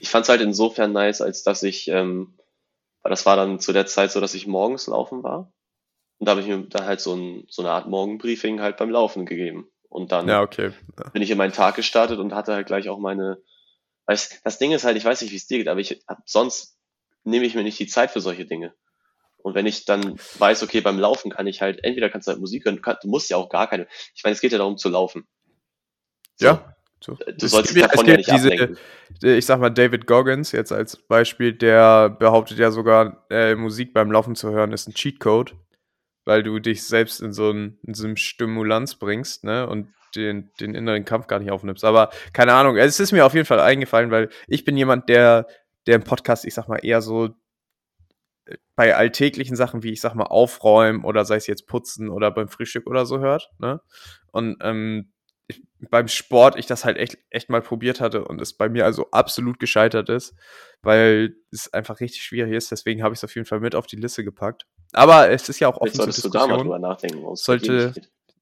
Ich 0.00 0.10
fand 0.10 0.24
es 0.24 0.28
halt 0.28 0.40
insofern 0.40 0.92
nice, 0.92 1.20
als 1.20 1.44
dass 1.44 1.62
ich, 1.62 1.86
ähm, 1.88 2.36
weil 3.02 3.10
das 3.10 3.26
war 3.26 3.36
dann 3.36 3.60
zu 3.60 3.72
der 3.72 3.86
Zeit 3.86 4.10
so, 4.10 4.20
dass 4.20 4.34
ich 4.34 4.48
morgens 4.48 4.88
laufen 4.88 5.22
war. 5.22 5.52
Und 6.18 6.26
da 6.26 6.32
habe 6.32 6.40
ich 6.40 6.48
mir 6.48 6.58
dann 6.66 6.86
halt 6.86 7.00
so, 7.00 7.14
ein, 7.14 7.44
so 7.48 7.62
eine 7.62 7.70
Art 7.70 7.88
Morgenbriefing 7.88 8.60
halt 8.60 8.76
beim 8.76 8.90
Laufen 8.90 9.26
gegeben. 9.26 9.68
Und 9.88 10.12
dann 10.12 10.28
ja, 10.28 10.42
okay. 10.42 10.72
ja. 10.98 11.10
bin 11.10 11.22
ich 11.22 11.30
in 11.30 11.38
meinen 11.38 11.52
Tag 11.52 11.76
gestartet 11.76 12.18
und 12.18 12.34
hatte 12.34 12.54
halt 12.54 12.66
gleich 12.66 12.88
auch 12.88 12.98
meine. 12.98 13.38
Weißt, 14.06 14.40
das 14.44 14.58
Ding 14.58 14.72
ist 14.72 14.84
halt, 14.84 14.96
ich 14.96 15.04
weiß 15.04 15.20
nicht, 15.22 15.32
wie 15.32 15.36
es 15.36 15.46
dir 15.46 15.58
geht, 15.58 15.68
aber 15.68 15.80
ich 15.80 16.02
hab, 16.06 16.18
sonst 16.26 16.78
nehme 17.24 17.44
ich 17.44 17.54
mir 17.54 17.64
nicht 17.64 17.78
die 17.78 17.86
Zeit 17.88 18.10
für 18.10 18.20
solche 18.20 18.46
Dinge. 18.46 18.72
Und 19.38 19.54
wenn 19.54 19.66
ich 19.66 19.84
dann 19.84 20.18
weiß, 20.38 20.62
okay, 20.62 20.80
beim 20.80 20.98
Laufen 20.98 21.30
kann 21.30 21.46
ich 21.46 21.60
halt, 21.60 21.82
entweder 21.84 22.10
kannst 22.10 22.26
du 22.26 22.32
halt 22.32 22.40
Musik 22.40 22.64
hören, 22.64 22.76
du, 22.76 22.82
kannst, 22.82 23.04
du 23.04 23.08
musst 23.08 23.30
ja 23.30 23.36
auch 23.36 23.48
gar 23.48 23.68
keine. 23.68 23.86
Ich 24.14 24.22
meine, 24.24 24.34
es 24.34 24.40
geht 24.40 24.52
ja 24.52 24.58
darum 24.58 24.76
zu 24.76 24.88
laufen. 24.88 25.26
So. 26.36 26.46
Ja. 26.46 26.76
So. 27.00 27.16
Du 27.38 27.46
sollst 27.46 27.74
dich 27.74 27.82
davon 27.82 28.06
ja 28.06 28.16
nicht 28.16 28.30
diese, 28.30 28.50
ablenken. 28.50 28.78
Ich 29.22 29.46
sag 29.46 29.60
mal, 29.60 29.70
David 29.70 30.06
Goggins 30.06 30.52
jetzt 30.52 30.72
als 30.72 30.96
Beispiel, 30.96 31.52
der 31.52 32.08
behauptet 32.08 32.58
ja 32.58 32.70
sogar, 32.70 33.26
äh, 33.30 33.54
Musik 33.54 33.92
beim 33.92 34.10
Laufen 34.10 34.34
zu 34.34 34.50
hören 34.50 34.72
ist 34.72 34.88
ein 34.88 34.94
Cheatcode, 34.94 35.54
weil 36.26 36.42
du 36.42 36.58
dich 36.58 36.84
selbst 36.84 37.22
in 37.22 37.32
so, 37.32 37.50
ein, 37.50 37.78
in 37.84 37.94
so 37.94 38.06
eine 38.06 38.16
Stimulanz 38.16 38.96
bringst, 38.96 39.44
ne, 39.44 39.66
und 39.66 39.88
den, 40.14 40.50
den 40.60 40.74
inneren 40.74 41.04
Kampf 41.04 41.26
gar 41.28 41.38
nicht 41.38 41.50
aufnimmst. 41.50 41.84
Aber 41.84 42.10
keine 42.32 42.52
Ahnung, 42.52 42.76
es 42.76 43.00
ist 43.00 43.12
mir 43.12 43.24
auf 43.24 43.34
jeden 43.34 43.46
Fall 43.46 43.60
eingefallen, 43.60 44.10
weil 44.10 44.28
ich 44.48 44.64
bin 44.64 44.76
jemand, 44.76 45.08
der, 45.08 45.46
der 45.86 45.96
im 45.96 46.04
Podcast, 46.04 46.44
ich 46.44 46.54
sag 46.54 46.68
mal, 46.68 46.78
eher 46.78 47.00
so 47.00 47.28
äh, 48.46 48.56
bei 48.74 48.96
alltäglichen 48.96 49.56
Sachen 49.56 49.82
wie, 49.82 49.92
ich 49.92 50.00
sag 50.00 50.14
mal, 50.14 50.24
aufräumen 50.24 51.04
oder 51.04 51.24
sei 51.24 51.36
es 51.36 51.46
jetzt 51.46 51.66
putzen 51.66 52.10
oder 52.10 52.30
beim 52.30 52.48
Frühstück 52.48 52.86
oder 52.86 53.06
so 53.06 53.20
hört, 53.20 53.50
ne, 53.58 53.80
und 54.32 54.56
ähm, 54.62 55.12
ich, 55.48 55.62
beim 55.90 56.08
Sport 56.08 56.58
ich 56.58 56.66
das 56.66 56.84
halt 56.84 56.96
echt, 56.96 57.18
echt 57.30 57.50
mal 57.50 57.62
probiert 57.62 58.00
hatte 58.00 58.24
und 58.24 58.40
es 58.40 58.54
bei 58.54 58.68
mir 58.68 58.84
also 58.84 59.10
absolut 59.12 59.60
gescheitert 59.60 60.08
ist, 60.08 60.34
weil 60.82 61.36
es 61.52 61.72
einfach 61.72 62.00
richtig 62.00 62.22
schwierig 62.22 62.52
ist. 62.52 62.72
Deswegen 62.72 63.04
habe 63.04 63.14
ich 63.14 63.20
es 63.20 63.24
auf 63.24 63.34
jeden 63.36 63.46
Fall 63.46 63.60
mit 63.60 63.76
auf 63.76 63.86
die 63.86 63.96
Liste 63.96 64.24
gepackt. 64.24 64.66
Aber 64.92 65.30
es 65.30 65.48
ist 65.48 65.60
ja 65.60 65.68
auch 65.68 65.76
offen 65.76 65.86
Jetzt 65.86 65.96
solltest 65.96 66.24
du 66.24 66.28
da 66.28 66.46
mal 66.46 66.58
drüber 66.58 66.78
nachdenken. 66.78 67.24
Sollte, 67.36 67.92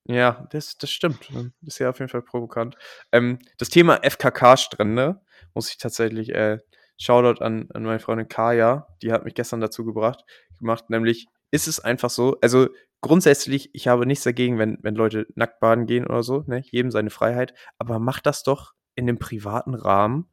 ja, 0.07 0.47
das, 0.51 0.77
das 0.77 0.91
stimmt. 0.91 1.29
Ist 1.63 1.79
ja 1.79 1.91
auf 1.91 1.99
jeden 1.99 2.11
Fall 2.11 2.23
provokant. 2.23 2.77
Ähm, 3.13 3.39
das 3.59 3.71
Thema 3.71 4.01
FKK-Strände 4.03 5.21
muss 5.55 5.71
ich 5.71 5.79
tatsächlich, 5.79 6.35
äh, 6.35 6.59
Shoutout 6.97 7.43
an, 7.43 7.69
an 7.75 7.83
meine 7.83 7.99
Freundin 7.99 8.29
Kaya, 8.29 8.87
die 9.03 9.13
hat 9.13 9.25
mich 9.25 9.35
gestern 9.35 9.61
dazu 9.61 9.85
gebracht, 9.85 10.25
gemacht, 10.59 10.91
nämlich 10.91 11.27
ist 11.51 11.67
es 11.67 11.81
einfach 11.81 12.11
so, 12.11 12.37
also 12.41 12.69
grundsätzlich, 13.01 13.71
ich 13.75 13.89
habe 13.89 14.07
nichts 14.07 14.25
dagegen, 14.25 14.59
wenn, 14.59 14.79
wenn 14.83 14.95
Leute 14.95 15.27
nackt 15.35 15.61
baden 15.61 15.87
gehen 15.87 16.07
oder 16.07 16.23
so, 16.23 16.45
ne? 16.47 16.63
jedem 16.71 16.91
seine 16.91 17.11
Freiheit, 17.11 17.55
aber 17.79 17.99
macht 17.99 18.27
das 18.27 18.43
doch 18.43 18.73
in 18.95 19.07
dem 19.07 19.19
privaten 19.19 19.75
Rahmen 19.75 20.31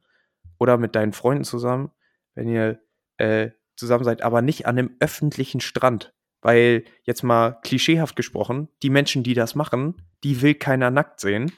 oder 0.58 0.78
mit 0.78 0.94
deinen 0.94 1.12
Freunden 1.12 1.44
zusammen, 1.44 1.90
wenn 2.34 2.48
ihr 2.48 2.80
äh, 3.18 3.50
zusammen 3.76 4.04
seid, 4.04 4.22
aber 4.22 4.42
nicht 4.42 4.66
an 4.66 4.78
einem 4.78 4.96
öffentlichen 5.00 5.60
Strand. 5.60 6.12
Weil, 6.40 6.84
jetzt 7.04 7.22
mal 7.22 7.52
klischeehaft 7.62 8.16
gesprochen, 8.16 8.68
die 8.82 8.90
Menschen, 8.90 9.22
die 9.22 9.34
das 9.34 9.54
machen, 9.54 10.02
die 10.24 10.42
will 10.42 10.54
keiner 10.54 10.90
nackt 10.90 11.20
sehen. 11.20 11.52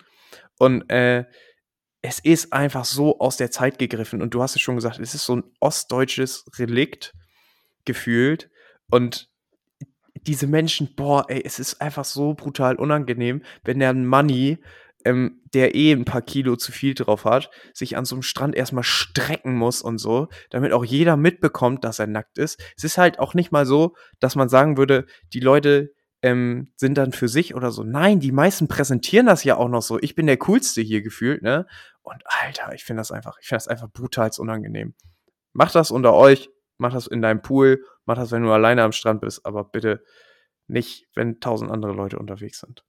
Und 0.59 0.91
äh, 0.91 1.25
es 2.03 2.19
ist 2.19 2.53
einfach 2.53 2.85
so 2.85 3.19
aus 3.19 3.39
der 3.39 3.51
Zeit 3.51 3.79
gegriffen. 3.79 4.21
Und 4.21 4.35
du 4.35 4.43
hast 4.43 4.57
es 4.57 4.61
schon 4.61 4.75
gesagt, 4.75 4.99
es 4.99 5.15
ist 5.15 5.25
so 5.25 5.37
ein 5.37 5.45
ostdeutsches 5.59 6.45
Relikt 6.59 7.15
gefühlt. 7.87 8.51
Und 8.91 9.31
diese 10.27 10.47
Menschen, 10.47 10.95
boah, 10.95 11.25
ey, 11.29 11.43
es 11.45 11.59
ist 11.59 11.81
einfach 11.81 12.05
so 12.05 12.35
brutal 12.35 12.77
unangenehm, 12.77 13.43
wenn 13.65 13.79
der 13.79 13.95
Money, 13.95 14.59
ähm, 15.05 15.43
der 15.53 15.75
eh 15.75 15.93
ein 15.93 16.05
paar 16.05 16.23
Kilo 16.23 16.57
zu 16.57 16.73
viel 16.73 16.95
drauf 16.95 17.25
hat, 17.25 17.51
sich 17.73 17.97
an 17.97 18.05
so 18.05 18.17
einem 18.17 18.23
Strand 18.23 18.55
erstmal 18.55 18.85
strecken 18.85 19.55
muss 19.55 19.83
und 19.83 19.99
so, 19.99 20.29
damit 20.51 20.73
auch 20.73 20.85
jeder 20.85 21.17
mitbekommt, 21.17 21.85
dass 21.85 21.99
er 21.99 22.07
nackt 22.07 22.39
ist. 22.39 22.61
Es 22.77 22.85
ist 22.85 22.99
halt 22.99 23.19
auch 23.19 23.35
nicht 23.35 23.53
mal 23.53 23.67
so, 23.67 23.95
dass 24.21 24.35
man 24.35 24.49
sagen 24.49 24.77
würde, 24.77 25.07
die 25.33 25.41
Leute 25.41 25.93
ähm, 26.23 26.73
sind 26.77 26.97
dann 26.97 27.13
für 27.13 27.29
sich 27.29 27.55
oder 27.55 27.71
so. 27.71 27.85
Nein, 27.85 28.19
die 28.19 28.33
meisten 28.33 28.67
präsentieren 28.67 29.27
das 29.27 29.45
ja 29.45 29.57
auch 29.57 29.69
noch 29.69 29.83
so. 29.83 29.99
Ich 30.01 30.15
bin 30.15 30.27
der 30.27 30.39
Coolste 30.39 30.81
hier 30.81 31.03
gefühlt, 31.03 31.43
ne? 31.43 31.67
Und 32.03 32.23
Alter, 32.25 32.73
ich 32.75 32.85
finde 32.85 33.01
das 33.01 33.13
einfach, 33.13 33.37
ich 33.41 33.49
finde 33.49 33.59
das 33.59 33.69
einfach 33.69 33.91
brutal 33.91 34.31
unangenehm. 34.39 34.95
Macht 35.53 35.75
das 35.75 35.91
unter 35.91 36.15
euch, 36.15 36.49
mach 36.79 36.95
das 36.95 37.07
in 37.07 37.21
deinem 37.21 37.43
Pool, 37.43 37.85
mach 38.07 38.17
das, 38.17 38.31
wenn 38.33 38.43
du 38.43 38.51
alleine 38.51 38.83
am 38.83 38.93
Strand 38.93 39.21
bist, 39.21 39.45
aber 39.45 39.65
bitte 39.65 40.03
nicht, 40.67 41.07
wenn 41.15 41.41
tausend 41.41 41.71
andere 41.71 41.93
Leute 41.93 42.19
unterwegs 42.19 42.61
sind. 42.61 42.85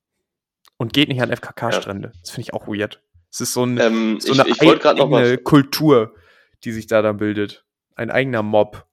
Und 0.78 0.94
geht 0.94 1.10
nicht 1.10 1.22
an 1.22 1.32
FKK-Strände. 1.32 2.10
Ja. 2.10 2.14
Das 2.22 2.32
finde 2.32 2.42
ich 2.42 2.54
auch 2.54 2.68
weird. 2.68 3.02
Es 3.32 3.42
ist 3.42 3.54
so, 3.54 3.64
ein, 3.64 3.78
ähm, 3.80 4.20
so 4.20 4.34
eine 4.34 4.50
ich, 4.50 4.62
ich 4.62 4.86
eigene 4.86 5.38
Kultur, 5.38 6.16
die 6.64 6.72
sich 6.72 6.88
da 6.88 7.02
dann 7.02 7.18
bildet. 7.18 7.66
Ein 7.96 8.12
eigener 8.12 8.44
Mob. 8.44 8.86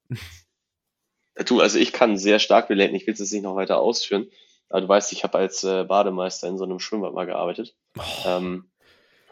Du, 1.47 1.61
also 1.61 1.79
ich 1.79 1.93
kann 1.93 2.17
sehr 2.17 2.39
stark 2.39 2.69
relaten, 2.71 2.95
ich 2.95 3.07
will 3.07 3.15
es 3.15 3.21
jetzt 3.21 3.33
nicht 3.33 3.43
noch 3.43 3.57
weiter 3.57 3.79
ausführen, 3.79 4.27
aber 4.69 4.83
du 4.83 4.89
weißt, 4.89 5.13
ich 5.13 5.25
habe 5.25 5.39
als 5.39 5.65
äh, 5.65 5.85
Bademeister 5.85 6.49
in 6.49 6.59
so 6.59 6.65
einem 6.65 6.79
Schwimmbad 6.79 7.15
mal 7.15 7.25
gearbeitet. 7.25 7.75
Oh. 7.97 8.03
Ähm, 8.27 8.71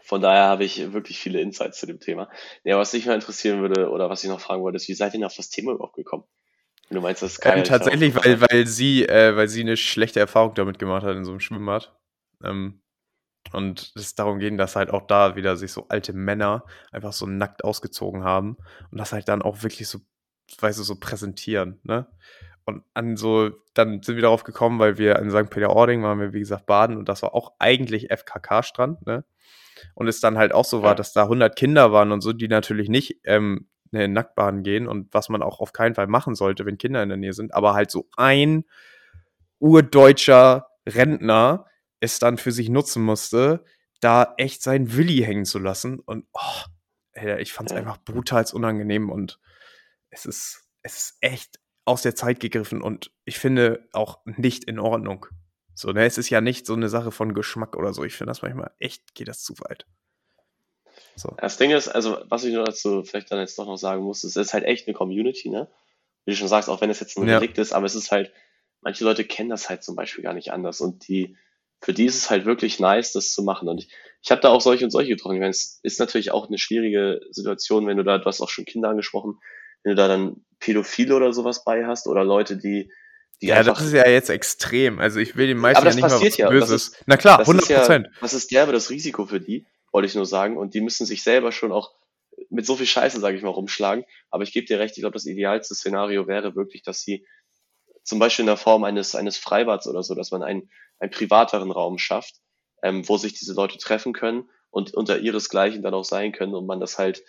von 0.03 0.21
daher 0.21 0.45
habe 0.45 0.63
ich 0.63 0.93
wirklich 0.93 1.19
viele 1.19 1.39
Insights 1.39 1.79
zu 1.79 1.85
dem 1.85 1.99
Thema. 1.99 2.29
Ja, 2.63 2.77
was 2.77 2.93
mich 2.93 3.05
mal 3.05 3.13
interessieren 3.13 3.61
würde 3.61 3.89
oder 3.89 4.09
was 4.09 4.23
ich 4.23 4.29
noch 4.29 4.41
fragen 4.41 4.61
wollte, 4.63 4.77
ist, 4.77 4.87
wie 4.87 4.93
seid 4.93 5.13
ihr 5.13 5.25
auf 5.25 5.35
das 5.35 5.49
Thema 5.49 5.73
überhaupt 5.73 5.95
gekommen? 5.95 6.23
Wenn 6.89 6.95
du 6.95 7.01
meinst, 7.01 7.21
das 7.21 7.33
ist. 7.33 7.45
Ähm, 7.45 7.63
tatsächlich, 7.63 8.15
weil, 8.15 8.41
weil, 8.41 8.67
sie, 8.67 9.05
äh, 9.07 9.35
weil 9.35 9.47
sie 9.47 9.61
eine 9.61 9.77
schlechte 9.77 10.19
Erfahrung 10.19 10.53
damit 10.55 10.79
gemacht 10.79 11.03
hat 11.03 11.15
in 11.15 11.23
so 11.23 11.31
einem 11.31 11.39
Schwimmbad. 11.39 11.95
Ähm, 12.43 12.81
und 13.53 13.91
es 13.95 14.15
darum 14.15 14.39
ging, 14.39 14.57
dass 14.57 14.75
halt 14.75 14.91
auch 14.91 15.07
da 15.07 15.35
wieder 15.35 15.57
sich 15.57 15.71
so 15.71 15.87
alte 15.89 16.13
Männer 16.13 16.63
einfach 16.91 17.11
so 17.11 17.25
nackt 17.25 17.63
ausgezogen 17.63 18.23
haben 18.23 18.57
und 18.91 18.97
das 18.99 19.13
halt 19.13 19.27
dann 19.27 19.41
auch 19.41 19.63
wirklich 19.63 19.87
so, 19.87 19.99
weißt 20.59 20.79
du, 20.79 20.83
so 20.83 20.95
präsentieren, 20.99 21.79
ne? 21.83 22.07
Und 22.63 22.83
an 22.93 23.17
so, 23.17 23.49
dann 23.73 24.03
sind 24.03 24.15
wir 24.15 24.21
darauf 24.21 24.43
gekommen, 24.43 24.77
weil 24.77 24.99
wir 24.99 25.17
in 25.17 25.31
St. 25.31 25.49
Peter-Ording 25.49 26.03
waren 26.03 26.19
wir, 26.19 26.31
wie 26.31 26.39
gesagt, 26.39 26.67
baden 26.67 26.95
und 26.95 27.09
das 27.09 27.23
war 27.23 27.33
auch 27.33 27.53
eigentlich 27.57 28.11
FKK-Strand, 28.11 29.05
ne? 29.05 29.25
Und 29.95 30.07
es 30.07 30.21
dann 30.21 30.37
halt 30.37 30.53
auch 30.53 30.65
so 30.65 30.83
war, 30.83 30.93
dass 30.93 31.11
da 31.11 31.23
100 31.23 31.55
Kinder 31.55 31.91
waren 31.91 32.11
und 32.11 32.21
so, 32.21 32.33
die 32.33 32.47
natürlich 32.47 32.87
nicht 32.87 33.19
ähm, 33.23 33.67
in 33.91 33.99
den 33.99 34.13
Nacktbahn 34.13 34.63
gehen 34.63 34.87
und 34.87 35.13
was 35.13 35.27
man 35.29 35.41
auch 35.41 35.59
auf 35.59 35.73
keinen 35.73 35.95
Fall 35.95 36.07
machen 36.07 36.35
sollte, 36.35 36.65
wenn 36.65 36.77
Kinder 36.77 37.01
in 37.01 37.09
der 37.09 37.17
Nähe 37.17 37.33
sind, 37.33 37.53
aber 37.53 37.73
halt 37.73 37.89
so 37.89 38.07
ein 38.15 38.63
urdeutscher 39.59 40.67
Rentner 40.87 41.65
es 42.01 42.19
dann 42.19 42.37
für 42.37 42.51
sich 42.51 42.67
nutzen 42.67 43.03
musste, 43.03 43.63
da 44.01 44.33
echt 44.37 44.61
seinen 44.61 44.97
Willi 44.97 45.23
hängen 45.23 45.45
zu 45.45 45.59
lassen 45.59 45.99
und 45.99 46.25
oh, 46.33 46.65
ey, 47.13 47.41
ich 47.41 47.53
fand 47.53 47.71
es 47.71 47.77
einfach 47.77 47.97
brutal 48.03 48.45
unangenehm 48.51 49.09
und 49.09 49.39
es 50.09 50.25
ist, 50.25 50.67
es 50.81 50.97
ist 50.97 51.17
echt 51.21 51.59
aus 51.85 52.01
der 52.01 52.15
Zeit 52.15 52.39
gegriffen 52.39 52.81
und 52.81 53.11
ich 53.23 53.39
finde 53.39 53.87
auch 53.93 54.19
nicht 54.25 54.65
in 54.65 54.79
Ordnung. 54.79 55.27
So, 55.73 55.91
ne, 55.91 56.05
es 56.05 56.17
ist 56.17 56.29
ja 56.29 56.41
nicht 56.41 56.65
so 56.65 56.73
eine 56.73 56.89
Sache 56.89 57.11
von 57.11 57.33
Geschmack 57.33 57.75
oder 57.75 57.93
so. 57.93 58.03
Ich 58.03 58.13
finde 58.13 58.31
das 58.31 58.41
manchmal 58.41 58.71
echt, 58.79 59.15
geht 59.15 59.27
das 59.27 59.41
zu 59.41 59.53
weit. 59.59 59.85
So. 61.15 61.35
Das 61.37 61.57
Ding 61.57 61.71
ist, 61.71 61.87
also, 61.87 62.19
was 62.29 62.43
ich 62.43 62.53
nur 62.53 62.65
dazu 62.65 63.03
vielleicht 63.03 63.31
dann 63.31 63.39
jetzt 63.39 63.57
doch 63.57 63.65
noch 63.65 63.77
sagen 63.77 64.03
muss, 64.03 64.23
es 64.23 64.35
ist 64.35 64.53
halt 64.53 64.63
echt 64.63 64.87
eine 64.87 64.95
Community, 64.95 65.49
ne? 65.49 65.69
Wie 66.25 66.31
du 66.31 66.37
schon 66.37 66.47
sagst, 66.47 66.69
auch 66.69 66.81
wenn 66.81 66.89
es 66.89 66.99
jetzt 66.99 67.17
ein 67.17 67.27
ja. 67.27 67.37
Relikt 67.37 67.57
ist, 67.57 67.73
aber 67.73 67.85
es 67.85 67.95
ist 67.95 68.11
halt, 68.11 68.31
manche 68.81 69.03
Leute 69.03 69.25
kennen 69.25 69.49
das 69.49 69.69
halt 69.69 69.83
zum 69.83 69.95
Beispiel 69.95 70.23
gar 70.23 70.33
nicht 70.33 70.51
anders 70.51 70.81
und 70.81 71.07
die, 71.07 71.35
für 71.81 71.93
die 71.93 72.05
ist 72.05 72.15
es 72.15 72.29
halt 72.29 72.45
wirklich 72.45 72.79
nice, 72.79 73.11
das 73.11 73.33
zu 73.33 73.43
machen. 73.43 73.67
Und 73.67 73.79
ich, 73.79 73.89
ich 74.21 74.31
habe 74.31 74.41
da 74.41 74.49
auch 74.49 74.61
solche 74.61 74.85
und 74.85 74.91
solche 74.91 75.09
getroffen. 75.09 75.35
Ich 75.35 75.39
meine, 75.39 75.51
es 75.51 75.79
ist 75.83 75.99
natürlich 75.99 76.31
auch 76.31 76.47
eine 76.47 76.57
schwierige 76.57 77.21
Situation, 77.31 77.87
wenn 77.87 77.97
du 77.97 78.03
da, 78.03 78.19
du 78.19 78.25
hast 78.25 78.41
auch 78.41 78.49
schon 78.49 78.65
Kinder 78.65 78.89
angesprochen, 78.89 79.39
wenn 79.83 79.91
du 79.91 79.95
da 79.95 80.07
dann 80.07 80.45
Pädophile 80.59 81.15
oder 81.15 81.33
sowas 81.33 81.63
bei 81.63 81.85
hast 81.85 82.07
oder 82.07 82.23
Leute, 82.23 82.57
die 82.57 82.91
ja, 83.43 83.55
einfach, 83.55 83.73
das 83.73 83.87
ist 83.87 83.93
ja 83.93 84.07
jetzt 84.07 84.29
extrem. 84.29 84.99
Also 84.99 85.19
ich 85.19 85.35
will 85.35 85.47
den 85.47 85.57
meisten 85.57 85.83
ja 85.83 85.93
nicht 85.93 86.01
mal 86.01 86.11
was 86.11 86.37
ja. 86.37 86.47
Böses. 86.47 86.89
Ist, 86.89 87.03
Na 87.07 87.17
klar, 87.17 87.39
100 87.39 87.65
Prozent. 87.65 88.05
Das, 88.05 88.13
ja, 88.13 88.21
das 88.21 88.33
ist 88.33 88.51
derbe 88.51 88.71
das 88.71 88.91
Risiko 88.91 89.25
für 89.25 89.39
die, 89.39 89.65
wollte 89.91 90.05
ich 90.05 90.13
nur 90.13 90.27
sagen. 90.27 90.57
Und 90.57 90.75
die 90.75 90.81
müssen 90.81 91.07
sich 91.07 91.23
selber 91.23 91.51
schon 91.51 91.71
auch 91.71 91.95
mit 92.51 92.67
so 92.67 92.75
viel 92.75 92.85
Scheiße, 92.85 93.19
sage 93.19 93.37
ich 93.37 93.41
mal, 93.41 93.49
rumschlagen. 93.49 94.05
Aber 94.29 94.43
ich 94.43 94.53
gebe 94.53 94.67
dir 94.67 94.77
recht, 94.77 94.95
ich 94.95 95.01
glaube, 95.01 95.13
das 95.13 95.25
idealste 95.25 95.73
Szenario 95.73 96.27
wäre 96.27 96.55
wirklich, 96.55 96.83
dass 96.83 97.01
sie 97.01 97.25
zum 98.03 98.19
Beispiel 98.19 98.43
in 98.43 98.47
der 98.47 98.57
Form 98.57 98.83
eines, 98.83 99.15
eines 99.15 99.37
Freibads 99.37 99.87
oder 99.87 100.03
so, 100.03 100.15
dass 100.15 100.31
man 100.31 100.43
einen, 100.43 100.69
einen 100.99 101.11
privateren 101.11 101.71
Raum 101.71 101.97
schafft, 101.97 102.35
ähm, 102.83 103.07
wo 103.07 103.17
sich 103.17 103.33
diese 103.33 103.53
Leute 103.53 103.77
treffen 103.77 104.13
können 104.13 104.49
und 104.69 104.93
unter 104.93 105.19
ihresgleichen 105.19 105.81
dann 105.81 105.93
auch 105.93 106.05
sein 106.05 106.31
können 106.31 106.55
und 106.55 106.65
man 106.65 106.79
das 106.79 106.97
halt 106.97 107.23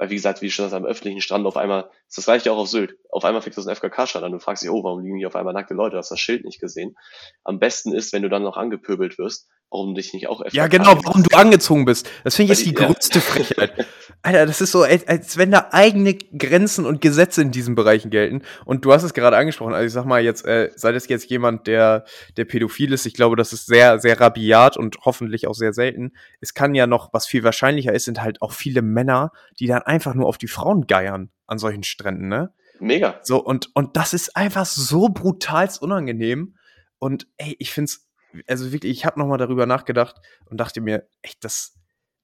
weil, 0.00 0.08
wie 0.08 0.14
gesagt, 0.14 0.40
wie 0.40 0.50
schon 0.50 0.64
das 0.64 0.72
am 0.72 0.86
öffentlichen 0.86 1.20
Strand 1.20 1.44
auf 1.46 1.58
einmal, 1.58 1.90
ist 2.08 2.16
das 2.16 2.24
gleiche 2.24 2.50
auch 2.50 2.56
auf 2.56 2.68
Sylt. 2.68 2.96
Auf 3.10 3.22
einmal 3.26 3.42
fängst 3.42 3.58
du 3.58 3.62
ein 3.62 3.76
FKK-Strand 3.76 4.24
an 4.24 4.32
und 4.32 4.40
fragst 4.40 4.62
dich, 4.62 4.70
oh, 4.70 4.82
warum 4.82 5.02
liegen 5.02 5.18
hier 5.18 5.26
auf 5.26 5.36
einmal 5.36 5.52
nackte 5.52 5.74
Leute? 5.74 5.90
Du 5.90 5.98
hast 5.98 6.10
das 6.10 6.18
Schild 6.18 6.46
nicht 6.46 6.58
gesehen. 6.58 6.96
Am 7.44 7.58
besten 7.58 7.92
ist, 7.92 8.14
wenn 8.14 8.22
du 8.22 8.30
dann 8.30 8.42
noch 8.42 8.56
angepöbelt 8.56 9.18
wirst, 9.18 9.50
warum 9.68 9.88
du 9.88 10.00
dich 10.00 10.14
nicht 10.14 10.26
auch 10.26 10.40
FKK 10.40 10.56
Ja, 10.56 10.68
genau, 10.68 10.94
warum 11.04 11.22
du 11.22 11.36
angezogen 11.36 11.84
bist. 11.84 12.08
Das 12.24 12.34
finde 12.34 12.54
ich 12.54 12.60
ist 12.60 12.66
die 12.66 12.74
ja. 12.74 12.86
größte 12.86 13.20
Frechheit. 13.20 13.86
Alter, 14.22 14.44
das 14.44 14.60
ist 14.60 14.72
so, 14.72 14.82
als, 14.82 15.08
als 15.08 15.38
wenn 15.38 15.50
da 15.50 15.68
eigene 15.72 16.14
Grenzen 16.14 16.84
und 16.84 17.00
Gesetze 17.00 17.40
in 17.40 17.52
diesen 17.52 17.74
Bereichen 17.74 18.10
gelten. 18.10 18.42
Und 18.66 18.84
du 18.84 18.92
hast 18.92 19.02
es 19.02 19.14
gerade 19.14 19.36
angesprochen. 19.36 19.72
Also 19.72 19.86
ich 19.86 19.92
sag 19.92 20.04
mal 20.04 20.22
jetzt, 20.22 20.44
äh, 20.44 20.70
sei 20.76 20.92
das 20.92 21.08
jetzt 21.08 21.30
jemand, 21.30 21.66
der, 21.66 22.04
der 22.36 22.44
pädophil 22.44 22.92
ist, 22.92 23.06
ich 23.06 23.14
glaube, 23.14 23.36
das 23.36 23.54
ist 23.54 23.66
sehr, 23.66 23.98
sehr 23.98 24.20
rabiat 24.20 24.76
und 24.76 24.98
hoffentlich 25.06 25.46
auch 25.46 25.54
sehr 25.54 25.72
selten. 25.72 26.12
Es 26.40 26.52
kann 26.52 26.74
ja 26.74 26.86
noch, 26.86 27.14
was 27.14 27.26
viel 27.26 27.44
wahrscheinlicher 27.44 27.94
ist, 27.94 28.04
sind 28.04 28.22
halt 28.22 28.42
auch 28.42 28.52
viele 28.52 28.82
Männer, 28.82 29.32
die 29.58 29.66
dann 29.66 29.82
einfach 29.82 30.14
nur 30.14 30.26
auf 30.26 30.36
die 30.36 30.48
Frauen 30.48 30.86
geiern 30.86 31.30
an 31.46 31.58
solchen 31.58 31.82
Stränden, 31.82 32.28
ne? 32.28 32.52
Mega. 32.78 33.20
So, 33.22 33.42
und, 33.42 33.70
und 33.74 33.96
das 33.96 34.14
ist 34.14 34.36
einfach 34.36 34.66
so 34.66 35.08
brutal 35.08 35.68
unangenehm. 35.80 36.56
Und 36.98 37.26
ey, 37.36 37.56
ich 37.58 37.72
find's, 37.72 38.08
also 38.46 38.72
wirklich, 38.72 38.92
ich 38.92 39.04
habe 39.04 39.18
nochmal 39.18 39.38
darüber 39.38 39.66
nachgedacht 39.66 40.16
und 40.46 40.58
dachte 40.58 40.80
mir, 40.80 41.06
echt, 41.22 41.44
das, 41.44 41.74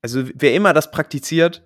also 0.02 0.24
wer 0.34 0.54
immer 0.54 0.72
das 0.72 0.90
praktiziert, 0.90 1.64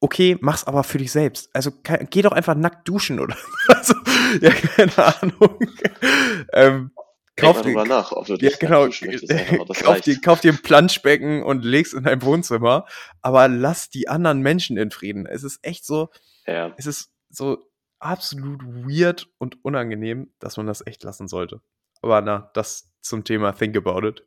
okay, 0.00 0.36
mach's 0.40 0.64
aber 0.64 0.82
für 0.82 0.98
dich 0.98 1.12
selbst. 1.12 1.50
Also 1.52 1.70
geh 2.10 2.22
doch 2.22 2.32
einfach 2.32 2.54
nackt 2.54 2.88
duschen 2.88 3.20
oder 3.20 3.36
also, 3.68 3.94
ja, 4.40 4.50
keine 4.50 4.98
Ahnung. 4.98 5.58
ähm, 6.52 6.90
kauf 7.36 7.62
dir, 7.62 7.84
nach, 7.84 8.12
ja, 8.28 8.50
genau, 8.58 8.88
kauf, 9.82 10.00
dir, 10.00 10.20
kauf 10.20 10.40
dir 10.40 10.52
ein 10.52 10.62
Planschbecken 10.62 11.42
und 11.42 11.64
legst 11.64 11.94
in 11.94 12.04
dein 12.04 12.22
Wohnzimmer, 12.22 12.86
aber 13.22 13.48
lass 13.48 13.90
die 13.90 14.08
anderen 14.08 14.40
Menschen 14.40 14.76
in 14.76 14.90
Frieden. 14.90 15.26
Es 15.26 15.44
ist 15.44 15.60
echt 15.62 15.86
so, 15.86 16.10
ja. 16.46 16.74
es 16.76 16.86
ist 16.86 17.12
so 17.28 17.70
absolut 17.98 18.62
weird 18.64 19.28
und 19.38 19.62
unangenehm, 19.64 20.32
dass 20.38 20.56
man 20.56 20.66
das 20.66 20.86
echt 20.86 21.02
lassen 21.04 21.28
sollte. 21.28 21.60
Aber 22.02 22.20
na, 22.22 22.50
das 22.54 22.90
zum 23.02 23.24
Thema 23.24 23.52
Think 23.52 23.76
About 23.76 24.06
It. 24.06 24.24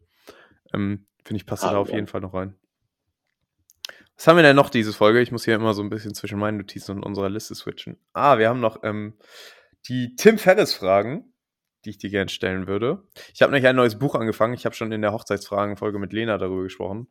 Ähm, 0.74 1.08
Finde 1.26 1.38
ich, 1.38 1.46
passt 1.46 1.64
ah, 1.64 1.72
da 1.72 1.78
auf 1.78 1.90
ja. 1.90 1.96
jeden 1.96 2.08
Fall 2.08 2.22
noch 2.22 2.34
rein. 2.34 2.56
Was 4.24 4.30
haben 4.30 4.38
wir 4.38 4.44
denn 4.44 4.56
noch 4.56 4.70
diese 4.70 4.94
Folge? 4.94 5.20
Ich 5.20 5.34
muss 5.34 5.44
hier 5.44 5.56
immer 5.56 5.74
so 5.74 5.82
ein 5.82 5.90
bisschen 5.90 6.14
zwischen 6.14 6.40
meinen 6.40 6.56
Notizen 6.56 6.96
und 6.96 7.04
unserer 7.04 7.30
Liste 7.30 7.56
switchen. 7.56 7.98
Ah, 8.14 8.38
wir 8.38 8.48
haben 8.48 8.62
noch 8.62 8.82
ähm, 8.84 9.16
die 9.90 10.16
Tim 10.16 10.38
Ferris-Fragen, 10.38 11.34
die 11.84 11.90
ich 11.90 11.98
dir 11.98 12.10
gerne 12.10 12.30
stellen 12.30 12.66
würde. 12.66 13.04
Ich 13.34 13.42
habe 13.42 13.52
nämlich 13.52 13.68
ein 13.68 13.76
neues 13.76 14.00
Buch 14.00 14.16
angefangen. 14.16 14.54
Ich 14.54 14.64
habe 14.64 14.76
schon 14.76 14.94
in 14.94 15.02
der 15.02 15.12
Hochzeitsfragen-Folge 15.12 16.00
mit 16.00 16.14
Lena 16.14 16.38
darüber 16.38 16.64
gesprochen. 16.64 17.10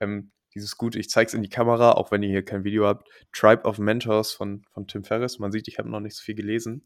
Ähm, 0.00 0.32
dieses 0.52 0.76
Gute, 0.76 0.98
ich 0.98 1.08
zeige 1.10 1.28
es 1.28 1.34
in 1.34 1.42
die 1.42 1.48
Kamera, 1.48 1.92
auch 1.92 2.10
wenn 2.10 2.24
ihr 2.24 2.30
hier 2.30 2.44
kein 2.44 2.64
Video 2.64 2.88
habt. 2.88 3.08
Tribe 3.32 3.62
of 3.62 3.78
Mentors 3.78 4.32
von, 4.32 4.62
von 4.72 4.88
Tim 4.88 5.04
Ferriss. 5.04 5.38
Man 5.38 5.52
sieht, 5.52 5.68
ich 5.68 5.78
habe 5.78 5.88
noch 5.88 6.00
nicht 6.00 6.16
so 6.16 6.24
viel 6.24 6.34
gelesen. 6.34 6.84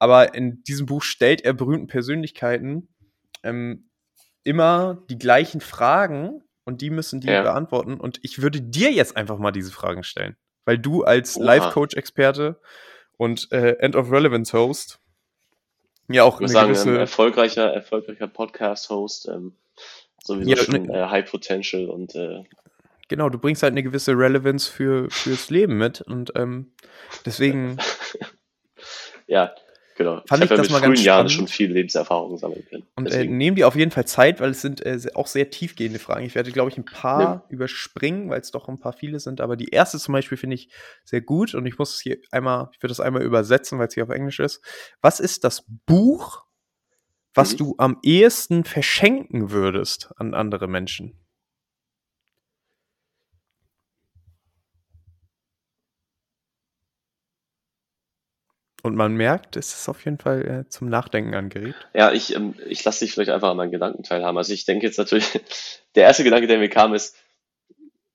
Aber 0.00 0.34
in 0.34 0.64
diesem 0.64 0.86
Buch 0.86 1.04
stellt 1.04 1.40
er 1.42 1.52
berühmten 1.52 1.86
Persönlichkeiten 1.86 2.88
ähm, 3.44 3.90
immer 4.42 5.04
die 5.08 5.18
gleichen 5.18 5.60
Fragen 5.60 6.43
und 6.64 6.80
die 6.80 6.90
müssen 6.90 7.20
die 7.20 7.28
ja. 7.28 7.42
beantworten. 7.42 7.94
Und 8.00 8.18
ich 8.22 8.42
würde 8.42 8.60
dir 8.60 8.92
jetzt 8.92 9.16
einfach 9.16 9.38
mal 9.38 9.52
diese 9.52 9.72
Fragen 9.72 10.02
stellen. 10.02 10.36
Weil 10.64 10.78
du 10.78 11.04
als 11.04 11.36
Life-Coach-Experte 11.36 12.58
und 13.16 13.52
äh, 13.52 13.76
End 13.78 13.96
of 13.96 14.10
Relevance 14.10 14.56
Host 14.56 15.00
ja 16.08 16.24
auch 16.24 16.36
ich 16.36 16.44
eine 16.44 16.48
sagen, 16.48 16.68
gewisse... 16.68 16.90
ein 16.90 16.96
erfolgreicher, 16.96 17.72
erfolgreicher 17.72 18.26
Podcast-Host, 18.26 19.28
ähm, 19.28 19.54
sowieso 20.22 20.50
ja, 20.50 20.56
schon 20.56 20.82
ne, 20.82 20.98
äh, 20.98 21.06
High 21.08 21.30
Potential 21.30 21.88
und 21.88 22.14
äh, 22.14 22.44
genau, 23.08 23.28
du 23.28 23.38
bringst 23.38 23.62
halt 23.62 23.72
eine 23.72 23.82
gewisse 23.82 24.12
Relevance 24.12 24.70
für, 24.70 25.10
fürs 25.10 25.50
Leben 25.50 25.78
mit 25.78 26.00
und 26.02 26.32
ähm, 26.36 26.72
deswegen. 27.24 27.78
ja, 29.26 29.54
Genau. 29.96 30.22
Fand 30.26 30.44
ich, 30.44 30.50
ich 30.50 30.56
das 30.56 30.68
ja 30.68 30.72
mal 30.72 30.80
ganz 30.80 31.04
Jahren 31.04 31.28
schon 31.28 31.46
viel 31.46 31.72
Lebenserfahrung 31.72 32.36
sammeln 32.36 32.64
können. 32.68 32.84
Und 32.96 33.12
äh, 33.12 33.24
nehmen 33.24 33.56
die 33.56 33.64
auf 33.64 33.76
jeden 33.76 33.92
Fall 33.92 34.06
Zeit, 34.06 34.40
weil 34.40 34.50
es 34.50 34.60
sind 34.60 34.84
äh, 34.84 34.98
auch 35.14 35.28
sehr 35.28 35.50
tiefgehende 35.50 36.00
Fragen. 36.00 36.24
Ich 36.24 36.34
werde, 36.34 36.50
glaube 36.50 36.70
ich, 36.70 36.76
ein 36.76 36.84
paar 36.84 37.20
ja. 37.20 37.44
überspringen, 37.48 38.28
weil 38.28 38.40
es 38.40 38.50
doch 38.50 38.68
ein 38.68 38.80
paar 38.80 38.92
viele 38.92 39.20
sind. 39.20 39.40
Aber 39.40 39.56
die 39.56 39.68
erste 39.68 39.98
zum 39.98 40.12
Beispiel 40.12 40.36
finde 40.36 40.54
ich 40.54 40.68
sehr 41.04 41.20
gut 41.20 41.54
und 41.54 41.64
ich 41.66 41.78
muss 41.78 41.94
es 41.94 42.00
hier 42.00 42.18
einmal, 42.32 42.70
ich 42.72 42.82
würde 42.82 42.90
das 42.90 43.00
einmal 43.00 43.22
übersetzen, 43.22 43.78
weil 43.78 43.86
es 43.86 43.94
hier 43.94 44.04
auf 44.04 44.10
Englisch 44.10 44.40
ist. 44.40 44.60
Was 45.00 45.20
ist 45.20 45.44
das 45.44 45.64
Buch, 45.86 46.44
was 47.32 47.52
mhm. 47.52 47.56
du 47.58 47.74
am 47.78 47.98
ehesten 48.02 48.64
verschenken 48.64 49.50
würdest 49.50 50.10
an 50.16 50.34
andere 50.34 50.66
Menschen? 50.66 51.23
Und 58.84 58.96
man 58.96 59.14
merkt, 59.14 59.56
es 59.56 59.74
ist 59.74 59.88
auf 59.88 60.04
jeden 60.04 60.18
Fall 60.18 60.46
äh, 60.46 60.68
zum 60.68 60.90
Nachdenken 60.90 61.34
angeregt. 61.34 61.88
Ja, 61.94 62.12
ich, 62.12 62.36
ähm, 62.36 62.54
ich 62.68 62.84
lasse 62.84 63.02
dich 63.02 63.14
vielleicht 63.14 63.30
einfach 63.30 63.48
an 63.48 63.56
meinen 63.56 63.70
Gedanken 63.70 64.02
teilhaben. 64.02 64.36
Also 64.36 64.52
ich 64.52 64.66
denke 64.66 64.84
jetzt 64.84 64.98
natürlich, 64.98 65.40
der 65.94 66.02
erste 66.02 66.22
Gedanke, 66.22 66.46
der 66.46 66.58
mir 66.58 66.68
kam, 66.68 66.92
ist, 66.92 67.16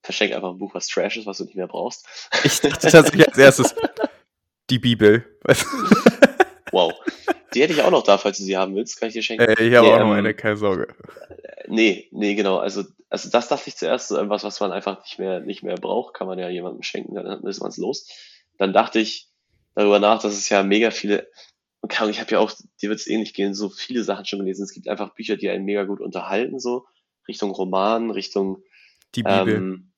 verschenk 0.03 0.31
einfach 0.31 0.51
ein 0.51 0.59
Buch, 0.59 0.75
was 0.75 0.85
Trash 0.85 1.17
ist, 1.17 1.25
was 1.25 1.39
du 1.39 1.45
nicht 1.45 1.55
mehr 1.55 1.65
brauchst. 1.65 2.05
Ich 2.43 2.61
dachte 2.61 2.87
tatsächlich 2.87 3.27
als 3.27 3.37
erstes 3.39 3.75
die 4.69 4.77
Bibel. 4.77 5.25
wow. 6.71 6.93
Die 7.55 7.63
hätte 7.63 7.73
ich 7.73 7.81
auch 7.81 7.89
noch 7.89 8.03
da, 8.03 8.19
falls 8.19 8.37
du 8.37 8.43
sie 8.43 8.55
haben 8.55 8.75
willst, 8.75 8.99
kann 8.99 9.07
ich 9.07 9.13
dir 9.15 9.23
schenken. 9.23 9.45
Äh, 9.45 9.63
ich 9.63 9.73
habe 9.73 9.87
nee, 9.87 9.93
auch 9.93 9.99
noch 10.01 10.05
ähm, 10.05 10.19
eine, 10.19 10.35
keine 10.35 10.55
Sorge. 10.55 10.93
Nee, 11.65 12.09
nee, 12.11 12.35
genau. 12.35 12.57
Also, 12.57 12.83
also 13.09 13.27
das 13.31 13.47
dachte 13.47 13.69
ich 13.69 13.75
zuerst, 13.75 14.09
so 14.09 14.17
etwas, 14.17 14.43
was 14.43 14.59
man 14.59 14.71
einfach 14.71 15.01
nicht 15.01 15.17
mehr, 15.17 15.39
nicht 15.39 15.63
mehr 15.63 15.77
braucht, 15.77 16.13
kann 16.13 16.27
man 16.27 16.37
ja 16.37 16.47
jemandem 16.47 16.83
schenken, 16.83 17.15
dann 17.15 17.41
ist 17.41 17.59
man 17.59 17.69
es 17.69 17.77
los. 17.77 18.07
Dann 18.59 18.71
dachte 18.71 18.99
ich, 18.99 19.28
darüber 19.79 19.99
nach, 19.99 20.21
dass 20.21 20.33
es 20.33 20.49
ja 20.49 20.61
mega 20.61 20.91
viele, 20.91 21.29
und 21.81 21.93
ich 22.09 22.19
habe 22.19 22.31
ja 22.31 22.39
auch, 22.39 22.51
dir 22.81 22.89
wird 22.89 22.99
es 22.99 23.07
ähnlich 23.07 23.33
gehen, 23.33 23.53
so 23.53 23.69
viele 23.69 24.03
Sachen 24.03 24.25
schon 24.25 24.39
gelesen. 24.39 24.63
Es 24.63 24.73
gibt 24.73 24.89
einfach 24.89 25.15
Bücher, 25.15 25.37
die 25.37 25.49
einen 25.49 25.63
mega 25.63 25.85
gut 25.85 26.01
unterhalten, 26.01 26.59
so 26.59 26.85
Richtung 27.27 27.51
Roman, 27.51 28.11
Richtung 28.11 28.63
die 29.15 29.23
Bibel. 29.23 29.55
Ähm, 29.55 29.91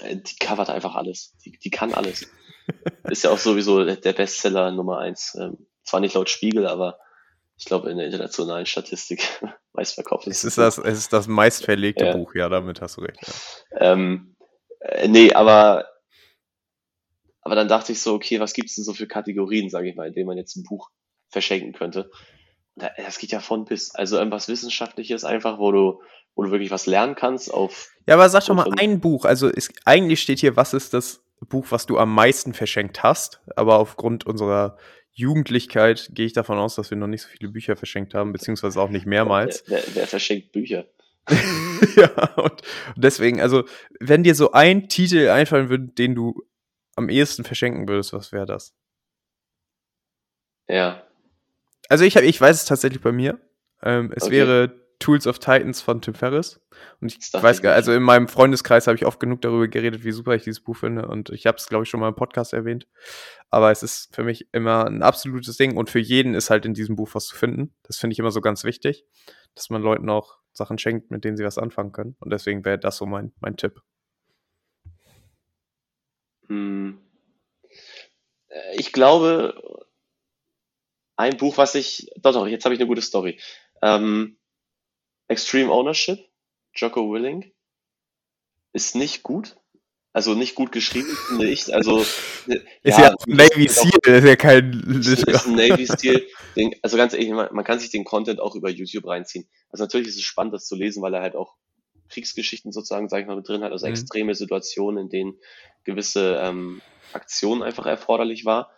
äh, 0.00 0.16
die 0.16 0.36
covert 0.36 0.70
einfach 0.70 0.94
alles. 0.94 1.36
Die, 1.44 1.52
die 1.52 1.70
kann 1.70 1.92
alles. 1.92 2.26
ist 3.10 3.24
ja 3.24 3.30
auch 3.30 3.38
sowieso 3.38 3.84
der 3.84 4.12
Bestseller 4.14 4.70
Nummer 4.70 4.98
eins. 4.98 5.36
Ähm, 5.38 5.66
zwar 5.84 6.00
nicht 6.00 6.14
laut 6.14 6.30
Spiegel, 6.30 6.66
aber 6.66 6.98
ich 7.58 7.66
glaube 7.66 7.90
in 7.90 7.98
der 7.98 8.06
internationalen 8.06 8.64
Statistik 8.64 9.22
meistverkauft 9.74 10.26
ist. 10.26 10.38
Es 10.38 10.44
ist 10.44 10.58
das, 10.58 10.78
es 10.78 10.98
ist 10.98 11.12
das 11.12 11.28
meistverlegte 11.28 12.06
ja. 12.06 12.16
Buch, 12.16 12.34
ja, 12.34 12.48
damit 12.48 12.80
hast 12.80 12.96
du 12.96 13.02
recht. 13.02 13.20
Ja. 13.20 13.92
Ähm, 13.92 14.34
äh, 14.80 15.08
nee, 15.08 15.34
aber 15.34 15.93
aber 17.44 17.54
dann 17.54 17.68
dachte 17.68 17.92
ich 17.92 18.00
so, 18.00 18.14
okay, 18.14 18.40
was 18.40 18.54
gibt's 18.54 18.74
denn 18.74 18.84
so 18.84 18.94
für 18.94 19.06
Kategorien, 19.06 19.68
sage 19.68 19.90
ich 19.90 19.96
mal, 19.96 20.08
in 20.08 20.14
denen 20.14 20.26
man 20.26 20.38
jetzt 20.38 20.56
ein 20.56 20.64
Buch 20.64 20.90
verschenken 21.28 21.74
könnte? 21.74 22.10
Das 22.74 23.18
geht 23.18 23.30
ja 23.30 23.40
von 23.40 23.66
bis. 23.66 23.94
Also 23.94 24.16
irgendwas 24.16 24.48
Wissenschaftliches 24.48 25.24
einfach, 25.24 25.58
wo 25.58 25.70
du, 25.70 26.00
wo 26.34 26.42
du 26.42 26.50
wirklich 26.50 26.70
was 26.70 26.86
lernen 26.86 27.14
kannst 27.14 27.52
auf. 27.52 27.92
Ja, 28.06 28.14
aber 28.14 28.28
sag 28.30 28.46
doch 28.46 28.54
mal 28.54 28.72
ein 28.78 28.98
Buch. 28.98 29.26
Also 29.26 29.48
ist, 29.48 29.72
eigentlich 29.84 30.22
steht 30.22 30.40
hier, 30.40 30.56
was 30.56 30.72
ist 30.72 30.94
das 30.94 31.22
Buch, 31.48 31.66
was 31.68 31.84
du 31.84 31.98
am 31.98 32.12
meisten 32.14 32.54
verschenkt 32.54 33.02
hast? 33.02 33.42
Aber 33.56 33.78
aufgrund 33.78 34.26
unserer 34.26 34.78
Jugendlichkeit 35.12 36.10
gehe 36.14 36.26
ich 36.26 36.32
davon 36.32 36.58
aus, 36.58 36.74
dass 36.76 36.90
wir 36.90 36.96
noch 36.96 37.06
nicht 37.06 37.22
so 37.22 37.28
viele 37.28 37.52
Bücher 37.52 37.76
verschenkt 37.76 38.14
haben, 38.14 38.32
beziehungsweise 38.32 38.80
auch 38.80 38.88
nicht 38.88 39.06
mehrmals. 39.06 39.64
Wer, 39.66 39.82
wer, 39.86 39.96
wer 39.96 40.06
verschenkt 40.06 40.50
Bücher? 40.52 40.86
ja, 41.96 42.34
und 42.36 42.62
deswegen, 42.96 43.40
also, 43.40 43.64
wenn 44.00 44.24
dir 44.24 44.34
so 44.34 44.52
ein 44.52 44.88
Titel 44.88 45.28
einfallen 45.28 45.68
würde, 45.68 45.86
den 45.86 46.14
du 46.14 46.42
am 46.96 47.08
ehesten 47.08 47.44
verschenken 47.44 47.88
würdest, 47.88 48.12
was 48.12 48.32
wäre 48.32 48.46
das? 48.46 48.74
Ja. 50.68 51.02
Also 51.88 52.04
ich, 52.04 52.16
hab, 52.16 52.24
ich 52.24 52.40
weiß 52.40 52.56
es 52.56 52.64
tatsächlich 52.64 53.02
bei 53.02 53.12
mir. 53.12 53.38
Ähm, 53.82 54.12
es 54.14 54.24
okay. 54.24 54.32
wäre 54.32 54.84
Tools 54.98 55.26
of 55.26 55.38
Titans 55.38 55.82
von 55.82 56.00
Tim 56.00 56.14
Ferriss. 56.14 56.60
Und 57.00 57.12
ich 57.12 57.32
weiß 57.32 57.60
gar 57.60 57.74
also 57.74 57.92
in 57.92 58.02
meinem 58.02 58.28
Freundeskreis 58.28 58.86
habe 58.86 58.96
ich 58.96 59.04
oft 59.04 59.20
genug 59.20 59.42
darüber 59.42 59.68
geredet, 59.68 60.04
wie 60.04 60.12
super 60.12 60.34
ich 60.34 60.44
dieses 60.44 60.62
Buch 60.62 60.76
finde. 60.76 61.06
Und 61.06 61.30
ich 61.30 61.46
habe 61.46 61.58
es, 61.58 61.66
glaube 61.66 61.84
ich, 61.84 61.90
schon 61.90 62.00
mal 62.00 62.08
im 62.08 62.14
Podcast 62.14 62.54
erwähnt. 62.54 62.86
Aber 63.50 63.70
es 63.70 63.82
ist 63.82 64.14
für 64.14 64.24
mich 64.24 64.48
immer 64.52 64.86
ein 64.86 65.02
absolutes 65.02 65.56
Ding. 65.56 65.76
Und 65.76 65.90
für 65.90 65.98
jeden 65.98 66.34
ist 66.34 66.48
halt 66.48 66.64
in 66.64 66.74
diesem 66.74 66.96
Buch 66.96 67.10
was 67.12 67.26
zu 67.26 67.36
finden. 67.36 67.74
Das 67.82 67.98
finde 67.98 68.12
ich 68.12 68.18
immer 68.18 68.30
so 68.30 68.40
ganz 68.40 68.64
wichtig, 68.64 69.04
dass 69.54 69.68
man 69.68 69.82
Leuten 69.82 70.08
auch 70.08 70.38
Sachen 70.52 70.78
schenkt, 70.78 71.10
mit 71.10 71.24
denen 71.24 71.36
sie 71.36 71.44
was 71.44 71.58
anfangen 71.58 71.92
können. 71.92 72.16
Und 72.20 72.32
deswegen 72.32 72.64
wäre 72.64 72.78
das 72.78 72.96
so 72.96 73.06
mein, 73.06 73.32
mein 73.40 73.56
Tipp. 73.56 73.82
Hm. 76.48 76.98
Äh, 78.48 78.76
ich 78.76 78.92
glaube, 78.92 79.86
ein 81.16 81.36
Buch, 81.36 81.58
was 81.58 81.74
ich, 81.74 82.10
doch, 82.16 82.32
doch, 82.32 82.46
jetzt 82.46 82.64
habe 82.64 82.74
ich 82.74 82.80
eine 82.80 82.88
gute 82.88 83.02
Story. 83.02 83.40
Ähm, 83.82 84.38
Extreme 85.28 85.72
Ownership, 85.72 86.18
Jocko 86.74 87.10
Willing, 87.10 87.52
ist 88.72 88.94
nicht 88.94 89.22
gut. 89.22 89.56
Also 90.12 90.34
nicht 90.34 90.54
gut 90.54 90.70
geschrieben, 90.70 91.08
finde 91.26 91.48
ich. 91.48 91.74
Also, 91.74 91.98
ist 92.82 92.98
ja, 92.98 93.08
ja 93.08 93.14
Navy 93.26 93.66
Seal, 93.66 93.98
ist 94.04 94.24
ja 94.24 94.36
kein. 94.36 95.00
Ist, 95.00 95.24
ist 95.24 95.46
ein 95.46 95.54
Navy 95.56 95.86
Seal. 95.86 96.22
Also 96.82 96.96
ganz 96.96 97.14
ehrlich, 97.14 97.30
man, 97.30 97.48
man 97.52 97.64
kann 97.64 97.80
sich 97.80 97.90
den 97.90 98.04
Content 98.04 98.38
auch 98.38 98.54
über 98.54 98.70
YouTube 98.70 99.08
reinziehen. 99.08 99.48
Also 99.70 99.82
natürlich 99.82 100.06
ist 100.06 100.16
es 100.16 100.22
spannend, 100.22 100.54
das 100.54 100.66
zu 100.66 100.76
lesen, 100.76 101.02
weil 101.02 101.14
er 101.14 101.22
halt 101.22 101.34
auch 101.34 101.56
Kriegsgeschichten 102.08 102.72
sozusagen, 102.72 103.08
sage 103.08 103.22
ich 103.22 103.28
mal, 103.28 103.36
mit 103.36 103.48
drin 103.48 103.62
hat, 103.62 103.72
also 103.72 103.86
mhm. 103.86 103.92
extreme 103.92 104.34
Situationen, 104.34 105.04
in 105.04 105.08
denen 105.08 105.38
gewisse 105.84 106.38
ähm, 106.40 106.80
Aktionen 107.12 107.62
einfach 107.62 107.86
erforderlich 107.86 108.44
war. 108.44 108.70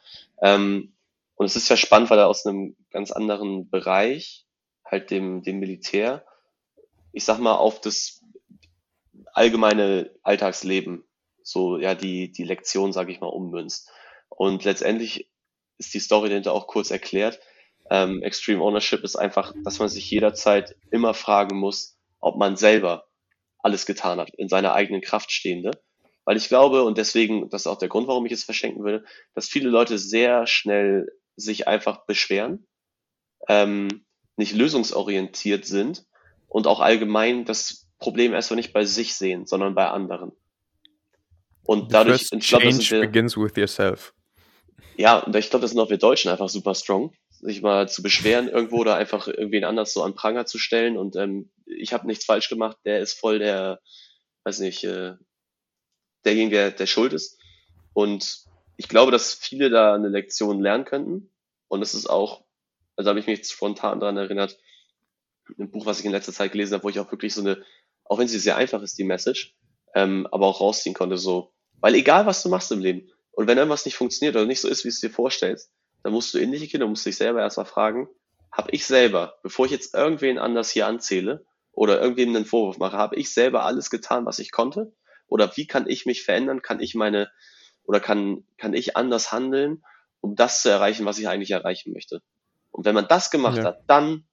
Ähm, 0.43 0.95
und 1.35 1.47
es 1.47 1.57
ist 1.57 1.69
ja 1.69 1.77
spannend, 1.77 2.11
weil 2.11 2.19
er 2.19 2.29
aus 2.29 2.47
einem 2.47 2.77
ganz 2.91 3.13
anderen 3.13 3.69
Bereich, 3.69 4.47
halt 4.85 5.11
dem, 5.11 5.43
dem 5.43 5.59
Militär, 5.59 6.25
ich 7.13 7.25
sag 7.25 7.39
mal, 7.39 7.55
auf 7.55 7.81
das 7.81 8.23
allgemeine 9.33 10.11
Alltagsleben, 10.23 11.05
so 11.43 11.79
ja 11.79 11.95
die, 11.95 12.33
die 12.33 12.45
Lektion, 12.45 12.93
sage 12.93 13.13
ich 13.13 13.21
mal, 13.21 13.27
ummünzt. 13.27 13.91
Und 14.29 14.65
letztendlich 14.65 15.31
ist 15.79 15.95
die 15.95 16.01
Story 16.01 16.29
dahinter 16.29 16.53
auch 16.53 16.67
kurz 16.67 16.91
erklärt. 16.91 17.39
Ähm, 17.91 18.23
Extreme 18.23 18.63
Ownership 18.63 19.05
ist 19.05 19.17
einfach, 19.17 19.55
dass 19.65 19.79
man 19.79 19.89
sich 19.89 20.11
jederzeit 20.11 20.77
immer 20.91 21.15
fragen 21.15 21.59
muss, 21.59 21.99
ob 22.21 22.37
man 22.37 22.57
selber 22.57 23.07
alles 23.67 23.85
getan 23.85 24.21
hat, 24.21 24.31
in 24.37 24.49
seiner 24.49 24.73
eigenen 24.73 25.01
Kraft 25.01 25.33
stehende. 25.33 25.73
Weil 26.25 26.37
ich 26.37 26.49
glaube, 26.49 26.85
und 26.85 26.99
deswegen, 26.99 27.51
das 27.51 27.63
ist 27.63 27.67
auch 27.67 27.79
der 27.79 27.89
Grund, 27.89 28.07
warum 28.07 28.25
ich 28.27 28.33
es 28.33 28.45
verschenken 28.45 28.85
würde, 28.85 29.05
dass 29.35 29.49
viele 29.49 29.69
Leute 29.69 29.99
sehr 29.99 30.47
schnell 30.47 31.09
sich 31.35 31.67
einfach 31.67 32.07
beschweren, 32.07 32.67
ähm, 33.49 34.07
nicht 34.37 34.55
lösungsorientiert 34.55 35.67
sind 35.67 36.05
und 36.49 36.67
auch 36.67 36.81
allgemein 36.81 37.45
das 37.45 37.89
Problem 37.99 38.33
erstmal 38.35 38.57
nicht 38.57 38.73
bei 38.73 38.85
sich 38.85 39.15
sehen, 39.15 39.47
sondern 39.47 39.75
bei 39.75 39.89
anderen. 39.89 40.33
Und 41.65 41.93
dadurch, 41.93 42.29
ich 42.31 42.49
glaube, 42.49 42.67
das 42.67 42.91
wir, 42.91 43.01
begins 43.01 43.37
with 43.37 43.57
yourself. 43.57 44.15
Ja, 44.97 45.19
und 45.19 45.35
ich 45.35 45.51
glaube, 45.51 45.63
das 45.63 45.73
sind 45.73 45.81
auch 45.81 45.91
wir 45.91 45.99
Deutschen 45.99 46.31
einfach 46.31 46.49
super 46.49 46.75
strong, 46.75 47.13
sich 47.41 47.63
mal 47.63 47.89
zu 47.89 48.03
beschweren 48.03 48.49
irgendwo 48.49 48.79
oder 48.79 48.97
einfach 48.97 49.29
irgendwen 49.29 49.65
anders 49.65 49.93
so 49.93 50.03
an 50.03 50.15
Pranger 50.15 50.47
zu 50.47 50.59
stellen 50.59 50.97
und 50.97 51.17
ähm, 51.17 51.51
ich 51.67 51.93
habe 51.93 52.07
nichts 52.07 52.25
falsch 52.25 52.49
gemacht, 52.49 52.79
der 52.85 53.01
ist 53.01 53.19
voll 53.19 53.39
der, 53.39 53.81
weiß 54.45 54.61
nicht, 54.61 54.85
äh, 54.85 55.15
derjenige, 56.25 56.57
der, 56.57 56.71
der 56.73 56.87
schuld 56.87 57.13
ist. 57.13 57.39
Und 57.93 58.45
ich 58.77 58.89
glaube, 58.89 59.13
dass 59.13 59.35
viele 59.35 59.71
da 59.71 59.95
eine 59.95 60.09
Lektion 60.09 60.61
lernen 60.61 60.85
könnten. 60.85 61.31
Und 61.69 61.83
es 61.83 61.95
ist 61.95 62.09
auch, 62.09 62.45
also 62.97 63.09
habe 63.09 63.19
ich 63.19 63.27
mich 63.27 63.39
jetzt 63.39 63.53
spontan 63.53 64.01
daran 64.01 64.17
erinnert, 64.17 64.59
ein 65.59 65.71
Buch, 65.71 65.87
was 65.87 66.01
ich 66.01 66.05
in 66.05 66.13
letzter 66.13 66.33
Zeit 66.33 66.53
gelesen 66.53 66.75
habe, 66.75 66.85
wo 66.85 66.89
ich 66.89 66.99
auch 66.99 67.11
wirklich 67.11 67.35
so 67.35 67.41
eine, 67.41 67.65
auch 68.05 68.19
wenn 68.19 68.29
sie 68.29 68.39
sehr 68.39 68.57
einfach 68.57 68.83
ist, 68.83 68.99
die 68.99 69.05
Message, 69.05 69.57
ähm, 69.95 70.27
aber 70.31 70.47
auch 70.47 70.61
rausziehen 70.61 70.95
konnte, 70.95 71.17
so, 71.17 71.53
weil 71.81 71.95
egal 71.95 72.27
was 72.27 72.43
du 72.43 72.49
machst 72.49 72.73
im 72.73 72.81
Leben, 72.81 73.11
und 73.33 73.47
wenn 73.47 73.59
irgendwas 73.59 73.85
nicht 73.85 73.97
funktioniert 73.97 74.35
oder 74.35 74.47
nicht 74.47 74.61
so 74.61 74.69
ist, 74.69 74.85
wie 74.85 74.89
du 74.89 74.95
es 74.95 75.01
dir 75.01 75.11
vorstellst, 75.11 75.71
dann 76.07 76.13
musst 76.13 76.33
du 76.33 76.39
in 76.39 76.53
dich 76.53 76.71
gehen 76.71 76.85
und 76.85 76.91
musst 76.91 77.05
dich 77.05 77.17
selber 77.17 77.41
erstmal 77.41 77.67
fragen, 77.67 78.09
habe 78.53 78.71
ich 78.71 78.87
selber, 78.87 79.41
bevor 79.43 79.67
ich 79.67 79.73
jetzt 79.73 79.93
irgendwen 79.93 80.39
anders 80.39 80.71
hier 80.71 80.87
anzähle 80.87 81.45
oder 81.73 82.01
irgendwem 82.01 82.29
einen 82.29 82.45
Vorwurf 82.45 82.79
mache, 82.79 82.97
habe 82.97 83.17
ich 83.17 83.35
selber 83.35 83.65
alles 83.65 83.91
getan, 83.91 84.25
was 84.25 84.39
ich 84.39 84.53
konnte? 84.53 84.93
Oder 85.27 85.57
wie 85.57 85.67
kann 85.67 85.89
ich 85.89 86.07
mich 86.07 86.23
verändern? 86.23 86.63
Kann 86.63 86.79
ich 86.79 86.95
meine, 86.95 87.29
oder 87.83 87.99
kann, 87.99 88.45
kann 88.57 88.73
ich 88.73 88.97
anders 88.97 89.33
handeln, 89.33 89.83
um 90.21 90.37
das 90.37 90.63
zu 90.63 90.69
erreichen, 90.69 91.05
was 91.07 91.19
ich 91.19 91.27
eigentlich 91.27 91.51
erreichen 91.51 91.93
möchte? 91.93 92.23
Und 92.71 92.85
wenn 92.85 92.95
man 92.95 93.09
das 93.09 93.33
gemacht 93.33 93.59
ja. 93.59 93.65
hat, 93.65 93.83
dann 93.89 94.29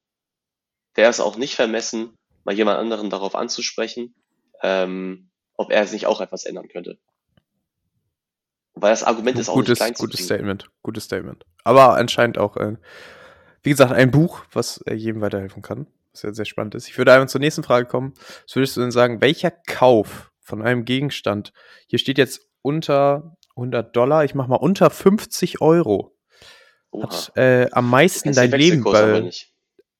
wäre 0.93 1.09
es 1.09 1.19
auch 1.19 1.37
nicht 1.37 1.55
vermessen, 1.55 2.19
mal 2.43 2.53
jemand 2.53 2.77
anderen 2.77 3.09
darauf 3.09 3.33
anzusprechen, 3.33 4.13
ähm, 4.61 5.31
ob 5.57 5.71
er 5.71 5.87
sich 5.87 6.05
auch 6.05 6.21
etwas 6.21 6.45
ändern 6.45 6.67
könnte. 6.67 6.99
Weil 8.83 8.91
das 8.91 9.05
Argument 9.05 9.39
ist 9.39 9.47
auch 9.47 9.53
gutes, 9.53 9.79
nicht 9.79 9.79
klein 9.79 9.93
Gutes 9.93 10.25
Statement, 10.25 10.69
gutes 10.81 11.05
Statement. 11.05 11.45
Aber 11.63 11.95
anscheinend 11.95 12.37
auch, 12.37 12.57
äh, 12.57 12.75
wie 13.61 13.69
gesagt, 13.69 13.93
ein 13.93 14.11
Buch, 14.11 14.43
was 14.51 14.81
äh, 14.81 14.93
jedem 14.93 15.21
weiterhelfen 15.21 15.61
kann, 15.61 15.87
was 16.11 16.23
ja 16.23 16.33
sehr 16.33 16.43
spannend 16.43 16.75
ist. 16.75 16.89
Ich 16.89 16.97
würde 16.97 17.13
einmal 17.13 17.29
zur 17.29 17.39
nächsten 17.39 17.63
Frage 17.63 17.87
kommen. 17.87 18.13
Was 18.45 18.57
würdest 18.57 18.75
du 18.75 18.81
denn 18.81 18.91
sagen, 18.91 19.21
welcher 19.21 19.51
Kauf 19.51 20.33
von 20.41 20.61
einem 20.61 20.83
Gegenstand. 20.83 21.53
Hier 21.87 21.97
steht 21.97 22.17
jetzt 22.17 22.45
unter 22.61 23.37
100 23.55 23.95
Dollar, 23.95 24.25
ich 24.25 24.35
mach 24.35 24.47
mal 24.47 24.57
unter 24.57 24.89
50 24.89 25.61
Euro. 25.61 26.17
Oha. 26.91 27.05
Hat 27.05 27.31
äh, 27.37 27.69
am 27.71 27.89
meisten 27.89 28.33
dein 28.33 28.51
Leben 28.51 28.83
be 28.83 29.31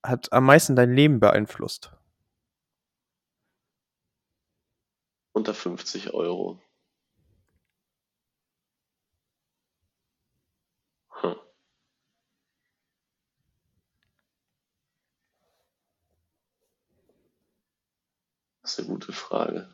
hat 0.04 0.34
am 0.34 0.44
meisten 0.44 0.76
dein 0.76 0.94
Leben 0.94 1.22
beeinflusst. 1.22 1.94
Unter 5.32 5.54
50 5.54 6.14
Euro. 6.14 6.60
Ist 18.74 18.80
eine 18.80 18.88
gute 18.88 19.12
Frage. 19.12 19.70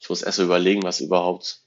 Ich 0.00 0.08
muss 0.08 0.22
erst 0.22 0.38
mal 0.38 0.44
überlegen, 0.44 0.82
was 0.82 1.00
überhaupt 1.00 1.60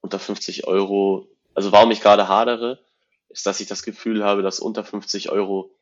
unter 0.00 0.18
50 0.18 0.66
Euro, 0.66 1.28
also 1.54 1.72
warum 1.72 1.90
ich 1.90 2.00
gerade 2.00 2.28
hadere, 2.28 2.80
ist, 3.28 3.46
dass 3.46 3.60
ich 3.60 3.68
das 3.68 3.82
Gefühl 3.82 4.24
habe, 4.24 4.42
dass 4.42 4.60
unter 4.60 4.84
50 4.84 5.30
Euro 5.30 5.74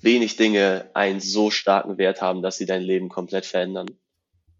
wenig 0.00 0.36
Dinge 0.36 0.90
einen 0.94 1.20
so 1.20 1.50
starken 1.50 1.98
Wert 1.98 2.22
haben, 2.22 2.42
dass 2.42 2.56
sie 2.56 2.66
dein 2.66 2.82
Leben 2.82 3.08
komplett 3.08 3.46
verändern. 3.46 3.90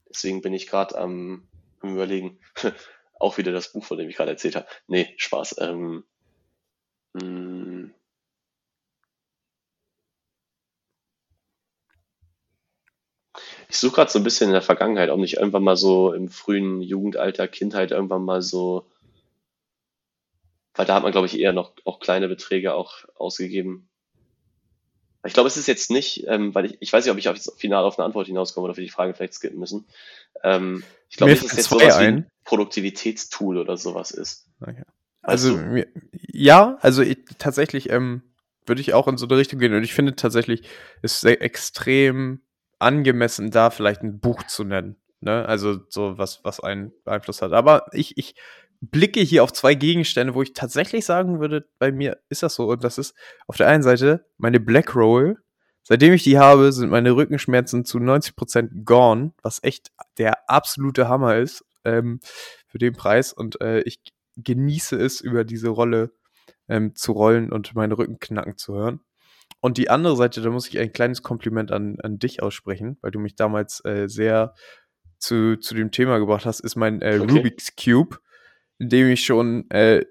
Deswegen 0.08 0.42
bin 0.42 0.52
ich 0.52 0.66
gerade 0.66 0.98
am, 0.98 1.48
überlegen, 1.82 2.38
auch 3.18 3.38
wieder 3.38 3.52
das 3.52 3.72
Buch, 3.72 3.84
von 3.84 3.98
dem 3.98 4.08
ich 4.08 4.16
gerade 4.16 4.32
erzählt 4.32 4.56
habe. 4.56 4.66
Nee, 4.86 5.14
Spaß. 5.16 5.56
Ähm, 5.60 6.04
mh, 7.14 7.90
ich 13.68 13.76
suche 13.76 13.96
gerade 13.96 14.10
so 14.10 14.18
ein 14.18 14.24
bisschen 14.24 14.48
in 14.48 14.54
der 14.54 14.62
Vergangenheit, 14.62 15.10
ob 15.10 15.20
nicht 15.20 15.36
irgendwann 15.36 15.62
mal 15.62 15.76
so 15.76 16.12
im 16.12 16.28
frühen 16.28 16.80
Jugendalter, 16.80 17.46
Kindheit 17.48 17.90
irgendwann 17.90 18.24
mal 18.24 18.40
so, 18.40 18.86
weil 20.74 20.86
da 20.86 20.94
hat 20.94 21.02
man, 21.02 21.12
glaube 21.12 21.26
ich, 21.26 21.38
eher 21.38 21.52
noch 21.52 21.72
auch 21.84 22.00
kleine 22.00 22.28
Beträge 22.28 22.72
auch 22.74 23.04
ausgegeben. 23.16 23.88
Ich 25.26 25.34
glaube, 25.34 25.48
es 25.48 25.56
ist 25.56 25.66
jetzt 25.66 25.90
nicht, 25.90 26.24
ähm, 26.28 26.54
weil 26.54 26.66
ich, 26.66 26.76
ich 26.80 26.92
weiß 26.92 27.04
nicht, 27.04 27.12
ob 27.12 27.18
ich 27.18 27.28
auf, 27.28 27.36
final 27.58 27.84
auf 27.84 27.98
eine 27.98 28.06
Antwort 28.06 28.28
hinauskomme 28.28 28.64
oder 28.64 28.70
ob 28.70 28.76
wir 28.78 28.84
die 28.84 28.90
Frage 28.90 29.12
vielleicht 29.12 29.34
skippen 29.34 29.58
müssen. 29.58 29.86
Ähm, 30.42 30.82
ich 31.10 31.16
glaube 31.16 31.32
es 31.32 31.40
fallen 31.40 31.56
jetzt 31.56 31.68
sowas 31.68 31.82
wie 31.82 32.04
ein 32.04 32.14
ein. 32.14 32.30
Produktivitätstool 32.44 33.58
oder 33.58 33.76
sowas 33.76 34.12
ist. 34.12 34.46
Okay. 34.60 34.84
Also 35.20 35.56
mir, 35.56 35.88
ja, 36.12 36.78
also 36.80 37.02
ich, 37.02 37.18
tatsächlich 37.36 37.90
ähm, 37.90 38.22
würde 38.64 38.80
ich 38.80 38.94
auch 38.94 39.08
in 39.08 39.18
so 39.18 39.26
eine 39.26 39.36
Richtung 39.36 39.58
gehen 39.58 39.74
und 39.74 39.82
ich 39.82 39.92
finde 39.92 40.14
tatsächlich 40.14 40.62
ist 41.02 41.24
extrem 41.24 42.40
angemessen 42.78 43.50
da 43.50 43.70
vielleicht 43.70 44.02
ein 44.02 44.20
Buch 44.20 44.42
zu 44.44 44.64
nennen, 44.64 44.96
ne? 45.20 45.46
Also 45.46 45.80
so 45.88 46.18
was 46.18 46.40
was 46.44 46.60
einen 46.60 46.92
beeinflusst 47.04 47.42
hat. 47.42 47.52
Aber 47.52 47.86
ich 47.92 48.16
ich 48.16 48.34
blicke 48.80 49.20
hier 49.20 49.42
auf 49.44 49.52
zwei 49.52 49.74
Gegenstände, 49.74 50.34
wo 50.34 50.42
ich 50.42 50.52
tatsächlich 50.52 51.04
sagen 51.04 51.40
würde, 51.40 51.66
bei 51.78 51.92
mir 51.92 52.18
ist 52.28 52.42
das 52.42 52.54
so 52.54 52.68
und 52.68 52.84
das 52.84 52.98
ist 52.98 53.14
auf 53.46 53.56
der 53.56 53.68
einen 53.68 53.82
Seite 53.82 54.26
meine 54.36 54.60
Black 54.60 54.94
Roll. 54.94 55.36
Seitdem 55.82 56.12
ich 56.12 56.22
die 56.22 56.38
habe, 56.38 56.70
sind 56.72 56.90
meine 56.90 57.12
Rückenschmerzen 57.16 57.84
zu 57.84 57.98
90% 57.98 58.84
gone, 58.84 59.32
was 59.42 59.62
echt 59.62 59.88
der 60.18 60.48
absolute 60.50 61.08
Hammer 61.08 61.36
ist 61.36 61.64
ähm, 61.84 62.20
für 62.66 62.78
den 62.78 62.94
Preis 62.94 63.32
und 63.32 63.60
äh, 63.62 63.80
ich 63.80 63.98
genieße 64.36 64.96
es, 64.96 65.20
über 65.20 65.44
diese 65.44 65.68
Rolle 65.68 66.12
ähm, 66.68 66.94
zu 66.94 67.12
rollen 67.12 67.50
und 67.50 67.74
meinen 67.74 67.92
Rücken 67.92 68.18
knacken 68.18 68.56
zu 68.56 68.74
hören. 68.74 69.00
Und 69.60 69.76
die 69.76 69.90
andere 69.90 70.16
Seite, 70.16 70.40
da 70.40 70.50
muss 70.50 70.68
ich 70.68 70.78
ein 70.78 70.92
kleines 70.92 71.22
Kompliment 71.22 71.72
an, 71.72 71.96
an 72.02 72.18
dich 72.18 72.42
aussprechen, 72.42 72.96
weil 73.00 73.10
du 73.10 73.18
mich 73.18 73.34
damals 73.34 73.84
äh, 73.84 74.08
sehr 74.08 74.54
zu, 75.18 75.56
zu 75.58 75.74
dem 75.74 75.90
Thema 75.90 76.18
gebracht 76.18 76.46
hast, 76.46 76.60
ist 76.60 76.76
mein 76.76 77.02
äh, 77.02 77.18
Okay. 77.20 77.32
Rubik's 77.32 77.74
Cube, 77.76 78.18
in 78.78 78.88
dem 78.88 79.08
ich 79.08 79.24
schon 79.24 79.68
äh, 79.70 80.04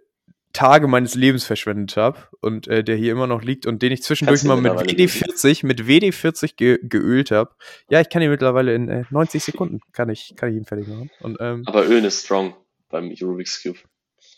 Tage 0.53 0.87
meines 0.87 1.15
Lebens 1.15 1.45
verschwendet 1.45 1.97
habe 1.97 2.17
und 2.41 2.67
äh, 2.67 2.83
der 2.83 2.95
hier 2.95 3.11
immer 3.11 3.27
noch 3.27 3.43
liegt 3.43 3.65
und 3.67 3.81
den 3.81 3.91
ich 3.91 4.01
zwischendurch 4.01 4.43
mal 4.43 4.55
mit 4.55 4.73
mittlerweile 4.73 4.91
lösen? 4.91 5.23
WD40, 5.23 5.65
mit 5.65 5.81
WD40 5.81 6.55
ge 6.55 6.79
geölt 6.81 7.31
habe. 7.31 7.51
Ja, 7.89 8.01
ich 8.01 8.09
kann 8.09 8.21
ihn 8.21 8.31
mittlerweile 8.31 8.73
in 8.73 8.89
äh, 8.89 9.03
90 9.11 9.43
Sekunden 9.43 9.79
kann 9.93 10.09
ich, 10.09 10.33
kann 10.35 10.49
ich 10.49 10.57
ihn 10.57 10.65
fertig 10.65 10.87
machen. 10.87 11.11
Und 11.21 11.37
ähm, 11.39 11.63
Aber 11.67 11.87
Öl 11.87 12.03
ist 12.03 12.25
strong 12.25 12.55
beim 12.89 13.13
Rubik's 13.21 13.61
Cube. 13.61 13.79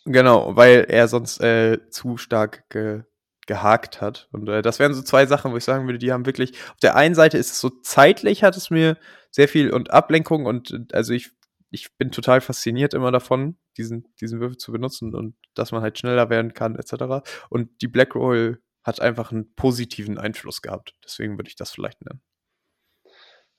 Genau, 0.06 0.56
weil 0.56 0.86
er 0.90 1.08
sonst 1.08 1.40
äh, 1.42 1.80
zu 1.90 2.18
stark 2.18 2.70
ge 2.70 3.04
gehakt 3.50 4.00
hat. 4.00 4.30
Und 4.32 4.48
äh, 4.48 4.62
das 4.62 4.78
wären 4.78 4.94
so 4.94 5.02
zwei 5.02 5.26
Sachen, 5.26 5.52
wo 5.52 5.58
ich 5.58 5.64
sagen 5.64 5.88
würde, 5.88 5.98
die 5.98 6.14
haben 6.14 6.28
wirklich, 6.28 6.52
auf 6.72 6.80
der 6.84 6.96
einen 6.96 7.16
Seite 7.16 7.40
ist 7.40 7.52
es 7.52 7.60
so 7.60 7.70
zeitlich, 7.82 8.44
hat 8.44 8.56
es 8.56 8.70
mir 8.70 8.96
sehr 9.32 9.48
viel 9.48 9.72
und 9.72 9.90
Ablenkung 9.90 10.46
und 10.46 10.70
äh, 10.70 10.96
also 10.96 11.14
ich, 11.14 11.32
ich 11.72 11.98
bin 11.98 12.12
total 12.12 12.42
fasziniert 12.42 12.94
immer 12.94 13.12
davon, 13.12 13.58
diesen, 13.76 14.08
diesen 14.22 14.40
Würfel 14.40 14.58
zu 14.58 14.72
benutzen 14.72 15.16
und 15.16 15.36
dass 15.56 15.72
man 15.72 15.82
halt 15.82 15.98
schneller 15.98 16.30
werden 16.30 16.54
kann, 16.54 16.76
etc. 16.76 17.28
Und 17.50 17.82
die 17.82 17.88
Black 17.88 18.14
Roll 18.14 18.62
hat 18.84 19.02
einfach 19.02 19.32
einen 19.32 19.56
positiven 19.56 20.20
Einfluss 20.20 20.62
gehabt. 20.62 20.94
Deswegen 21.04 21.40
würde 21.40 21.50
ich 21.50 21.56
das 21.56 21.72
vielleicht 21.72 22.06
nennen. 22.06 22.22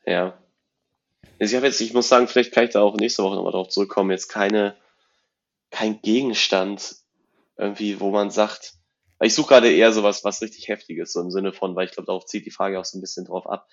Ja. 0.07 0.38
Also 1.41 1.53
ich 1.53 1.57
habe 1.57 1.66
jetzt, 1.66 1.80
ich 1.80 1.95
muss 1.95 2.09
sagen, 2.09 2.28
vielleicht 2.28 2.53
kann 2.53 2.64
ich 2.64 2.70
da 2.70 2.80
auch 2.80 2.95
nächste 2.95 3.24
Woche 3.24 3.34
nochmal 3.34 3.53
drauf 3.53 3.68
zurückkommen, 3.68 4.12
jetzt 4.12 4.28
keine, 4.28 4.76
kein 5.70 6.01
Gegenstand 6.01 6.95
irgendwie, 7.57 7.99
wo 7.99 8.11
man 8.11 8.30
sagt, 8.30 8.80
weil 9.21 9.29
ich 9.29 9.35
suche 9.35 9.49
gerade 9.49 9.71
eher 9.71 9.93
sowas, 9.93 10.25
was 10.25 10.41
richtig 10.41 10.68
heftiges, 10.68 11.12
so 11.12 11.21
im 11.21 11.31
Sinne 11.31 11.53
von, 11.53 11.77
weil 11.77 11.85
ich 11.85 11.93
glaube, 11.93 12.07
darauf 12.07 12.25
zieht 12.25 12.47
die 12.47 12.51
Frage 12.51 12.81
auch 12.81 12.87
so 12.87 12.99
ein 12.99 13.03
bisschen 13.03 13.27
drauf 13.27 13.47
ab, 13.47 13.68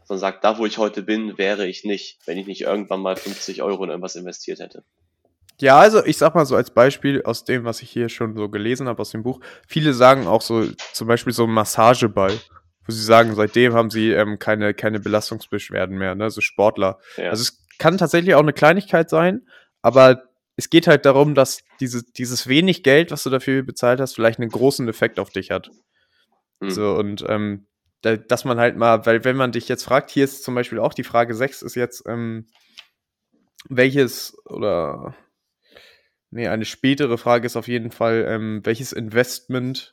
dass 0.00 0.08
man 0.08 0.18
sagt, 0.18 0.44
da 0.44 0.58
wo 0.58 0.64
ich 0.64 0.78
heute 0.78 1.02
bin, 1.02 1.36
wäre 1.36 1.66
ich 1.66 1.84
nicht, 1.84 2.20
wenn 2.24 2.38
ich 2.38 2.46
nicht 2.46 2.62
irgendwann 2.62 3.00
mal 3.00 3.16
50 3.16 3.62
Euro 3.62 3.82
in 3.82 3.90
irgendwas 3.90 4.14
investiert 4.14 4.60
hätte. 4.60 4.84
Ja, 5.60 5.78
also 5.78 6.04
ich 6.04 6.18
sag 6.18 6.36
mal 6.36 6.46
so 6.46 6.54
als 6.54 6.70
Beispiel 6.70 7.22
aus 7.24 7.44
dem, 7.44 7.64
was 7.64 7.82
ich 7.82 7.90
hier 7.90 8.08
schon 8.08 8.36
so 8.36 8.48
gelesen 8.48 8.86
habe 8.86 9.02
aus 9.02 9.10
dem 9.10 9.24
Buch. 9.24 9.40
Viele 9.66 9.92
sagen 9.92 10.28
auch 10.28 10.40
so, 10.40 10.66
zum 10.92 11.08
Beispiel 11.08 11.32
so 11.32 11.44
ein 11.44 11.50
Massageball, 11.50 12.38
wo 12.86 12.92
sie 12.92 13.02
sagen, 13.02 13.34
seitdem 13.34 13.74
haben 13.74 13.90
sie 13.90 14.12
ähm, 14.12 14.38
keine, 14.38 14.72
keine 14.72 15.00
Belastungsbeschwerden 15.00 15.98
mehr, 15.98 16.14
ne? 16.14 16.30
So 16.30 16.40
Sportler. 16.40 16.98
Ja. 17.16 17.30
Also 17.30 17.42
es 17.42 17.66
kann 17.78 17.98
tatsächlich 17.98 18.36
auch 18.36 18.40
eine 18.40 18.52
Kleinigkeit 18.52 19.10
sein, 19.10 19.42
aber 19.82 20.22
es 20.56 20.70
geht 20.70 20.86
halt 20.86 21.06
darum, 21.06 21.34
dass 21.34 21.64
diese, 21.80 22.02
dieses 22.02 22.46
wenig 22.46 22.82
Geld, 22.82 23.10
was 23.10 23.22
du 23.22 23.30
dafür 23.30 23.62
bezahlt 23.62 24.00
hast, 24.00 24.14
vielleicht 24.14 24.38
einen 24.38 24.50
großen 24.50 24.88
Effekt 24.88 25.18
auf 25.18 25.30
dich 25.30 25.50
hat. 25.50 25.70
Hm. 26.60 26.70
So, 26.70 26.94
und 26.94 27.24
ähm, 27.28 27.66
da, 28.02 28.16
dass 28.16 28.44
man 28.44 28.58
halt 28.58 28.76
mal, 28.76 29.06
weil 29.06 29.24
wenn 29.24 29.36
man 29.36 29.52
dich 29.52 29.68
jetzt 29.68 29.84
fragt, 29.84 30.10
hier 30.10 30.24
ist 30.24 30.44
zum 30.44 30.54
Beispiel 30.54 30.78
auch 30.78 30.94
die 30.94 31.04
Frage 31.04 31.34
6 31.34 31.62
ist 31.62 31.74
jetzt, 31.74 32.04
ähm, 32.06 32.46
welches 33.68 34.36
oder 34.46 35.14
nee, 36.30 36.48
eine 36.48 36.64
spätere 36.64 37.16
Frage 37.16 37.46
ist 37.46 37.56
auf 37.56 37.68
jeden 37.68 37.90
Fall, 37.90 38.24
ähm, 38.28 38.60
welches 38.64 38.92
Investment, 38.92 39.92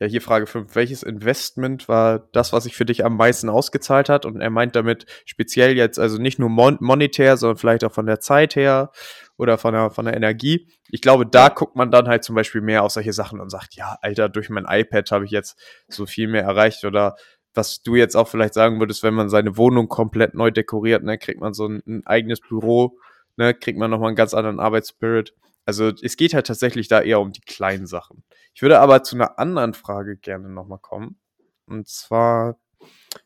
ja 0.00 0.06
hier 0.06 0.22
Frage 0.22 0.46
5, 0.46 0.74
welches 0.74 1.02
Investment 1.02 1.88
war 1.88 2.28
das, 2.32 2.52
was 2.52 2.64
sich 2.64 2.74
für 2.76 2.86
dich 2.86 3.04
am 3.04 3.16
meisten 3.16 3.50
ausgezahlt 3.50 4.08
hat? 4.08 4.24
Und 4.24 4.40
er 4.40 4.50
meint 4.50 4.74
damit 4.76 5.06
speziell 5.26 5.76
jetzt, 5.76 5.98
also 5.98 6.18
nicht 6.18 6.38
nur 6.38 6.48
mon 6.48 6.78
monetär, 6.80 7.36
sondern 7.36 7.58
vielleicht 7.58 7.84
auch 7.84 7.92
von 7.92 8.06
der 8.06 8.20
Zeit 8.20 8.56
her 8.56 8.92
oder 9.38 9.58
von 9.58 9.74
der, 9.74 9.90
von 9.90 10.06
der 10.06 10.16
Energie. 10.16 10.68
Ich 10.88 11.00
glaube, 11.02 11.26
da 11.26 11.48
guckt 11.48 11.76
man 11.76 11.90
dann 11.90 12.08
halt 12.08 12.24
zum 12.24 12.34
Beispiel 12.34 12.60
mehr 12.60 12.82
auf 12.82 12.92
solche 12.92 13.12
Sachen 13.12 13.40
und 13.40 13.50
sagt, 13.50 13.74
ja, 13.74 13.98
Alter, 14.00 14.28
durch 14.28 14.48
mein 14.48 14.66
iPad 14.68 15.10
habe 15.10 15.24
ich 15.24 15.30
jetzt 15.30 15.58
so 15.88 16.06
viel 16.06 16.28
mehr 16.28 16.42
erreicht 16.42 16.84
oder 16.84 17.16
was 17.54 17.82
du 17.82 17.94
jetzt 17.96 18.16
auch 18.16 18.28
vielleicht 18.28 18.54
sagen 18.54 18.78
würdest, 18.80 19.02
wenn 19.02 19.14
man 19.14 19.28
seine 19.28 19.56
Wohnung 19.56 19.88
komplett 19.88 20.34
neu 20.34 20.50
dekoriert, 20.50 21.02
ne, 21.02 21.18
kriegt 21.18 21.40
man 21.40 21.54
so 21.54 21.66
ein, 21.66 21.82
ein 21.86 22.06
eigenes 22.06 22.40
Büro, 22.40 22.98
ne, 23.36 23.54
kriegt 23.54 23.78
man 23.78 23.90
nochmal 23.90 24.08
einen 24.08 24.16
ganz 24.16 24.34
anderen 24.34 24.60
Arbeitsspirit. 24.60 25.34
Also 25.64 25.92
es 26.02 26.16
geht 26.16 26.34
halt 26.34 26.46
tatsächlich 26.46 26.88
da 26.88 27.00
eher 27.00 27.20
um 27.20 27.32
die 27.32 27.40
kleinen 27.40 27.86
Sachen. 27.86 28.22
Ich 28.54 28.62
würde 28.62 28.78
aber 28.78 29.02
zu 29.02 29.16
einer 29.16 29.38
anderen 29.38 29.74
Frage 29.74 30.16
gerne 30.16 30.48
nochmal 30.48 30.78
kommen. 30.78 31.18
Und 31.66 31.88
zwar, 31.88 32.58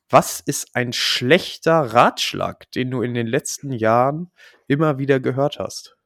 was 0.08 0.40
ist 0.40 0.74
ein 0.74 0.92
schlechter 0.92 1.92
Ratschlag, 1.92 2.70
den 2.72 2.90
du 2.90 3.02
in 3.02 3.14
den 3.14 3.26
letzten 3.26 3.72
Jahren 3.72 4.30
immer 4.68 4.98
wieder 4.98 5.20
gehört 5.20 5.58
hast? 5.58 5.99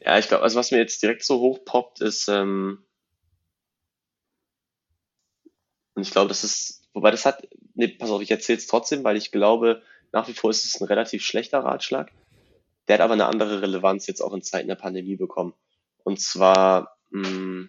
Ja, 0.00 0.18
ich 0.18 0.28
glaube, 0.28 0.42
also 0.42 0.58
was 0.58 0.70
mir 0.70 0.78
jetzt 0.78 1.02
direkt 1.02 1.24
so 1.24 1.40
hochpoppt, 1.40 2.00
ist, 2.02 2.28
ähm, 2.28 2.84
und 5.94 6.02
ich 6.02 6.10
glaube, 6.10 6.28
das 6.28 6.44
ist, 6.44 6.88
wobei 6.94 7.10
das 7.10 7.26
hat, 7.26 7.46
nee, 7.74 7.88
pass 7.88 8.10
auf, 8.10 8.22
ich 8.22 8.30
erzähle 8.30 8.58
es 8.58 8.66
trotzdem, 8.66 9.04
weil 9.04 9.16
ich 9.16 9.30
glaube, 9.30 9.82
nach 10.12 10.28
wie 10.28 10.34
vor 10.34 10.50
ist 10.50 10.64
es 10.64 10.80
ein 10.80 10.86
relativ 10.86 11.24
schlechter 11.24 11.60
Ratschlag. 11.60 12.12
Der 12.88 12.94
hat 12.94 13.02
aber 13.02 13.14
eine 13.14 13.26
andere 13.26 13.62
Relevanz 13.62 14.06
jetzt 14.06 14.20
auch 14.22 14.34
in 14.34 14.42
Zeiten 14.42 14.68
der 14.68 14.76
Pandemie 14.76 15.16
bekommen. 15.16 15.54
Und 16.04 16.20
zwar, 16.20 16.96
mh, 17.10 17.68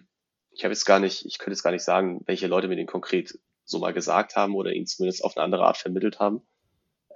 ich 0.50 0.64
habe 0.64 0.72
jetzt 0.74 0.84
gar 0.86 1.00
nicht, 1.00 1.24
ich 1.26 1.38
könnte 1.38 1.52
jetzt 1.52 1.62
gar 1.62 1.72
nicht 1.72 1.84
sagen, 1.84 2.22
welche 2.26 2.46
Leute 2.48 2.68
mir 2.68 2.76
den 2.76 2.86
konkret 2.86 3.38
so 3.64 3.78
mal 3.78 3.92
gesagt 3.94 4.36
haben 4.36 4.54
oder 4.54 4.72
ihn 4.72 4.86
zumindest 4.86 5.24
auf 5.24 5.36
eine 5.36 5.44
andere 5.44 5.66
Art 5.66 5.78
vermittelt 5.78 6.20
haben. 6.20 6.42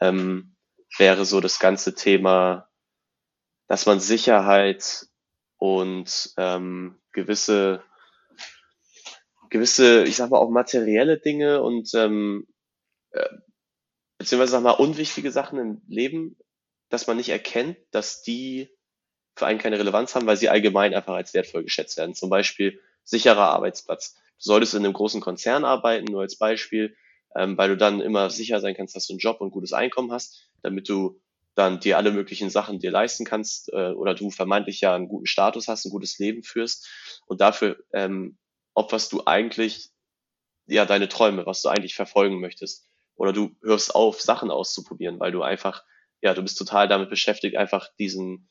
Ähm, 0.01 0.57
wäre 0.97 1.25
so 1.25 1.41
das 1.41 1.59
ganze 1.59 1.95
Thema, 1.95 2.69
dass 3.67 3.87
man 3.87 4.01
Sicherheit 4.01 5.07
und 5.59 6.33
ähm, 6.37 6.99
gewisse 7.13 7.83
gewisse, 9.51 10.05
ich 10.05 10.17
sag 10.17 10.31
mal, 10.31 10.39
auch 10.39 10.51
materielle 10.51 11.19
Dinge 11.19 11.63
und 11.63 11.93
ähm, 11.95 12.47
äh, 13.11 13.29
beziehungsweise 14.19 14.53
sag 14.53 14.63
mal 14.63 14.73
unwichtige 14.73 15.31
Sachen 15.31 15.59
im 15.59 15.83
Leben, 15.89 16.37
dass 16.89 17.07
man 17.07 17.17
nicht 17.17 17.29
erkennt, 17.29 17.77
dass 17.91 18.23
die 18.23 18.71
für 19.37 19.47
einen 19.47 19.59
keine 19.59 19.79
Relevanz 19.79 20.15
haben, 20.15 20.27
weil 20.27 20.37
sie 20.37 20.49
allgemein 20.49 20.95
einfach 20.95 21.15
als 21.15 21.33
wertvoll 21.35 21.63
geschätzt 21.63 21.97
werden. 21.97 22.15
Zum 22.15 22.29
Beispiel 22.29 22.81
sicherer 23.05 23.51
Arbeitsplatz. 23.51 24.15
Du 24.15 24.45
solltest 24.45 24.75
in 24.75 24.85
einem 24.85 24.95
großen 24.95 25.21
Konzern 25.21 25.65
arbeiten, 25.65 26.07
nur 26.07 26.23
als 26.23 26.37
Beispiel, 26.37 26.97
ähm, 27.37 27.57
weil 27.57 27.71
du 27.71 27.77
dann 27.77 28.01
immer 28.01 28.31
sicher 28.31 28.61
sein 28.61 28.75
kannst, 28.75 28.97
dass 28.97 29.07
du 29.07 29.13
einen 29.13 29.21
Job 29.21 29.41
und 29.41 29.51
gutes 29.51 29.73
Einkommen 29.73 30.13
hast, 30.13 30.48
damit 30.63 30.89
du 30.89 31.21
dann 31.55 31.81
dir 31.81 31.97
alle 31.97 32.13
möglichen 32.13 32.51
Sachen 32.51 32.79
dir 32.79 32.91
leisten 32.91 33.25
kannst 33.25 33.73
äh, 33.73 33.91
oder 33.91 34.15
du 34.15 34.31
vermeintlich 34.31 34.81
ja 34.81 34.95
einen 34.95 35.09
guten 35.09 35.27
Status 35.27 35.67
hast, 35.67 35.85
ein 35.85 35.91
gutes 35.91 36.19
Leben 36.19 36.43
führst. 36.43 36.89
Und 37.27 37.41
dafür 37.41 37.79
ähm, 37.93 38.39
opferst 38.75 39.13
du 39.13 39.23
eigentlich 39.27 39.91
ja 40.67 40.85
deine 40.85 41.09
Träume, 41.09 41.47
was 41.47 41.63
du 41.63 41.69
eigentlich 41.69 41.97
verfolgen 41.97 42.41
möchtest. 42.41 42.89
Oder 43.17 43.33
du 43.33 43.57
hörst 43.63 43.95
auf, 43.95 44.21
Sachen 44.21 44.51
auszuprobieren, 44.51 45.19
weil 45.19 45.33
du 45.33 45.43
einfach 45.43 45.83
ja, 46.21 46.35
du 46.35 46.43
bist 46.43 46.59
total 46.59 46.89
damit 46.89 47.11
beschäftigt, 47.11 47.57
einfach 47.57 47.89
diesen 47.99 48.49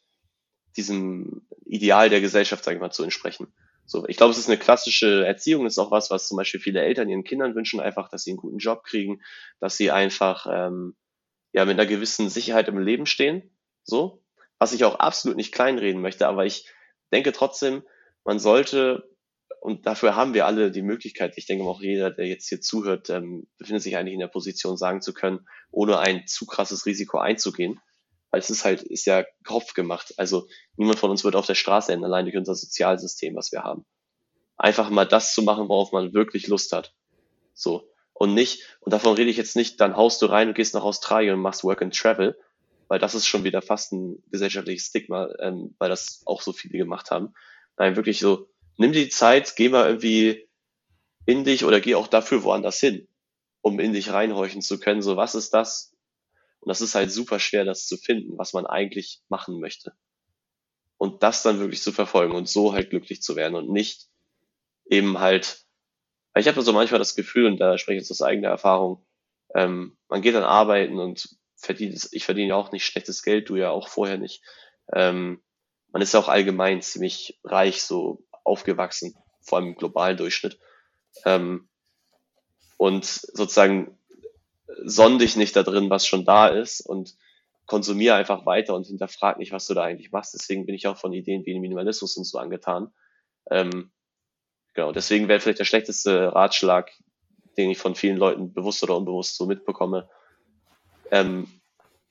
diesem 0.75 1.47
Ideal 1.65 2.09
der 2.09 2.21
Gesellschaft, 2.21 2.63
sage 2.63 2.77
ich 2.77 2.81
mal, 2.81 2.91
zu 2.91 3.03
entsprechen. 3.03 3.47
So, 3.85 4.07
ich 4.07 4.17
glaube, 4.17 4.31
es 4.31 4.37
ist 4.37 4.47
eine 4.47 4.59
klassische 4.59 5.25
Erziehung, 5.25 5.65
ist 5.65 5.79
auch 5.79 5.91
was, 5.91 6.11
was 6.11 6.27
zum 6.27 6.37
Beispiel 6.37 6.59
viele 6.59 6.81
Eltern 6.81 7.09
ihren 7.09 7.23
Kindern 7.23 7.55
wünschen, 7.55 7.79
einfach, 7.79 8.09
dass 8.09 8.23
sie 8.23 8.31
einen 8.31 8.37
guten 8.37 8.59
Job 8.59 8.83
kriegen, 8.83 9.21
dass 9.59 9.75
sie 9.75 9.91
einfach 9.91 10.45
ähm, 10.49 10.95
ja 11.53 11.65
mit 11.65 11.79
einer 11.79 11.87
gewissen 11.87 12.29
Sicherheit 12.29 12.67
im 12.67 12.79
Leben 12.79 13.05
stehen. 13.05 13.51
So, 13.83 14.23
was 14.59 14.73
ich 14.73 14.83
auch 14.83 14.95
absolut 14.95 15.37
nicht 15.37 15.53
kleinreden 15.53 16.01
möchte, 16.01 16.27
aber 16.27 16.45
ich 16.45 16.67
denke 17.11 17.31
trotzdem, 17.31 17.83
man 18.23 18.39
sollte, 18.39 19.09
und 19.61 19.85
dafür 19.85 20.15
haben 20.15 20.33
wir 20.33 20.45
alle 20.45 20.71
die 20.71 20.81
Möglichkeit, 20.81 21.37
ich 21.37 21.45
denke 21.45 21.63
auch 21.65 21.81
jeder, 21.81 22.11
der 22.11 22.27
jetzt 22.27 22.49
hier 22.49 22.61
zuhört, 22.61 23.09
ähm, 23.09 23.47
befindet 23.57 23.83
sich 23.83 23.95
eigentlich 23.97 24.13
in 24.13 24.19
der 24.19 24.27
Position, 24.27 24.77
sagen 24.77 25.01
zu 25.01 25.13
können, 25.13 25.47
ohne 25.71 25.99
ein 25.99 26.27
zu 26.27 26.45
krasses 26.45 26.85
Risiko 26.85 27.17
einzugehen. 27.19 27.79
Weil 28.29 28.41
es 28.41 28.49
ist 28.49 28.65
halt, 28.65 28.83
ist 28.83 29.05
ja 29.05 29.23
Kopf 29.45 29.73
gemacht. 29.73 30.13
Also 30.17 30.47
niemand 30.75 30.99
von 30.99 31.09
uns 31.09 31.23
wird 31.23 31.37
auf 31.37 31.45
der 31.45 31.55
Straße 31.55 31.93
enden, 31.93 32.03
allein 32.03 32.25
durch 32.25 32.35
unser 32.35 32.55
Sozialsystem, 32.55 33.35
was 33.35 33.53
wir 33.53 33.63
haben. 33.63 33.85
Einfach 34.57 34.89
mal 34.89 35.07
das 35.07 35.33
zu 35.33 35.43
machen, 35.43 35.69
worauf 35.69 35.93
man 35.93 36.13
wirklich 36.13 36.47
Lust 36.47 36.73
hat. 36.73 36.93
So. 37.53 37.89
Und 38.19 38.33
nicht, 38.33 38.63
und 38.79 38.91
davon 38.91 39.13
rede 39.13 39.29
ich 39.29 39.37
jetzt 39.37 39.55
nicht, 39.55 39.79
dann 39.79 39.95
haust 39.95 40.21
du 40.23 40.25
rein 40.25 40.47
und 40.47 40.55
gehst 40.55 40.73
nach 40.73 40.83
Australien 40.83 41.35
und 41.35 41.41
machst 41.41 41.63
Work 41.63 41.83
and 41.83 41.95
Travel, 41.95 42.35
weil 42.87 42.97
das 42.97 43.13
ist 43.13 43.27
schon 43.27 43.43
wieder 43.43 43.61
fast 43.61 43.93
ein 43.93 44.23
gesellschaftliches 44.31 44.87
Stigma, 44.87 45.29
ähm, 45.39 45.75
weil 45.77 45.89
das 45.89 46.23
auch 46.25 46.41
so 46.41 46.51
viele 46.51 46.79
gemacht 46.79 47.11
haben. 47.11 47.33
Nein, 47.77 47.95
wirklich 47.95 48.19
so, 48.19 48.49
nimm 48.77 48.91
die 48.91 49.09
Zeit, 49.09 49.55
geh 49.55 49.69
mal 49.69 49.85
irgendwie 49.85 50.49
in 51.27 51.43
dich 51.43 51.63
oder 51.63 51.79
geh 51.79 51.93
auch 51.93 52.07
dafür 52.07 52.43
woanders 52.43 52.79
hin, 52.79 53.07
um 53.61 53.79
in 53.79 53.93
dich 53.93 54.11
reinhorchen 54.11 54.63
zu 54.63 54.79
können. 54.79 55.03
So, 55.03 55.15
was 55.15 55.35
ist 55.35 55.53
das, 55.53 55.93
und 56.61 56.69
das 56.69 56.81
ist 56.81 56.95
halt 56.95 57.11
super 57.11 57.39
schwer, 57.39 57.65
das 57.65 57.85
zu 57.85 57.97
finden, 57.97 58.35
was 58.39 58.53
man 58.53 58.65
eigentlich 58.65 59.21
machen 59.29 59.59
möchte. 59.59 59.93
Und 60.97 61.21
das 61.21 61.43
dann 61.43 61.59
wirklich 61.59 61.83
zu 61.83 61.91
verfolgen 61.91 62.33
und 62.33 62.49
so 62.49 62.73
halt 62.73 62.89
glücklich 62.89 63.21
zu 63.21 63.35
werden 63.35 63.53
und 63.53 63.69
nicht 63.69 64.07
eben 64.89 65.19
halt, 65.19 65.66
ich 66.39 66.47
habe 66.47 66.61
so 66.61 66.73
manchmal 66.73 66.99
das 66.99 67.15
Gefühl, 67.15 67.45
und 67.45 67.57
da 67.57 67.77
spreche 67.77 67.97
ich 67.97 68.03
jetzt 68.03 68.11
aus 68.11 68.21
eigener 68.21 68.49
Erfahrung, 68.49 69.05
ähm, 69.55 69.97
man 70.09 70.21
geht 70.21 70.35
dann 70.35 70.43
arbeiten 70.43 70.99
und 70.99 71.37
verdient, 71.55 72.09
ich 72.11 72.25
verdiene 72.25 72.55
auch 72.55 72.71
nicht 72.71 72.85
schlechtes 72.85 73.23
Geld, 73.23 73.49
du 73.49 73.55
ja 73.55 73.69
auch 73.69 73.87
vorher 73.87 74.17
nicht. 74.17 74.43
Ähm, 74.93 75.41
man 75.91 76.01
ist 76.01 76.15
auch 76.15 76.27
allgemein 76.27 76.81
ziemlich 76.81 77.39
reich, 77.43 77.81
so 77.81 78.23
aufgewachsen, 78.43 79.15
vor 79.41 79.57
allem 79.57 79.69
im 79.69 79.75
globalen 79.75 80.17
Durchschnitt. 80.17 80.59
Ähm, 81.25 81.69
und 82.77 83.05
sozusagen 83.05 83.97
sonn 84.83 85.19
dich 85.19 85.35
nicht 85.35 85.55
da 85.55 85.63
drin, 85.63 85.89
was 85.89 86.05
schon 86.05 86.25
da 86.25 86.47
ist 86.47 86.81
und 86.81 87.15
konsumiere 87.65 88.15
einfach 88.15 88.45
weiter 88.45 88.75
und 88.75 88.87
hinterfrag 88.87 89.39
nicht, 89.39 89.51
was 89.51 89.65
du 89.67 89.73
da 89.73 89.83
eigentlich 89.83 90.11
machst. 90.11 90.33
Deswegen 90.33 90.65
bin 90.65 90.75
ich 90.75 90.87
auch 90.87 90.97
von 90.97 91.13
Ideen 91.13 91.45
wie 91.45 91.59
Minimalismus 91.59 92.15
und 92.17 92.23
so 92.23 92.37
angetan. 92.37 92.93
Ähm, 93.49 93.91
genau, 94.77 94.91
deswegen 94.91 95.27
wäre 95.27 95.39
vielleicht 95.39 95.57
der 95.57 95.65
schlechteste 95.65 96.33
Ratschlag, 96.35 96.91
den 97.57 97.71
ich 97.71 97.79
von 97.79 97.95
vielen 97.95 98.17
Leuten 98.17 98.53
bewusst 98.53 98.83
oder 98.83 98.95
unbewusst 98.95 99.35
so 99.35 99.47
mitbekomme. 99.47 100.07
Ähm, 101.09 101.47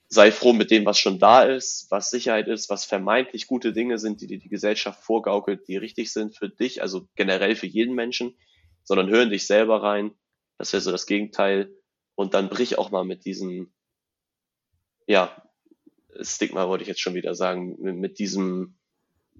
sei 0.09 0.33
froh 0.33 0.51
mit 0.51 0.69
dem, 0.69 0.85
was 0.85 0.99
schon 0.99 1.17
da 1.17 1.43
ist, 1.43 1.87
was 1.89 2.09
Sicherheit 2.09 2.49
ist, 2.49 2.69
was 2.69 2.83
vermeintlich 2.83 3.47
gute 3.47 3.71
Dinge 3.71 3.97
sind, 3.99 4.19
die 4.19 4.27
dir 4.27 4.37
die 4.37 4.49
Gesellschaft 4.49 5.01
vorgaukelt, 5.01 5.65
die 5.69 5.77
richtig 5.77 6.11
sind 6.11 6.35
für 6.35 6.49
dich, 6.49 6.81
also 6.81 7.07
generell 7.15 7.55
für 7.55 7.67
jeden 7.67 7.95
Menschen, 7.95 8.37
sondern 8.83 9.09
hör 9.09 9.23
in 9.23 9.29
dich 9.29 9.47
selber 9.47 9.81
rein. 9.81 10.11
Das 10.57 10.73
wäre 10.73 10.81
so 10.81 10.91
das 10.91 11.05
Gegenteil 11.05 11.73
und 12.15 12.33
dann 12.33 12.49
brich 12.49 12.77
auch 12.77 12.91
mal 12.91 13.05
mit 13.05 13.23
diesem, 13.23 13.71
ja, 15.05 15.41
Stigma 16.19 16.67
wollte 16.67 16.81
ich 16.81 16.89
jetzt 16.89 17.01
schon 17.01 17.15
wieder 17.15 17.33
sagen, 17.33 17.77
mit 17.79 18.19
diesem 18.19 18.77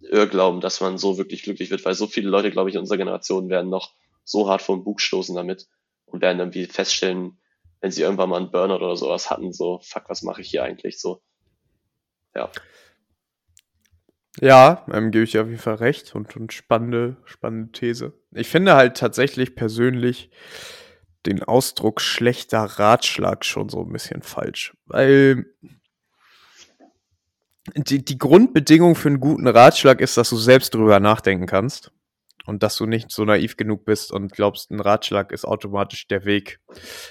Irrglauben, 0.02 0.62
dass 0.62 0.82
man 0.82 0.98
so 0.98 1.18
wirklich 1.18 1.44
glücklich 1.44 1.70
wird, 1.70 1.86
weil 1.86 1.94
so 1.94 2.08
viele 2.08 2.30
Leute, 2.30 2.52
glaube 2.52 2.70
ich, 2.70 2.76
in 2.76 2.82
unserer 2.82 2.98
Generation 2.98 3.50
werden 3.50 3.70
noch 3.70 3.94
so 4.24 4.50
hart 4.50 4.62
vom 4.62 4.84
Bug 4.84 5.02
stoßen 5.02 5.36
damit 5.36 5.68
und 6.06 6.22
werden 6.22 6.40
irgendwie 6.40 6.66
feststellen, 6.66 7.40
wenn 7.82 7.92
sie 7.92 8.02
irgendwann 8.02 8.30
mal 8.30 8.38
einen 8.38 8.52
Burnout 8.52 8.78
oder 8.78 8.96
sowas 8.96 9.30
hatten, 9.30 9.54
so, 9.54 9.80
fuck, 9.84 10.10
was 10.10 10.24
mache 10.24 10.42
ich 10.42 10.50
hier 10.50 10.64
eigentlich 10.64 11.00
so? 11.00 11.22
Ja. 12.36 12.52
Ja, 14.40 14.86
ähm, 14.92 15.12
gebe 15.12 15.24
ich 15.24 15.32
dir 15.32 15.42
auf 15.42 15.48
jeden 15.48 15.60
Fall 15.60 15.76
recht 15.76 16.14
und, 16.14 16.36
und 16.36 16.54
spannende, 16.54 17.18
spannende 17.26 17.72
These. 17.72 18.14
Ich 18.34 18.48
finde 18.48 18.76
halt 18.76 18.98
tatsächlich 18.98 19.56
persönlich, 19.56 20.30
den 21.26 21.44
Ausdruck 21.44 22.00
schlechter 22.00 22.64
Ratschlag 22.64 23.44
schon 23.44 23.70
so 23.70 23.82
ein 23.82 23.92
bisschen 23.92 24.22
falsch. 24.22 24.76
Weil 24.86 25.46
die, 27.76 28.04
die 28.04 28.18
Grundbedingung 28.18 28.96
für 28.96 29.10
einen 29.10 29.20
guten 29.20 29.48
Ratschlag 29.48 30.02
ist, 30.02 30.18
dass 30.18 30.30
du 30.30 30.38
selbst 30.38 30.74
drüber 30.74 31.00
nachdenken 31.00 31.46
kannst. 31.46 31.92
Und 32.46 32.64
dass 32.64 32.78
du 32.78 32.86
nicht 32.86 33.12
so 33.12 33.26
naiv 33.26 33.58
genug 33.58 33.84
bist 33.84 34.10
und 34.10 34.32
glaubst, 34.32 34.72
ein 34.72 34.80
Ratschlag 34.80 35.34
ist 35.34 35.44
automatisch 35.44 36.08
der 36.08 36.24
Weg 36.24 36.62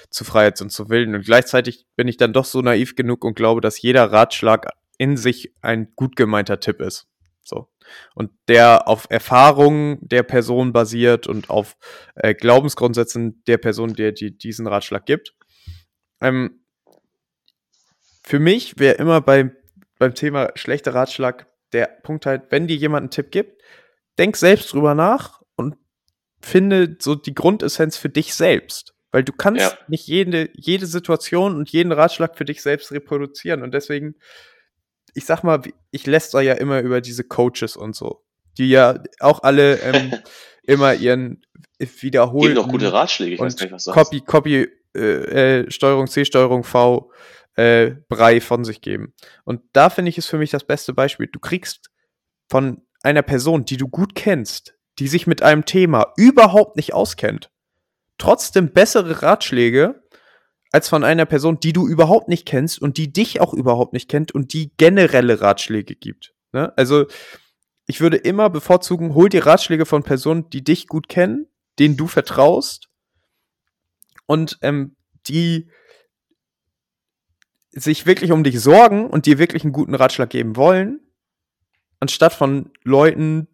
zu 0.09 0.23
Freiheit 0.23 0.59
und 0.63 0.71
zu 0.71 0.89
Willen. 0.89 1.13
Und 1.13 1.25
gleichzeitig 1.25 1.85
bin 1.95 2.07
ich 2.07 2.17
dann 2.17 2.33
doch 2.33 2.45
so 2.45 2.59
naiv 2.63 2.95
genug 2.95 3.23
und 3.23 3.35
glaube, 3.35 3.61
dass 3.61 3.79
jeder 3.79 4.11
Ratschlag 4.11 4.67
in 4.97 5.15
sich 5.15 5.53
ein 5.61 5.93
gut 5.95 6.15
gemeinter 6.15 6.59
Tipp 6.59 6.81
ist. 6.81 7.05
So. 7.43 7.69
Und 8.15 8.31
der 8.47 8.87
auf 8.87 9.05
Erfahrungen 9.09 9.99
der 10.01 10.23
Person 10.23 10.73
basiert 10.73 11.27
und 11.27 11.51
auf 11.51 11.77
äh, 12.15 12.33
Glaubensgrundsätzen 12.33 13.43
der 13.45 13.59
Person, 13.59 13.93
der 13.93 14.13
die 14.13 14.35
diesen 14.35 14.65
Ratschlag 14.65 15.05
gibt. 15.05 15.35
Ähm, 16.19 16.61
für 18.23 18.39
mich 18.39 18.79
wäre 18.79 18.95
immer 18.95 19.21
bei, 19.21 19.51
beim 19.99 20.13
Thema 20.13 20.51
schlechter 20.55 20.93
Ratschlag 20.93 21.47
der 21.73 21.87
Punkt 22.03 22.25
halt, 22.25 22.43
wenn 22.49 22.67
dir 22.67 22.75
jemand 22.75 23.03
einen 23.03 23.11
Tipp 23.11 23.31
gibt, 23.31 23.61
denk 24.17 24.37
selbst 24.37 24.73
drüber 24.73 24.95
nach 24.95 25.41
und 25.55 25.75
finde 26.39 26.97
so 26.99 27.15
die 27.15 27.35
Grundessenz 27.35 27.97
für 27.97 28.09
dich 28.09 28.33
selbst. 28.33 28.93
Weil 29.11 29.23
du 29.23 29.33
kannst 29.33 29.61
ja. 29.61 29.77
nicht 29.87 30.07
jede, 30.07 30.49
jede 30.53 30.85
Situation 30.85 31.55
und 31.55 31.69
jeden 31.69 31.91
Ratschlag 31.91 32.37
für 32.37 32.45
dich 32.45 32.61
selbst 32.61 32.91
reproduzieren. 32.91 33.63
Und 33.63 33.73
deswegen 33.73 34.15
ich 35.17 35.25
sag 35.25 35.43
mal, 35.43 35.61
ich 35.89 36.05
lässt 36.05 36.33
ja 36.33 36.53
immer 36.53 36.79
über 36.81 37.01
diese 37.01 37.23
Coaches 37.23 37.75
und 37.75 37.95
so, 37.95 38.23
die 38.59 38.69
ja 38.69 39.01
auch 39.19 39.41
alle 39.41 39.79
ähm, 39.79 40.13
immer 40.63 40.93
ihren 40.93 41.41
wiederholen. 41.79 42.53
Geben 42.53 42.65
noch 42.65 42.69
gute 42.69 42.93
Ratschläge, 42.93 43.33
ich 43.33 43.39
weiß 43.39 43.55
gar 43.55 43.65
nicht, 43.65 43.73
was 43.73 43.85
du 43.85 43.91
Copy. 43.91 44.21
Copy, 44.21 44.67
äh, 44.95 44.99
äh, 45.61 45.71
Steuerung 45.71 46.05
C, 46.05 46.23
Steuerung 46.23 46.63
V, 46.63 47.11
äh, 47.57 47.95
Brei 48.07 48.39
von 48.39 48.63
sich 48.63 48.81
geben. 48.81 49.13
Und 49.43 49.61
da 49.73 49.89
finde 49.89 50.09
ich 50.09 50.17
es 50.17 50.27
für 50.27 50.37
mich 50.37 50.51
das 50.51 50.63
beste 50.63 50.93
Beispiel. 50.93 51.27
Du 51.27 51.39
kriegst 51.39 51.89
von 52.49 52.83
einer 53.03 53.23
Person, 53.23 53.65
die 53.65 53.77
du 53.77 53.87
gut 53.87 54.15
kennst, 54.15 54.75
die 54.99 55.07
sich 55.07 55.27
mit 55.27 55.41
einem 55.41 55.65
Thema 55.65 56.13
überhaupt 56.15 56.75
nicht 56.75 56.93
auskennt, 56.93 57.51
trotzdem 58.17 58.71
bessere 58.71 59.21
Ratschläge, 59.21 60.01
als 60.71 60.89
von 60.89 61.03
einer 61.03 61.25
Person, 61.25 61.59
die 61.59 61.73
du 61.73 61.87
überhaupt 61.87 62.27
nicht 62.27 62.45
kennst 62.45 62.81
und 62.81 62.97
die 62.97 63.11
dich 63.11 63.39
auch 63.39 63.53
überhaupt 63.53 63.93
nicht 63.93 64.09
kennt 64.09 64.33
und 64.33 64.53
die 64.53 64.71
generelle 64.77 65.41
Ratschläge 65.41 65.95
gibt. 65.95 66.33
Ne? 66.51 66.73
Also 66.77 67.05
ich 67.85 68.01
würde 68.01 68.17
immer 68.17 68.49
bevorzugen, 68.49 69.13
hol 69.13 69.29
dir 69.29 69.45
Ratschläge 69.45 69.85
von 69.85 70.03
Personen, 70.03 70.49
die 70.49 70.63
dich 70.63 70.87
gut 70.87 71.07
kennen, 71.07 71.47
denen 71.79 71.95
du 71.95 72.07
vertraust 72.07 72.89
und 74.25 74.57
ähm, 74.61 74.97
die 75.27 75.69
sich 77.71 78.05
wirklich 78.05 78.31
um 78.31 78.43
dich 78.43 78.59
sorgen 78.61 79.09
und 79.09 79.25
dir 79.25 79.39
wirklich 79.39 79.63
einen 79.63 79.73
guten 79.73 79.95
Ratschlag 79.95 80.29
geben 80.29 80.55
wollen, 80.55 80.99
anstatt 81.99 82.33
von 82.33 82.71
Leuten, 82.83 83.47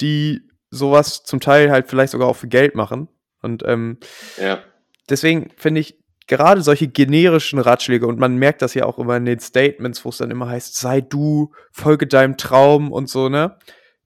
die 0.00 0.42
sowas 0.70 1.22
zum 1.24 1.40
Teil 1.40 1.70
halt 1.70 1.88
vielleicht 1.88 2.12
sogar 2.12 2.28
auch 2.28 2.36
für 2.36 2.48
Geld 2.48 2.74
machen. 2.74 3.08
Und 3.42 3.62
ähm, 3.66 3.98
ja. 4.40 4.62
deswegen 5.08 5.50
finde 5.56 5.80
ich, 5.80 5.98
gerade 6.26 6.60
solche 6.60 6.88
generischen 6.88 7.58
Ratschläge, 7.58 8.06
und 8.06 8.18
man 8.18 8.36
merkt 8.36 8.62
das 8.62 8.74
ja 8.74 8.84
auch 8.84 8.98
immer 8.98 9.16
in 9.16 9.24
den 9.24 9.38
Statements, 9.38 10.04
wo 10.04 10.08
es 10.08 10.18
dann 10.18 10.30
immer 10.30 10.48
heißt, 10.48 10.74
sei 10.74 11.00
du, 11.00 11.52
folge 11.70 12.06
deinem 12.06 12.36
Traum 12.36 12.90
und 12.92 13.08
so, 13.08 13.28
ne? 13.28 13.56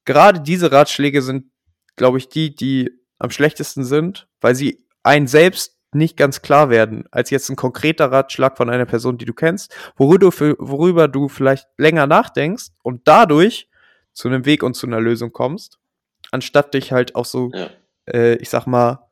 Gerade 0.05 0.41
diese 0.41 0.73
Ratschläge 0.73 1.23
sind, 1.23 1.47
glaube 1.97 2.19
ich, 2.19 2.29
die, 2.29 2.55
die 2.55 2.91
am 3.19 3.31
schlechtesten 3.31 3.85
sind, 3.85 4.29
weil 4.41 4.55
sie 4.55 4.87
einen 5.03 5.27
selbst 5.27 5.80
nicht 5.93 6.17
ganz 6.17 6.43
klar 6.43 6.71
werden, 6.71 7.05
als 7.11 7.31
jetzt 7.31 7.49
ein 7.49 7.57
konkreter 7.57 8.13
Ratschlag 8.13 8.57
von 8.57 8.71
einer 8.71 8.87
Person, 8.87 9.19
die 9.19 9.25
du 9.25 9.35
kennst, 9.35 9.75
worüber 9.97 10.31
du, 10.31 10.55
worüber 10.59 11.09
du 11.09 11.29
vielleicht 11.29 11.69
länger 11.77 12.07
nachdenkst 12.07 12.69
und 12.83 13.03
dadurch 13.07 13.69
zu 14.13 14.29
einem 14.29 14.45
Weg 14.45 14.63
und 14.63 14.75
zu 14.75 14.87
einer 14.87 15.01
Lösung 15.01 15.33
kommst, 15.33 15.79
anstatt 16.31 16.75
dich 16.75 16.93
halt 16.93 17.15
auch 17.15 17.25
so, 17.25 17.51
ja. 17.53 17.71
äh, 18.07 18.37
ich 18.37 18.51
sag 18.51 18.67
mal, 18.67 19.09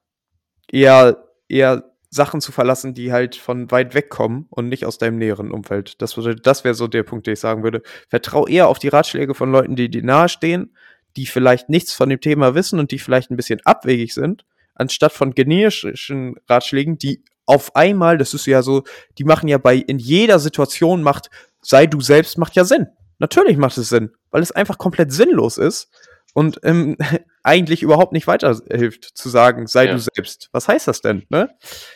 eher, 0.70 1.28
eher 1.48 1.84
Sachen 2.10 2.40
zu 2.40 2.52
verlassen, 2.52 2.94
die 2.94 3.12
halt 3.12 3.36
von 3.36 3.70
weit 3.70 3.94
weg 3.94 4.08
kommen 4.08 4.46
und 4.50 4.68
nicht 4.68 4.86
aus 4.86 4.98
deinem 4.98 5.18
näheren 5.18 5.50
Umfeld. 5.50 6.00
Das, 6.00 6.18
das 6.42 6.64
wäre 6.64 6.74
so 6.74 6.86
der 6.86 7.02
Punkt, 7.02 7.26
den 7.26 7.34
ich 7.34 7.40
sagen 7.40 7.62
würde. 7.62 7.82
Vertrau 8.08 8.46
eher 8.46 8.68
auf 8.68 8.78
die 8.78 8.88
Ratschläge 8.88 9.34
von 9.34 9.52
Leuten, 9.52 9.76
die 9.76 9.90
dir 9.90 10.02
nahestehen, 10.02 10.74
die 11.16 11.26
vielleicht 11.26 11.68
nichts 11.68 11.92
von 11.92 12.08
dem 12.08 12.20
Thema 12.20 12.54
wissen 12.54 12.78
und 12.78 12.92
die 12.92 12.98
vielleicht 12.98 13.30
ein 13.30 13.36
bisschen 13.36 13.60
abwegig 13.64 14.14
sind, 14.14 14.44
anstatt 14.78 15.12
von 15.12 15.34
generischen 15.34 16.36
Ratschlägen, 16.48 16.98
die 16.98 17.22
auf 17.46 17.74
einmal, 17.76 18.18
das 18.18 18.34
ist 18.34 18.46
ja 18.46 18.62
so, 18.62 18.84
die 19.18 19.24
machen 19.24 19.48
ja 19.48 19.58
bei 19.58 19.76
in 19.76 19.98
jeder 19.98 20.38
Situation 20.38 21.02
macht, 21.02 21.30
sei 21.60 21.86
du 21.86 22.00
selbst, 22.00 22.38
macht 22.38 22.56
ja 22.56 22.64
Sinn. 22.64 22.86
Natürlich 23.18 23.56
macht 23.56 23.76
es 23.78 23.88
Sinn, 23.88 24.12
weil 24.30 24.42
es 24.42 24.52
einfach 24.52 24.78
komplett 24.78 25.12
sinnlos 25.12 25.58
ist 25.58 25.88
und 26.34 26.60
ähm, 26.62 26.96
eigentlich 27.42 27.82
überhaupt 27.82 28.12
nicht 28.12 28.26
weiterhilft, 28.26 29.04
zu 29.04 29.28
sagen, 29.28 29.66
sei 29.66 29.86
ja. 29.86 29.92
du 29.92 29.98
selbst. 29.98 30.48
Was 30.52 30.68
heißt 30.68 30.86
das 30.88 31.00
denn? 31.00 31.26
Ne? 31.30 31.50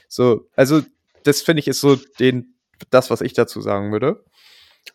So, 0.08 0.48
also 0.56 0.82
das 1.24 1.42
finde 1.42 1.60
ich 1.60 1.68
ist 1.68 1.80
so 1.80 1.96
den, 2.18 2.56
das, 2.90 3.10
was 3.10 3.20
ich 3.20 3.34
dazu 3.34 3.60
sagen 3.60 3.92
würde. 3.92 4.24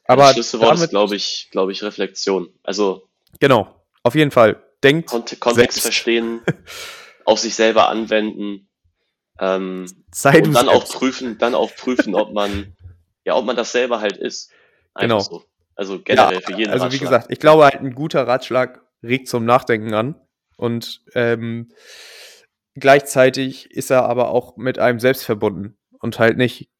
Aber 0.05 0.23
das 0.23 0.33
Schlüsselwort 0.33 0.79
ist, 0.79 0.89
glaube 0.89 1.15
ich, 1.15 1.49
glaube 1.51 1.71
ich, 1.71 1.83
Reflexion. 1.83 2.49
Also 2.63 3.07
genau, 3.39 3.85
auf 4.03 4.15
jeden 4.15 4.31
Fall. 4.31 4.63
Denkt 4.83 5.09
Kont 5.09 5.39
Kontext 5.39 5.75
selbst. 5.75 5.81
verstehen, 5.81 6.41
auf 7.28 7.39
sich 7.39 7.55
selber 7.55 7.89
anwenden. 7.89 8.69
Ähm, 9.39 9.86
und 10.23 10.53
dann 10.53 10.69
auch 10.69 10.86
prüfen, 10.86 11.38
dann 11.38 11.53
auch 11.53 11.75
prüfen, 11.75 12.15
ob 12.15 12.34
man, 12.34 12.73
ja, 13.25 13.36
ob 13.36 13.45
man 13.45 13.55
das 13.55 13.73
selber 13.73 13.99
halt 13.99 14.17
ist. 14.17 14.49
Einfach 14.93 15.01
genau. 15.01 15.19
So. 15.19 15.43
Also 15.75 16.01
generell 16.01 16.36
ja, 16.36 16.41
für 16.41 16.53
jeden 16.53 16.71
Also 16.71 16.86
Ratschlag. 16.86 17.01
wie 17.01 17.03
gesagt, 17.03 17.28
ich 17.30 17.39
glaube 17.39 17.65
halt 17.65 17.75
ein 17.75 17.93
guter 17.93 18.25
Ratschlag 18.25 18.82
regt 19.03 19.28
zum 19.28 19.45
Nachdenken 19.45 19.93
an. 19.93 20.15
Und 20.55 21.03
ähm, 21.13 21.69
gleichzeitig 22.75 23.69
ist 23.71 23.91
er 23.91 24.05
aber 24.05 24.30
auch 24.30 24.55
mit 24.55 24.80
einem 24.80 24.99
selbst 24.99 25.23
verbunden 25.23 25.78
und 25.99 26.17
halt 26.17 26.38
nicht 26.38 26.71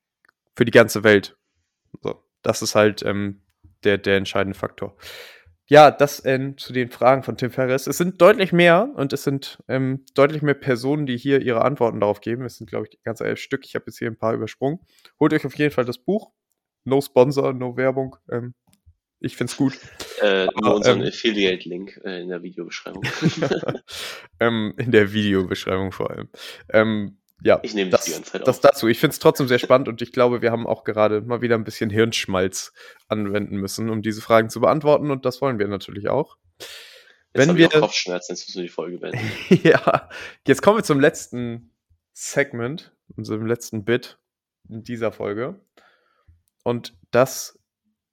für 0.55 0.65
die 0.65 0.71
ganze 0.71 1.03
Welt. 1.03 1.37
So, 2.01 2.23
das 2.41 2.61
ist 2.61 2.73
halt 2.73 3.03
ähm, 3.03 3.43
der, 3.83 3.97
der 3.97 4.15
entscheidende 4.15 4.57
Faktor. 4.57 4.95
Ja, 5.70 5.91
das 5.91 6.24
äh, 6.24 6.55
zu 6.55 6.72
den 6.72 6.89
Fragen 6.89 7.24
von 7.24 7.36
Tim 7.36 7.51
Ferriss. 7.51 7.88
Es 7.88 7.97
sind 7.97 8.22
deutlich 8.22 8.53
mehr 8.53 8.89
und 8.95 9.11
es 9.11 9.24
sind 9.24 9.61
ähm, 9.68 10.05
deutlich 10.13 10.41
mehr 10.41 10.53
Personen, 10.53 11.05
die 11.05 11.18
hier 11.18 11.41
ihre 11.41 11.63
Antworten 11.63 11.99
darauf 11.99 12.22
geben. 12.22 12.45
Es 12.45 12.57
sind, 12.57 12.70
glaube 12.70 12.88
ich, 12.89 13.03
ganz 13.03 13.20
elf 13.20 13.39
Stück. 13.39 13.65
Ich 13.65 13.76
habe 13.76 13.86
jetzt 13.88 13.99
hier 13.99 14.07
ein 14.07 14.18
paar 14.18 14.34
übersprungen. 14.34 14.80
Holt 15.20 15.34
euch 15.34 15.45
auf 15.45 15.57
jeden 15.57 15.72
Fall 15.72 15.86
das 15.86 15.97
Buch. 15.97 16.32
No 16.86 17.01
Sponsor, 17.01 17.53
no 17.53 17.76
Werbung. 17.76 18.15
Ähm, 18.32 18.53
ich 19.20 19.36
finde 19.36 19.51
es 19.51 19.57
gut. 19.57 19.78
Äh, 20.22 20.47
nur 20.61 20.76
unseren 20.76 21.01
ähm, 21.01 21.07
Affiliate-Link 21.07 22.01
äh, 22.05 22.22
in 22.22 22.30
der 22.30 22.43
Videobeschreibung. 22.43 23.03
ähm, 24.39 24.74
in 24.78 24.91
der 24.91 25.11
Videobeschreibung 25.11 25.91
vor 25.91 26.11
allem. 26.11 26.30
Ja, 27.43 27.59
ich 27.61 27.73
nehme 27.75 27.91
das, 27.91 28.05
die 28.05 28.11
ganze 28.11 28.31
Zeit 28.31 28.47
Das 28.47 28.61
dazu. 28.61 28.88
Ich 28.88 28.99
finde 28.99 29.13
es 29.13 29.19
trotzdem 29.19 29.47
sehr 29.47 29.59
spannend 29.59 29.88
und 29.88 30.01
ich 30.01 30.11
glaube, 30.11 30.41
wir 30.41 30.51
haben 30.51 30.65
auch 30.65 30.83
gerade 30.83 31.21
mal 31.21 31.41
wieder 31.41 31.55
ein 31.55 31.63
bisschen 31.63 31.89
Hirnschmalz 31.89 32.73
anwenden 33.07 33.57
müssen, 33.57 33.89
um 33.89 34.01
diese 34.01 34.21
Fragen 34.21 34.49
zu 34.49 34.59
beantworten 34.59 35.11
und 35.11 35.25
das 35.25 35.41
wollen 35.41 35.59
wir 35.59 35.67
natürlich 35.67 36.09
auch. 36.09 36.38
Jetzt 37.33 37.47
Wenn 37.47 37.57
wir 37.57 37.69
Kopfschmerzen, 37.69 38.33
jetzt 38.33 38.47
müssen 38.47 38.57
wir 38.57 38.63
die 38.63 38.69
Folge 38.69 38.97
beenden. 38.97 39.31
ja, 39.63 40.09
jetzt 40.47 40.61
kommen 40.61 40.79
wir 40.79 40.83
zum 40.83 40.99
letzten 40.99 41.71
Segment, 42.13 42.95
unserem 43.15 43.45
letzten 43.45 43.85
Bit 43.85 44.17
in 44.69 44.83
dieser 44.83 45.11
Folge. 45.11 45.59
Und 46.63 46.97
das 47.11 47.59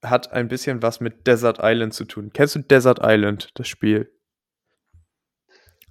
hat 0.03 0.33
ein 0.33 0.49
bisschen 0.49 0.83
was 0.83 1.01
mit 1.01 1.27
Desert 1.27 1.59
Island 1.63 1.95
zu 1.95 2.05
tun. 2.05 2.31
Kennst 2.33 2.55
du 2.57 2.61
Desert 2.61 3.01
Island, 3.03 3.49
das 3.55 3.67
Spiel? 3.69 4.14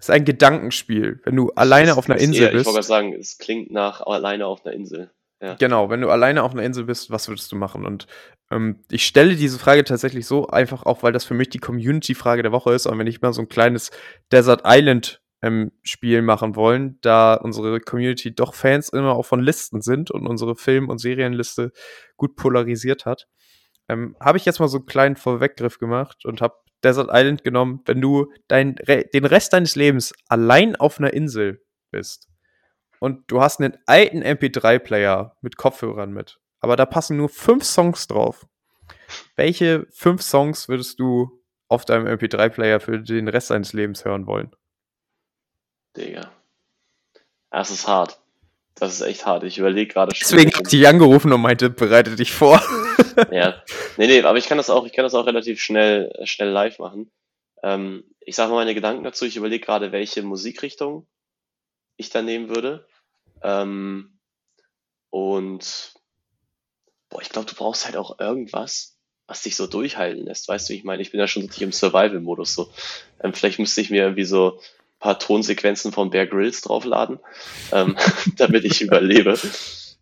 Ist 0.03 0.09
ein 0.09 0.25
Gedankenspiel. 0.25 1.21
Wenn 1.23 1.37
du 1.37 1.51
alleine 1.51 1.95
auf 1.95 2.09
einer 2.09 2.19
Insel 2.19 2.47
eher, 2.47 2.51
bist. 2.51 2.67
Ich 2.67 2.73
wollte 2.73 2.85
sagen, 2.85 3.13
es 3.13 3.37
klingt 3.37 3.71
nach 3.71 4.01
alleine 4.01 4.47
auf 4.47 4.65
einer 4.65 4.75
Insel. 4.75 5.11
Ja. 5.41 5.53
Genau, 5.53 5.89
wenn 5.89 6.01
du 6.01 6.09
alleine 6.09 6.43
auf 6.43 6.51
einer 6.51 6.63
Insel 6.63 6.83
bist, 6.83 7.09
was 7.09 7.29
würdest 7.29 7.49
du 7.53 7.55
machen? 7.55 7.85
Und 7.85 8.07
ähm, 8.51 8.83
ich 8.91 9.05
stelle 9.05 9.37
diese 9.37 9.57
Frage 9.59 9.85
tatsächlich 9.85 10.25
so 10.27 10.47
einfach 10.47 10.83
auch, 10.83 11.03
weil 11.03 11.13
das 11.13 11.23
für 11.23 11.35
mich 11.35 11.47
die 11.51 11.59
Community-Frage 11.59 12.43
der 12.43 12.51
Woche 12.51 12.73
ist. 12.73 12.85
Und 12.85 12.99
wenn 12.99 13.07
ich 13.07 13.21
mal 13.21 13.31
so 13.31 13.43
ein 13.43 13.47
kleines 13.47 13.91
Desert 14.29 14.63
Island 14.65 15.21
ähm, 15.41 15.71
Spiel 15.83 16.21
machen 16.21 16.57
wollen, 16.57 16.97
da 16.99 17.35
unsere 17.35 17.79
Community 17.79 18.35
doch 18.35 18.55
Fans 18.55 18.89
immer 18.89 19.15
auch 19.15 19.25
von 19.25 19.41
Listen 19.41 19.79
sind 19.79 20.11
und 20.11 20.27
unsere 20.27 20.57
Film- 20.57 20.89
und 20.89 20.97
Serienliste 20.97 21.71
gut 22.17 22.35
polarisiert 22.35 23.05
hat, 23.05 23.29
ähm, 23.87 24.17
habe 24.19 24.37
ich 24.37 24.43
jetzt 24.43 24.59
mal 24.59 24.67
so 24.67 24.79
einen 24.79 24.85
kleinen 24.85 25.15
Vorweggriff 25.15 25.79
gemacht 25.79 26.25
und 26.25 26.41
habe 26.41 26.55
Desert 26.83 27.09
Island 27.11 27.43
genommen, 27.43 27.81
wenn 27.85 28.01
du 28.01 28.31
dein, 28.47 28.75
den 28.75 29.25
Rest 29.25 29.53
deines 29.53 29.75
Lebens 29.75 30.13
allein 30.27 30.75
auf 30.75 30.99
einer 30.99 31.13
Insel 31.13 31.63
bist 31.91 32.29
und 32.99 33.29
du 33.31 33.41
hast 33.41 33.59
einen 33.59 33.77
alten 33.85 34.23
MP3-Player 34.23 35.37
mit 35.41 35.57
Kopfhörern 35.57 36.11
mit, 36.11 36.39
aber 36.59 36.75
da 36.75 36.85
passen 36.85 37.17
nur 37.17 37.29
fünf 37.29 37.63
Songs 37.63 38.07
drauf. 38.07 38.47
Welche 39.35 39.87
fünf 39.91 40.21
Songs 40.21 40.69
würdest 40.69 40.99
du 40.99 41.43
auf 41.67 41.85
deinem 41.85 42.07
MP3-Player 42.07 42.79
für 42.79 42.99
den 42.99 43.27
Rest 43.27 43.49
deines 43.49 43.73
Lebens 43.73 44.05
hören 44.05 44.25
wollen? 44.27 44.55
Digga. 45.97 46.31
Das 47.51 47.69
ist 47.69 47.87
hart. 47.87 48.22
Das 48.83 48.95
ist 48.95 49.01
echt 49.01 49.25
hart. 49.25 49.45
Ich 49.45 49.57
überlege 49.57 49.93
gerade 49.93 50.13
schon. 50.13 50.27
Deswegen 50.29 50.53
hat 50.53 50.73
ich 50.73 50.85
angerufen 50.85 51.31
und 51.31 51.39
meinte, 51.39 51.69
bereite 51.69 52.17
dich 52.17 52.33
vor. 52.33 52.61
ja. 53.31 53.63
Nee, 53.95 54.07
nee, 54.07 54.21
aber 54.23 54.37
ich 54.37 54.45
kann 54.45 54.57
das 54.57 54.69
auch, 54.69 54.85
ich 54.85 54.91
kann 54.91 55.03
das 55.03 55.13
auch 55.13 55.25
relativ 55.25 55.61
schnell, 55.61 56.11
schnell 56.25 56.49
live 56.49 56.79
machen. 56.79 57.09
Ähm, 57.63 58.03
ich 58.19 58.35
sage 58.35 58.51
mal 58.51 58.57
meine 58.57 58.75
Gedanken 58.75 59.05
dazu. 59.05 59.23
Ich 59.23 59.37
überlege 59.37 59.63
gerade, 59.65 59.93
welche 59.93 60.21
Musikrichtung 60.21 61.07
ich 61.95 62.09
da 62.09 62.21
nehmen 62.21 62.49
würde. 62.49 62.85
Ähm, 63.41 64.19
und 65.09 65.93
boah, 67.09 67.21
ich 67.21 67.29
glaube, 67.29 67.49
du 67.49 67.55
brauchst 67.55 67.85
halt 67.85 67.95
auch 67.95 68.19
irgendwas, 68.19 68.97
was 69.27 69.43
dich 69.43 69.55
so 69.55 69.65
durchhalten 69.65 70.25
lässt. 70.25 70.49
Weißt 70.49 70.67
du, 70.67 70.73
ich 70.73 70.83
meine, 70.83 71.01
ich 71.01 71.11
bin 71.11 71.21
ja 71.21 71.27
schon 71.29 71.43
richtig 71.43 71.61
im 71.61 71.71
Survival-Modus 71.71 72.53
so. 72.53 72.69
Ähm, 73.21 73.33
vielleicht 73.33 73.59
müsste 73.59 73.79
ich 73.79 73.91
mir 73.91 74.03
irgendwie 74.03 74.25
so 74.25 74.59
paar 75.03 75.19
Tonsequenzen 75.19 75.91
von 75.91 76.09
Bear 76.09 76.25
Grylls 76.25 76.61
draufladen, 76.61 77.19
ähm, 77.73 77.97
damit 78.37 78.63
ich 78.63 78.81
überlebe. 78.81 79.37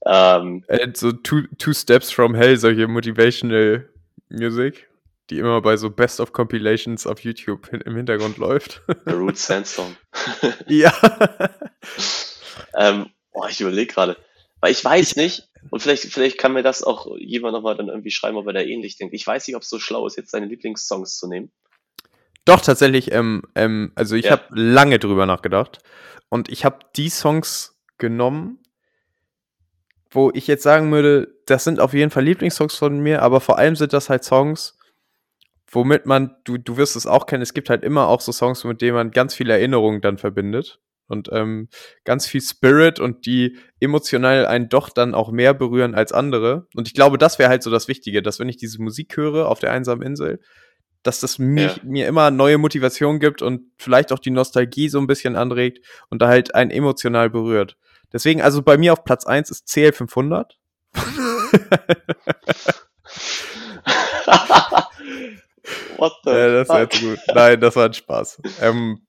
Ähm, 0.05 0.63
äh, 0.67 0.87
so 0.93 1.11
two, 1.11 1.41
two 1.57 1.73
Steps 1.73 2.11
from 2.11 2.35
Hell, 2.35 2.55
solche 2.57 2.87
Motivational 2.87 3.89
Music, 4.29 4.87
die 5.31 5.39
immer 5.39 5.59
bei 5.61 5.75
so 5.75 5.89
Best 5.89 6.19
of 6.19 6.33
Compilations 6.33 7.07
auf 7.07 7.21
YouTube 7.21 7.67
im 7.73 7.95
Hintergrund 7.95 8.37
läuft. 8.37 8.83
The 9.07 9.13
Root 9.13 9.39
Sandstorm. 9.39 9.97
ja. 10.67 10.93
ähm, 12.75 13.07
boah, 13.33 13.49
ich 13.49 13.59
überlege 13.59 13.91
gerade. 13.91 14.17
Weil 14.59 14.71
ich 14.71 14.85
weiß 14.85 15.15
nicht, 15.15 15.49
und 15.71 15.79
vielleicht, 15.81 16.03
vielleicht 16.03 16.37
kann 16.37 16.53
mir 16.53 16.61
das 16.61 16.83
auch 16.83 17.07
jemand 17.17 17.53
nochmal 17.53 17.75
dann 17.75 17.87
irgendwie 17.87 18.11
schreiben, 18.11 18.37
ob 18.37 18.45
er 18.45 18.53
da 18.53 18.61
ähnlich 18.61 18.97
denkt. 18.97 19.15
Ich 19.15 19.25
weiß 19.25 19.47
nicht, 19.47 19.55
ob 19.55 19.63
es 19.63 19.69
so 19.69 19.79
schlau 19.79 20.05
ist, 20.05 20.17
jetzt 20.17 20.29
seine 20.29 20.45
Lieblingssongs 20.45 21.17
zu 21.17 21.27
nehmen. 21.27 21.51
Doch, 22.45 22.61
tatsächlich, 22.61 23.11
ähm, 23.11 23.43
ähm, 23.55 23.91
also 23.95 24.15
ich 24.15 24.25
ja. 24.25 24.31
habe 24.31 24.43
lange 24.49 24.99
drüber 24.99 25.25
nachgedacht. 25.25 25.79
Und 26.29 26.49
ich 26.49 26.65
habe 26.65 26.79
die 26.95 27.09
Songs 27.09 27.79
genommen, 27.97 28.59
wo 30.09 30.31
ich 30.33 30.47
jetzt 30.47 30.63
sagen 30.63 30.91
würde, 30.91 31.35
das 31.45 31.63
sind 31.63 31.79
auf 31.79 31.93
jeden 31.93 32.11
Fall 32.11 32.23
Lieblingssongs 32.23 32.75
von 32.75 32.99
mir, 32.99 33.21
aber 33.21 33.41
vor 33.41 33.57
allem 33.57 33.75
sind 33.75 33.93
das 33.93 34.09
halt 34.09 34.23
Songs, 34.23 34.77
womit 35.71 36.05
man, 36.05 36.35
du, 36.43 36.57
du 36.57 36.77
wirst 36.77 36.95
es 36.95 37.07
auch 37.07 37.25
kennen, 37.25 37.43
es 37.43 37.53
gibt 37.53 37.69
halt 37.69 37.83
immer 37.83 38.07
auch 38.07 38.21
so 38.21 38.31
Songs, 38.31 38.63
mit 38.63 38.81
denen 38.81 38.95
man 38.95 39.11
ganz 39.11 39.33
viele 39.33 39.53
Erinnerungen 39.53 40.01
dann 40.01 40.17
verbindet. 40.17 40.79
Und 41.07 41.27
ähm, 41.33 41.67
ganz 42.05 42.25
viel 42.25 42.39
Spirit 42.39 43.01
und 43.01 43.25
die 43.25 43.57
emotional 43.81 44.45
einen 44.45 44.69
doch 44.69 44.89
dann 44.89 45.13
auch 45.13 45.29
mehr 45.29 45.53
berühren 45.53 45.93
als 45.93 46.13
andere. 46.13 46.67
Und 46.73 46.87
ich 46.87 46.93
glaube, 46.93 47.17
das 47.17 47.37
wäre 47.37 47.49
halt 47.49 47.63
so 47.63 47.69
das 47.69 47.89
Wichtige, 47.89 48.21
dass 48.21 48.39
wenn 48.39 48.47
ich 48.47 48.55
diese 48.55 48.81
Musik 48.81 49.17
höre 49.17 49.49
auf 49.49 49.59
der 49.59 49.73
einsamen 49.73 50.03
Insel, 50.03 50.39
dass 51.03 51.19
das 51.19 51.39
mich, 51.39 51.77
ja. 51.77 51.83
mir 51.83 52.07
immer 52.07 52.31
neue 52.31 52.57
Motivation 52.57 53.19
gibt 53.19 53.41
und 53.41 53.63
vielleicht 53.77 54.11
auch 54.11 54.19
die 54.19 54.31
Nostalgie 54.31 54.89
so 54.89 54.99
ein 54.99 55.07
bisschen 55.07 55.35
anregt 55.35 55.85
und 56.09 56.21
da 56.21 56.27
halt 56.27 56.53
einen 56.55 56.71
emotional 56.71 57.29
berührt. 57.29 57.77
Deswegen, 58.13 58.41
also 58.41 58.61
bei 58.61 58.77
mir 58.77 58.93
auf 58.93 59.03
Platz 59.03 59.25
1 59.25 59.49
ist 59.49 59.67
CL500. 59.67 60.51
What 65.97 66.13
the 66.23 66.29
ja, 66.31 66.53
das 66.53 66.69
war 66.69 66.81
jetzt 66.81 66.99
gut. 66.99 67.19
Nein, 67.33 67.59
das 67.61 67.75
war 67.75 67.85
ein 67.85 67.93
Spaß. 67.93 68.41
Ähm, 68.61 69.05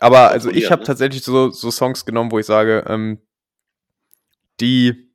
aber 0.00 0.30
also 0.30 0.50
ich 0.50 0.70
habe 0.70 0.84
tatsächlich 0.84 1.22
so, 1.22 1.50
so 1.50 1.70
Songs 1.70 2.04
genommen, 2.04 2.30
wo 2.30 2.38
ich 2.38 2.46
sage, 2.46 2.84
ähm, 2.88 3.22
die, 4.60 5.12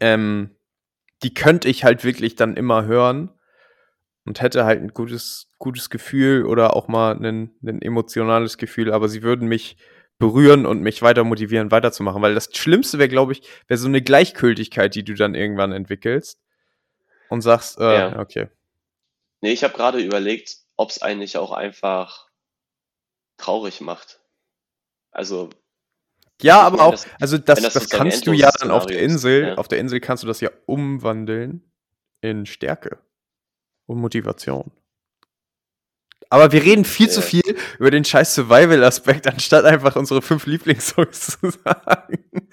ähm, 0.00 0.56
die 1.22 1.34
könnte 1.34 1.68
ich 1.68 1.84
halt 1.84 2.04
wirklich 2.04 2.36
dann 2.36 2.56
immer 2.56 2.84
hören 2.84 3.35
und 4.26 4.40
hätte 4.40 4.64
halt 4.64 4.82
ein 4.82 4.88
gutes, 4.88 5.48
gutes 5.58 5.88
Gefühl 5.88 6.44
oder 6.44 6.74
auch 6.74 6.88
mal 6.88 7.16
ein, 7.16 7.54
ein 7.62 7.80
emotionales 7.80 8.58
Gefühl, 8.58 8.92
aber 8.92 9.08
sie 9.08 9.22
würden 9.22 9.48
mich 9.48 9.76
berühren 10.18 10.66
und 10.66 10.82
mich 10.82 11.00
weiter 11.00 11.24
motivieren, 11.24 11.70
weiterzumachen. 11.70 12.20
Weil 12.20 12.34
das 12.34 12.48
Schlimmste 12.52 12.98
wäre, 12.98 13.08
glaube 13.08 13.32
ich, 13.32 13.42
wäre 13.68 13.78
so 13.78 13.86
eine 13.86 14.02
Gleichgültigkeit, 14.02 14.94
die 14.94 15.04
du 15.04 15.14
dann 15.14 15.34
irgendwann 15.34 15.72
entwickelst 15.72 16.40
und 17.28 17.42
sagst, 17.42 17.78
äh, 17.78 17.98
ja. 17.98 18.18
okay. 18.18 18.48
Nee, 19.42 19.52
ich 19.52 19.62
habe 19.62 19.74
gerade 19.74 20.00
überlegt, 20.00 20.56
ob 20.76 20.90
es 20.90 21.00
eigentlich 21.00 21.38
auch 21.38 21.52
einfach 21.52 22.28
traurig 23.36 23.80
macht. 23.80 24.20
Also. 25.12 25.50
Ja, 26.42 26.62
aber 26.62 26.82
auch, 26.82 26.90
das, 26.92 27.06
also 27.20 27.38
das, 27.38 27.62
das, 27.62 27.74
das 27.74 27.88
kannst 27.88 28.26
du 28.26 28.32
ja 28.32 28.50
dann 28.58 28.70
auf 28.70 28.86
der 28.86 29.00
Insel, 29.00 29.48
ja. 29.48 29.54
auf 29.54 29.68
der 29.68 29.78
Insel 29.78 30.00
kannst 30.00 30.22
du 30.22 30.26
das 30.26 30.40
ja 30.40 30.50
umwandeln 30.66 31.70
in 32.20 32.44
Stärke 32.44 32.98
und 33.86 33.98
Motivation. 33.98 34.70
Aber 36.28 36.52
wir 36.52 36.62
reden 36.62 36.84
viel 36.84 37.06
ja. 37.06 37.12
zu 37.12 37.22
viel 37.22 37.56
über 37.78 37.90
den 37.90 38.04
scheiß 38.04 38.34
Survival-Aspekt, 38.34 39.26
anstatt 39.32 39.64
einfach 39.64 39.96
unsere 39.96 40.22
fünf 40.22 40.46
Lieblingssongs 40.46 41.38
zu 41.38 41.50
sagen. 41.50 42.48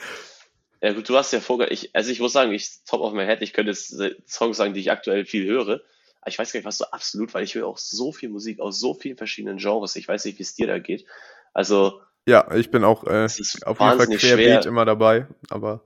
Ja 0.82 0.94
gut, 0.94 1.08
du 1.08 1.16
hast 1.16 1.32
ja 1.32 1.40
vorher, 1.40 1.72
ich, 1.72 1.96
also 1.96 2.12
ich 2.12 2.20
muss 2.20 2.34
sagen, 2.34 2.52
ich 2.52 2.84
top 2.86 3.02
of 3.02 3.14
my 3.14 3.26
head, 3.26 3.42
ich 3.42 3.54
könnte 3.54 3.72
jetzt 3.72 3.96
Songs 4.28 4.58
sagen, 4.58 4.74
die 4.74 4.82
ich 4.82 4.92
aktuell 4.92 5.26
viel 5.26 5.46
höre. 5.46 5.82
Aber 6.22 6.30
ich 6.30 6.38
weiß 6.38 6.52
gar 6.52 6.60
nicht, 6.60 6.66
was 6.66 6.78
so 6.78 6.86
absolut, 6.86 7.34
weil 7.34 7.44
ich 7.44 7.56
höre 7.56 7.68
auch 7.68 7.78
so 7.78 8.12
viel 8.12 8.30
Musik 8.30 8.60
aus 8.60 8.80
so 8.80 8.94
vielen 8.94 9.18
verschiedenen 9.18 9.58
Genres. 9.58 9.96
Ich 9.96 10.08
weiß 10.08 10.26
nicht, 10.26 10.40
wie 10.40 10.44
es 10.44 10.56
dir 10.56 10.68
da 10.68 10.80
geht. 10.80 11.06
Also. 11.54 12.02
Ja, 12.26 12.54
ich 12.54 12.72
bin 12.72 12.84
auch 12.84 13.06
äh, 13.06 13.26
auf 13.26 13.38
jeden 13.38 13.76
Fall 13.76 13.98
querbeet 13.98 14.20
schwer, 14.20 14.66
immer 14.66 14.86
dabei, 14.86 15.28
aber 15.50 15.84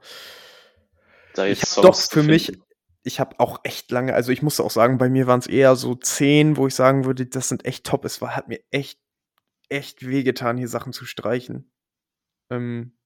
ich 1.45 1.61
habe 1.63 1.81
doch 1.81 1.95
für 1.95 2.23
mich, 2.23 2.53
ich 3.07 3.19
habe 3.19 3.39
auch 3.39 3.61
echt 3.63 3.89
lange, 3.91 4.13
also 4.13 4.31
ich 4.31 4.41
musste 4.43 4.63
auch 4.63 4.71
sagen, 4.71 4.97
bei 4.97 5.09
mir 5.09 5.25
waren 5.25 5.39
es 5.39 5.47
eher 5.47 5.75
so 5.75 5.95
zehn, 5.95 6.57
wo 6.57 6.67
ich 6.67 6.75
sagen 6.75 7.05
würde, 7.05 7.25
das 7.25 7.49
sind 7.49 7.65
echt 7.65 7.85
top. 7.85 8.05
Es 8.05 8.21
war, 8.21 8.35
hat 8.35 8.49
mir 8.49 8.59
echt, 8.69 8.99
echt 9.69 10.05
wehgetan, 10.05 10.57
hier 10.57 10.67
Sachen 10.67 10.93
zu 10.93 11.05
streichen. 11.05 11.71
Ähm, 12.51 12.97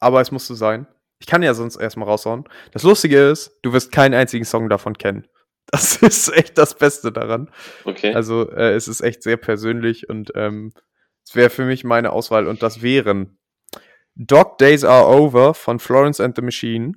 aber 0.00 0.20
es 0.20 0.32
musste 0.32 0.54
sein. 0.54 0.86
Ich 1.20 1.26
kann 1.26 1.42
ja 1.42 1.54
sonst 1.54 1.76
erstmal 1.76 2.08
raushauen. 2.08 2.48
Das 2.72 2.82
Lustige 2.82 3.28
ist, 3.28 3.58
du 3.62 3.72
wirst 3.72 3.92
keinen 3.92 4.14
einzigen 4.14 4.44
Song 4.44 4.68
davon 4.68 4.98
kennen. 4.98 5.26
Das 5.70 5.96
ist 5.96 6.30
echt 6.30 6.56
das 6.56 6.78
Beste 6.78 7.12
daran. 7.12 7.50
Okay. 7.84 8.14
Also 8.14 8.50
äh, 8.50 8.72
es 8.72 8.88
ist 8.88 9.02
echt 9.02 9.22
sehr 9.22 9.36
persönlich 9.36 10.08
und 10.08 10.32
ähm, 10.34 10.72
es 11.26 11.34
wäre 11.34 11.50
für 11.50 11.66
mich 11.66 11.84
meine 11.84 12.10
Auswahl 12.10 12.46
und 12.46 12.62
das 12.62 12.80
wären 12.80 13.38
Dog 14.14 14.56
Days 14.56 14.82
Are 14.82 15.06
Over 15.06 15.52
von 15.52 15.78
Florence 15.78 16.20
and 16.20 16.34
the 16.36 16.40
Machine, 16.40 16.94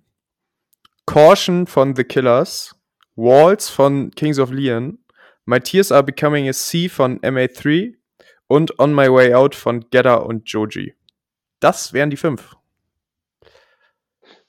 Caution 1.11 1.67
von 1.67 1.93
The 1.93 2.05
Killers, 2.05 2.73
Walls 3.17 3.67
von 3.67 4.11
Kings 4.11 4.39
of 4.39 4.49
Leon, 4.49 4.97
My 5.43 5.59
Tears 5.59 5.91
Are 5.91 6.03
Becoming 6.03 6.47
a 6.47 6.53
Sea 6.53 6.87
von 6.87 7.19
MA3 7.19 7.95
und 8.47 8.79
On 8.79 8.95
My 8.95 9.11
Way 9.11 9.33
Out 9.33 9.53
von 9.53 9.89
Gedda 9.89 10.15
und 10.15 10.49
Joji. 10.49 10.95
Das 11.59 11.91
wären 11.91 12.11
die 12.11 12.15
fünf. 12.15 12.55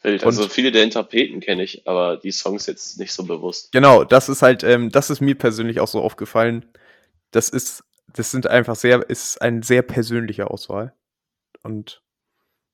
Wild. 0.02 0.22
Also 0.22 0.48
viele 0.48 0.70
der 0.70 0.84
Interpreten 0.84 1.40
kenne 1.40 1.64
ich, 1.64 1.84
aber 1.88 2.18
die 2.18 2.30
Songs 2.30 2.66
jetzt 2.66 2.96
nicht 2.96 3.12
so 3.12 3.24
bewusst. 3.24 3.72
Genau, 3.72 4.04
das 4.04 4.28
ist 4.28 4.42
halt, 4.42 4.62
ähm, 4.62 4.90
das 4.90 5.10
ist 5.10 5.20
mir 5.20 5.34
persönlich 5.34 5.80
auch 5.80 5.88
so 5.88 6.00
aufgefallen. 6.00 6.64
Das 7.32 7.48
ist, 7.48 7.82
das 8.06 8.30
sind 8.30 8.46
einfach 8.46 8.76
sehr, 8.76 9.10
ist 9.10 9.42
eine 9.42 9.64
sehr 9.64 9.82
persönliche 9.82 10.48
Auswahl. 10.48 10.94
Und 11.64 12.04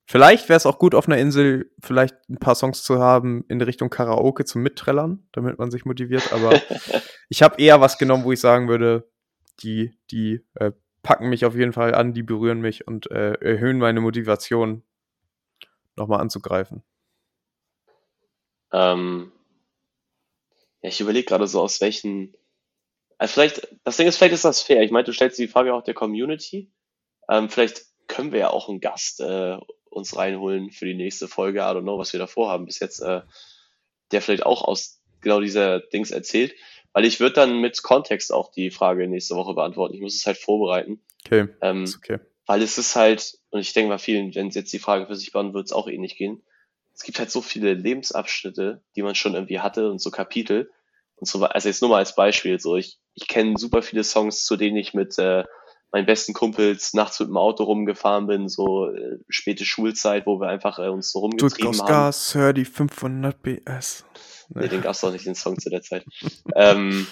vielleicht 0.09 0.49
wäre 0.49 0.57
es 0.57 0.67
auch 0.67 0.79
gut, 0.79 0.95
auf 0.95 1.07
einer 1.07 1.19
Insel 1.19 1.71
vielleicht 1.81 2.17
ein 2.29 2.39
paar 2.39 2.55
Songs 2.55 2.83
zu 2.83 2.99
haben 2.99 3.45
in 3.49 3.61
Richtung 3.61 3.91
Karaoke 3.91 4.45
zum 4.45 4.63
Mitträllern, 4.63 5.29
damit 5.33 5.59
man 5.59 5.71
sich 5.71 5.85
motiviert. 5.85 6.33
Aber 6.33 6.61
ich 7.29 7.43
habe 7.43 7.61
eher 7.63 7.81
was 7.81 7.99
genommen, 7.99 8.25
wo 8.25 8.33
ich 8.33 8.41
sagen 8.41 8.69
würde, 8.69 9.09
die, 9.61 9.95
die 10.11 10.45
äh, 10.55 10.73
packen 11.03 11.29
mich 11.29 11.45
auf 11.45 11.55
jeden 11.55 11.75
Fall 11.75 11.95
an, 11.95 12.15
die 12.15 12.23
berühren 12.23 12.61
mich 12.61 12.87
und 12.89 13.11
äh, 13.11 13.35
erhöhen 13.35 13.79
meine 13.79 14.01
Motivation, 14.01 14.83
nochmal 15.95 16.21
anzugreifen. 16.21 16.83
Ähm, 18.73 19.33
ja, 20.83 20.89
ich 20.89 21.01
überlege 21.01 21.27
gerade 21.27 21.47
so, 21.47 21.61
aus 21.61 21.81
welchen. 21.81 22.35
Also 23.19 23.35
vielleicht, 23.35 23.77
das 23.85 23.97
Ding 23.97 24.07
ist, 24.07 24.17
vielleicht 24.17 24.35
ist 24.35 24.45
das 24.45 24.63
fair. 24.63 24.83
Ich 24.83 24.93
meine, 24.93 25.05
du 25.05 25.13
stellst 25.13 25.39
die 25.39 25.49
Frage 25.49 25.75
auch 25.75 25.83
der 25.83 25.95
Community. 25.95 26.71
Ähm, 27.29 27.51
vielleicht 27.51 27.88
können 28.09 28.33
wir 28.33 28.41
ja 28.41 28.51
auch 28.51 28.69
einen 28.69 28.81
Gast 28.81 29.21
äh, 29.21 29.57
uns 29.91 30.17
reinholen 30.17 30.71
für 30.71 30.87
die 30.87 30.95
nächste 30.95 31.29
Folge. 31.29 31.61
I 31.61 31.63
don't 31.63 31.83
know, 31.83 31.99
was 31.99 32.13
wir 32.13 32.21
davor 32.21 32.51
haben 32.51 32.67
bis 32.67 32.81
jetzt, 32.81 33.01
äh, 33.01 33.23
der 34.11 34.23
vielleicht 34.23 34.47
auch 34.47 34.63
aus 34.63 35.01
genau 35.21 35.41
dieser 35.41 35.81
Dings 35.81 36.11
erzählt. 36.11 36.55
Weil 36.93 37.05
ich 37.05 37.21
würde 37.21 37.35
dann 37.35 37.61
mit 37.61 37.83
Kontext 37.83 38.33
auch 38.33 38.51
die 38.51 38.71
Frage 38.71 39.07
nächste 39.07 39.37
Woche 39.37 39.55
beantworten. 39.55 39.95
Ich 39.95 40.01
muss 40.01 40.17
es 40.17 40.27
halt 40.27 40.39
vorbereiten. 40.39 41.01
Okay. 41.27 41.49
Ähm, 41.61 41.85
okay. 41.97 42.19
Weil 42.47 42.63
es 42.63 42.79
ist 42.79 42.97
halt, 42.97 43.39
und 43.51 43.61
ich 43.61 43.75
denke 43.75 43.91
mal 43.91 43.99
vielen, 43.99 44.35
wenn 44.35 44.49
es 44.49 44.55
jetzt 44.55 44.73
die 44.73 44.79
Frage 44.79 45.07
für 45.07 45.15
sich 45.15 45.33
beantwortet, 45.33 45.55
wird 45.55 45.67
es 45.67 45.73
auch 45.73 45.87
ähnlich 45.87 46.17
gehen 46.17 46.43
es 46.99 47.05
gibt 47.05 47.21
halt 47.21 47.31
so 47.31 47.41
viele 47.41 47.75
Lebensabschnitte, 47.75 48.83
die 48.97 49.03
man 49.03 49.15
schon 49.15 49.35
irgendwie 49.35 49.61
hatte 49.61 49.89
und 49.89 50.01
so 50.01 50.11
Kapitel. 50.11 50.69
Und 51.15 51.29
so, 51.29 51.43
also 51.45 51.69
jetzt 51.69 51.81
nur 51.81 51.91
mal 51.91 51.99
als 51.99 52.17
Beispiel, 52.17 52.59
so 52.59 52.77
ich, 52.77 52.99
ich 53.15 53.29
kenne 53.29 53.57
super 53.57 53.83
viele 53.83 54.03
Songs, 54.03 54.45
zu 54.45 54.57
denen 54.57 54.77
ich 54.77 54.95
mit 54.95 55.17
äh, 55.17 55.45
meinen 55.93 56.07
besten 56.07 56.35
Kumpels 56.35 56.93
nachts 56.95 57.19
mit 57.21 57.29
dem 57.29 57.37
Auto 57.37 57.65
rumgefahren 57.65 58.27
bin, 58.27 58.49
so 58.49 58.91
äh, 58.91 59.19
späte 59.29 59.65
Schulzeit, 59.65 60.27
wo 60.27 60.41
wir 60.41 60.49
einfach 60.49 60.79
äh, 60.79 60.89
uns 60.89 61.11
so 61.11 61.21
rumgetrieben 61.21 61.73
Drück 61.73 61.81
haben. 61.83 61.89
Gas, 61.89 62.35
hör 62.35 62.53
die 62.53 62.65
500 62.65 63.41
BS. 63.43 64.05
Nee, 64.51 64.63
nee 64.63 64.69
den 64.69 64.83
gab's 64.83 65.01
doch 65.01 65.13
nicht, 65.13 65.27
den 65.27 65.35
Song 65.35 65.59
zu 65.59 65.71
der 65.71 65.83
Zeit. 65.83 66.05
ähm, 66.55 67.07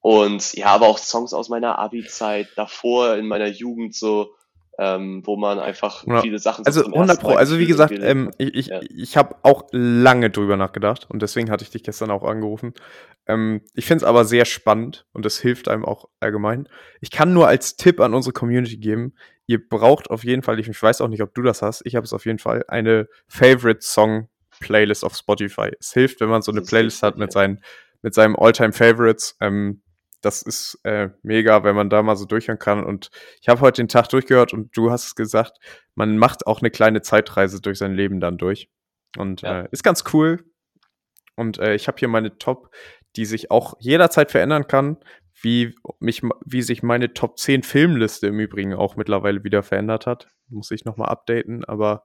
und 0.00 0.54
ja, 0.54 0.66
aber 0.66 0.88
auch 0.88 0.98
Songs 0.98 1.32
aus 1.34 1.48
meiner 1.48 1.78
Abi-Zeit, 1.78 2.48
davor 2.56 3.16
in 3.16 3.26
meiner 3.26 3.48
Jugend, 3.48 3.94
so 3.94 4.34
ähm, 4.80 5.20
wo 5.26 5.36
man 5.36 5.58
einfach 5.58 6.06
ja. 6.06 6.22
viele 6.22 6.38
Sachen 6.38 6.64
so 6.64 6.80
Also 6.80 6.86
100 6.86 7.20
Pro, 7.20 7.34
also 7.34 7.58
wie 7.58 7.66
gesagt, 7.66 7.92
ähm, 8.00 8.30
ich, 8.38 8.54
ich, 8.54 8.66
ja. 8.68 8.80
ich 8.82 9.16
habe 9.18 9.36
auch 9.42 9.64
lange 9.72 10.30
drüber 10.30 10.56
nachgedacht 10.56 11.06
und 11.10 11.20
deswegen 11.20 11.50
hatte 11.50 11.64
ich 11.64 11.70
dich 11.70 11.82
gestern 11.82 12.10
auch 12.10 12.24
angerufen. 12.24 12.72
Ähm, 13.26 13.60
ich 13.74 13.84
finde 13.84 14.04
es 14.04 14.08
aber 14.08 14.24
sehr 14.24 14.46
spannend 14.46 15.06
und 15.12 15.26
es 15.26 15.38
hilft 15.38 15.68
einem 15.68 15.84
auch 15.84 16.08
allgemein. 16.18 16.66
Ich 17.02 17.10
kann 17.10 17.34
nur 17.34 17.46
als 17.46 17.76
Tipp 17.76 18.00
an 18.00 18.14
unsere 18.14 18.32
Community 18.32 18.78
geben, 18.78 19.12
ihr 19.46 19.60
braucht 19.68 20.08
auf 20.08 20.24
jeden 20.24 20.42
Fall, 20.42 20.58
ich, 20.58 20.66
ich 20.66 20.82
weiß 20.82 21.02
auch 21.02 21.08
nicht, 21.08 21.22
ob 21.22 21.34
du 21.34 21.42
das 21.42 21.60
hast, 21.60 21.82
ich 21.84 21.94
habe 21.94 22.04
es 22.04 22.14
auf 22.14 22.24
jeden 22.24 22.38
Fall, 22.38 22.64
eine 22.66 23.06
Favorite 23.28 23.82
Song 23.82 24.28
Playlist 24.60 25.04
auf 25.04 25.14
Spotify. 25.14 25.70
Es 25.78 25.92
hilft, 25.92 26.20
wenn 26.20 26.30
man 26.30 26.40
so 26.40 26.52
eine 26.52 26.62
Playlist 26.62 27.02
hat 27.02 27.18
mit 27.18 27.32
seinen 27.32 27.60
mit 28.02 28.14
seinem 28.14 28.34
Alltime 28.36 28.72
Favorites. 28.72 29.36
Ähm, 29.40 29.82
das 30.20 30.42
ist 30.42 30.78
äh, 30.84 31.10
mega, 31.22 31.64
wenn 31.64 31.74
man 31.74 31.90
da 31.90 32.02
mal 32.02 32.16
so 32.16 32.24
durchhören 32.24 32.58
kann. 32.58 32.84
Und 32.84 33.10
ich 33.40 33.48
habe 33.48 33.60
heute 33.60 33.82
den 33.82 33.88
Tag 33.88 34.08
durchgehört 34.08 34.52
und 34.52 34.76
du 34.76 34.90
hast 34.90 35.06
es 35.06 35.14
gesagt, 35.14 35.58
man 35.94 36.18
macht 36.18 36.46
auch 36.46 36.60
eine 36.60 36.70
kleine 36.70 37.02
Zeitreise 37.02 37.60
durch 37.60 37.78
sein 37.78 37.94
Leben 37.94 38.20
dann 38.20 38.38
durch. 38.38 38.70
Und 39.16 39.42
ja. 39.42 39.62
äh, 39.62 39.68
ist 39.70 39.82
ganz 39.82 40.04
cool. 40.12 40.44
Und 41.36 41.58
äh, 41.58 41.74
ich 41.74 41.88
habe 41.88 41.98
hier 41.98 42.08
meine 42.08 42.38
Top, 42.38 42.70
die 43.16 43.24
sich 43.24 43.50
auch 43.50 43.74
jederzeit 43.80 44.30
verändern 44.30 44.66
kann, 44.66 44.98
wie, 45.42 45.74
mich, 45.98 46.22
wie 46.44 46.62
sich 46.62 46.82
meine 46.82 47.14
Top 47.14 47.38
10 47.38 47.62
Filmliste 47.62 48.28
im 48.28 48.38
Übrigen 48.38 48.74
auch 48.74 48.96
mittlerweile 48.96 49.42
wieder 49.42 49.62
verändert 49.62 50.06
hat. 50.06 50.28
Muss 50.48 50.70
ich 50.70 50.84
nochmal 50.84 51.08
updaten, 51.08 51.64
aber 51.64 52.04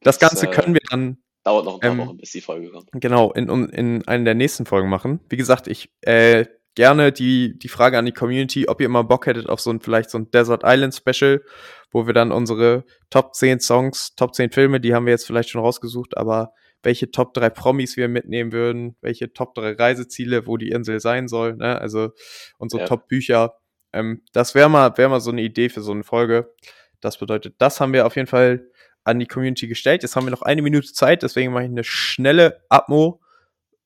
das, 0.00 0.18
das 0.18 0.30
Ganze 0.30 0.48
können 0.48 0.74
wir 0.74 0.80
dann. 0.90 1.18
Dauert 1.44 1.66
noch 1.66 1.74
ein 1.74 1.80
paar 1.80 1.90
ähm, 1.90 1.98
Wochen, 1.98 2.16
bis 2.16 2.32
die 2.32 2.40
Folge 2.40 2.70
kommt. 2.70 2.88
Genau, 2.92 3.30
in, 3.32 3.48
in, 3.48 3.68
in 3.68 4.08
einer 4.08 4.24
der 4.24 4.34
nächsten 4.34 4.64
Folgen 4.64 4.88
machen. 4.88 5.20
Wie 5.28 5.36
gesagt, 5.36 5.68
ich 5.68 5.92
äh, 6.00 6.46
gerne 6.74 7.12
die, 7.12 7.58
die 7.58 7.68
Frage 7.68 7.98
an 7.98 8.06
die 8.06 8.12
Community, 8.12 8.68
ob 8.68 8.80
ihr 8.80 8.88
mal 8.88 9.02
Bock 9.02 9.26
hättet 9.26 9.48
auf 9.48 9.60
so 9.60 9.70
ein, 9.70 9.80
vielleicht 9.80 10.10
so 10.10 10.18
ein 10.18 10.30
Desert 10.30 10.62
Island 10.64 10.94
Special, 10.94 11.42
wo 11.90 12.06
wir 12.06 12.14
dann 12.14 12.32
unsere 12.32 12.84
Top 13.10 13.34
10 13.34 13.60
Songs, 13.60 14.14
Top 14.16 14.34
10 14.34 14.50
Filme, 14.50 14.80
die 14.80 14.94
haben 14.94 15.06
wir 15.06 15.12
jetzt 15.12 15.26
vielleicht 15.26 15.50
schon 15.50 15.60
rausgesucht, 15.60 16.16
aber 16.16 16.52
welche 16.82 17.10
Top 17.10 17.32
3 17.34 17.50
Promis 17.50 17.96
wir 17.96 18.08
mitnehmen 18.08 18.52
würden, 18.52 18.96
welche 19.00 19.32
Top 19.32 19.54
3 19.54 19.72
Reiseziele, 19.72 20.46
wo 20.46 20.56
die 20.56 20.70
Insel 20.70 21.00
sein 21.00 21.28
soll, 21.28 21.56
ne? 21.56 21.80
also 21.80 22.10
unsere 22.58 22.82
ja. 22.82 22.88
Top 22.88 23.08
Bücher. 23.08 23.54
Ähm, 23.92 24.22
das 24.32 24.54
wäre 24.54 24.68
mal, 24.68 24.96
wär 24.98 25.08
mal 25.08 25.20
so 25.20 25.30
eine 25.30 25.42
Idee 25.42 25.68
für 25.68 25.80
so 25.80 25.92
eine 25.92 26.04
Folge. 26.04 26.52
Das 27.00 27.18
bedeutet, 27.18 27.54
das 27.58 27.80
haben 27.80 27.92
wir 27.92 28.06
auf 28.06 28.16
jeden 28.16 28.28
Fall 28.28 28.68
an 29.04 29.18
die 29.18 29.26
Community 29.26 29.68
gestellt. 29.68 30.02
Jetzt 30.02 30.16
haben 30.16 30.26
wir 30.26 30.30
noch 30.30 30.42
eine 30.42 30.62
Minute 30.62 30.92
Zeit, 30.92 31.22
deswegen 31.22 31.52
mache 31.52 31.64
ich 31.64 31.70
eine 31.70 31.84
schnelle 31.84 32.62
Atmo 32.68 33.20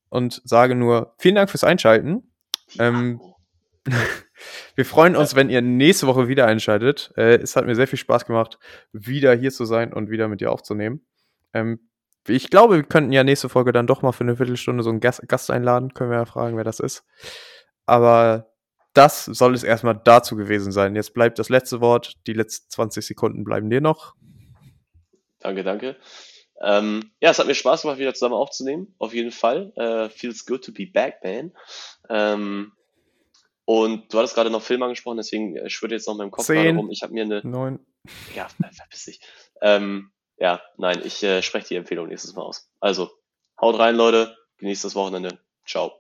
und 0.09 0.41
sage 0.45 0.75
nur 0.75 1.15
vielen 1.19 1.35
Dank 1.35 1.51
fürs 1.51 1.65
Einschalten. 1.65 2.28
Ähm, 2.79 3.21
wir 4.75 4.85
freuen 4.85 5.17
uns, 5.17 5.35
wenn 5.35 5.51
ihr 5.51 5.63
nächste 5.63 6.07
Woche 6.07 6.29
wieder 6.29 6.47
einschaltet. 6.47 7.13
Äh, 7.17 7.37
es 7.37 7.57
hat 7.57 7.67
mir 7.67 7.75
sehr 7.75 7.89
viel 7.89 7.99
Spaß 7.99 8.27
gemacht, 8.27 8.59
wieder 8.93 9.35
hier 9.35 9.51
zu 9.51 9.65
sein 9.65 9.93
und 9.93 10.11
wieder 10.11 10.29
mit 10.29 10.41
dir 10.41 10.53
aufzunehmen. 10.53 11.07
Ähm, 11.53 11.81
ich 12.27 12.51
glaube, 12.51 12.77
wir 12.77 12.83
könnten 12.83 13.13
ja 13.13 13.25
nächste 13.25 13.49
Folge 13.49 13.73
dann 13.73 13.87
doch 13.87 14.03
mal 14.03 14.13
für 14.13 14.25
eine 14.25 14.37
Viertelstunde 14.37 14.83
so 14.83 14.91
einen 14.91 15.01
Gast, 15.01 15.27
Gast 15.29 15.51
einladen. 15.51 15.95
Können 15.95 16.11
wir 16.11 16.19
ja 16.19 16.27
fragen, 16.27 16.57
wer 16.57 16.65
das 16.65 16.81
ist. 16.81 17.05
Aber 17.87 18.53
das 18.93 19.25
soll 19.25 19.55
es 19.55 19.63
erstmal 19.63 19.99
dazu 20.03 20.37
gewesen 20.37 20.73
sein. 20.73 20.95
Jetzt 20.95 21.15
bleibt 21.15 21.39
das 21.39 21.49
letzte 21.49 21.81
Wort. 21.81 22.15
Die 22.27 22.35
letzten 22.35 22.71
20 22.71 23.07
Sekunden 23.07 23.45
bleiben 23.45 23.71
dir 23.71 23.81
noch. 23.81 24.15
Danke, 25.41 25.63
danke. 25.63 25.97
Ähm, 26.61 27.13
ja, 27.21 27.31
es 27.31 27.39
hat 27.39 27.47
mir 27.47 27.55
Spaß 27.55 27.83
gemacht, 27.83 27.99
wieder 27.99 28.15
zusammen 28.15 28.35
aufzunehmen. 28.35 28.95
Auf 28.99 29.15
jeden 29.15 29.31
Fall. 29.33 29.73
Äh, 29.77 30.11
feels 30.11 30.45
good 30.45 30.65
to 30.65 30.73
be 30.73 30.87
back, 30.87 31.23
man. 31.23 31.53
Ähm, 32.09 32.73
Und 33.65 34.13
du 34.13 34.19
hattest 34.19 34.35
gerade 34.35 34.49
noch 34.49 34.63
Film 34.63 34.83
angesprochen, 34.83 35.19
deswegen 35.19 35.55
äh, 35.57 35.69
schwirrt 35.69 35.93
jetzt 35.93 36.07
noch 36.07 36.15
in 36.15 36.19
meinem 36.19 36.31
Kopf 36.31 36.47
Zehn, 36.47 36.77
rum. 36.77 36.91
Ich 36.91 37.03
habe 37.03 37.13
mir 37.13 37.25
eine. 37.25 37.47
Neun. 37.47 37.85
Ja, 38.35 38.49
verpiss 38.49 39.05
dich. 39.05 39.21
Ähm, 39.61 40.11
ja, 40.39 40.63
nein, 40.79 41.03
ich 41.05 41.23
äh, 41.23 41.43
spreche 41.43 41.69
die 41.69 41.77
Empfehlung 41.77 42.09
nächstes 42.09 42.35
Mal 42.35 42.43
aus. 42.43 42.71
Also, 42.81 43.11
haut 43.61 43.79
rein, 43.79 43.97
Leute. 43.97 44.35
Genießt 44.57 44.85
das 44.85 44.95
Wochenende. 44.95 45.39
Ciao. 45.67 45.98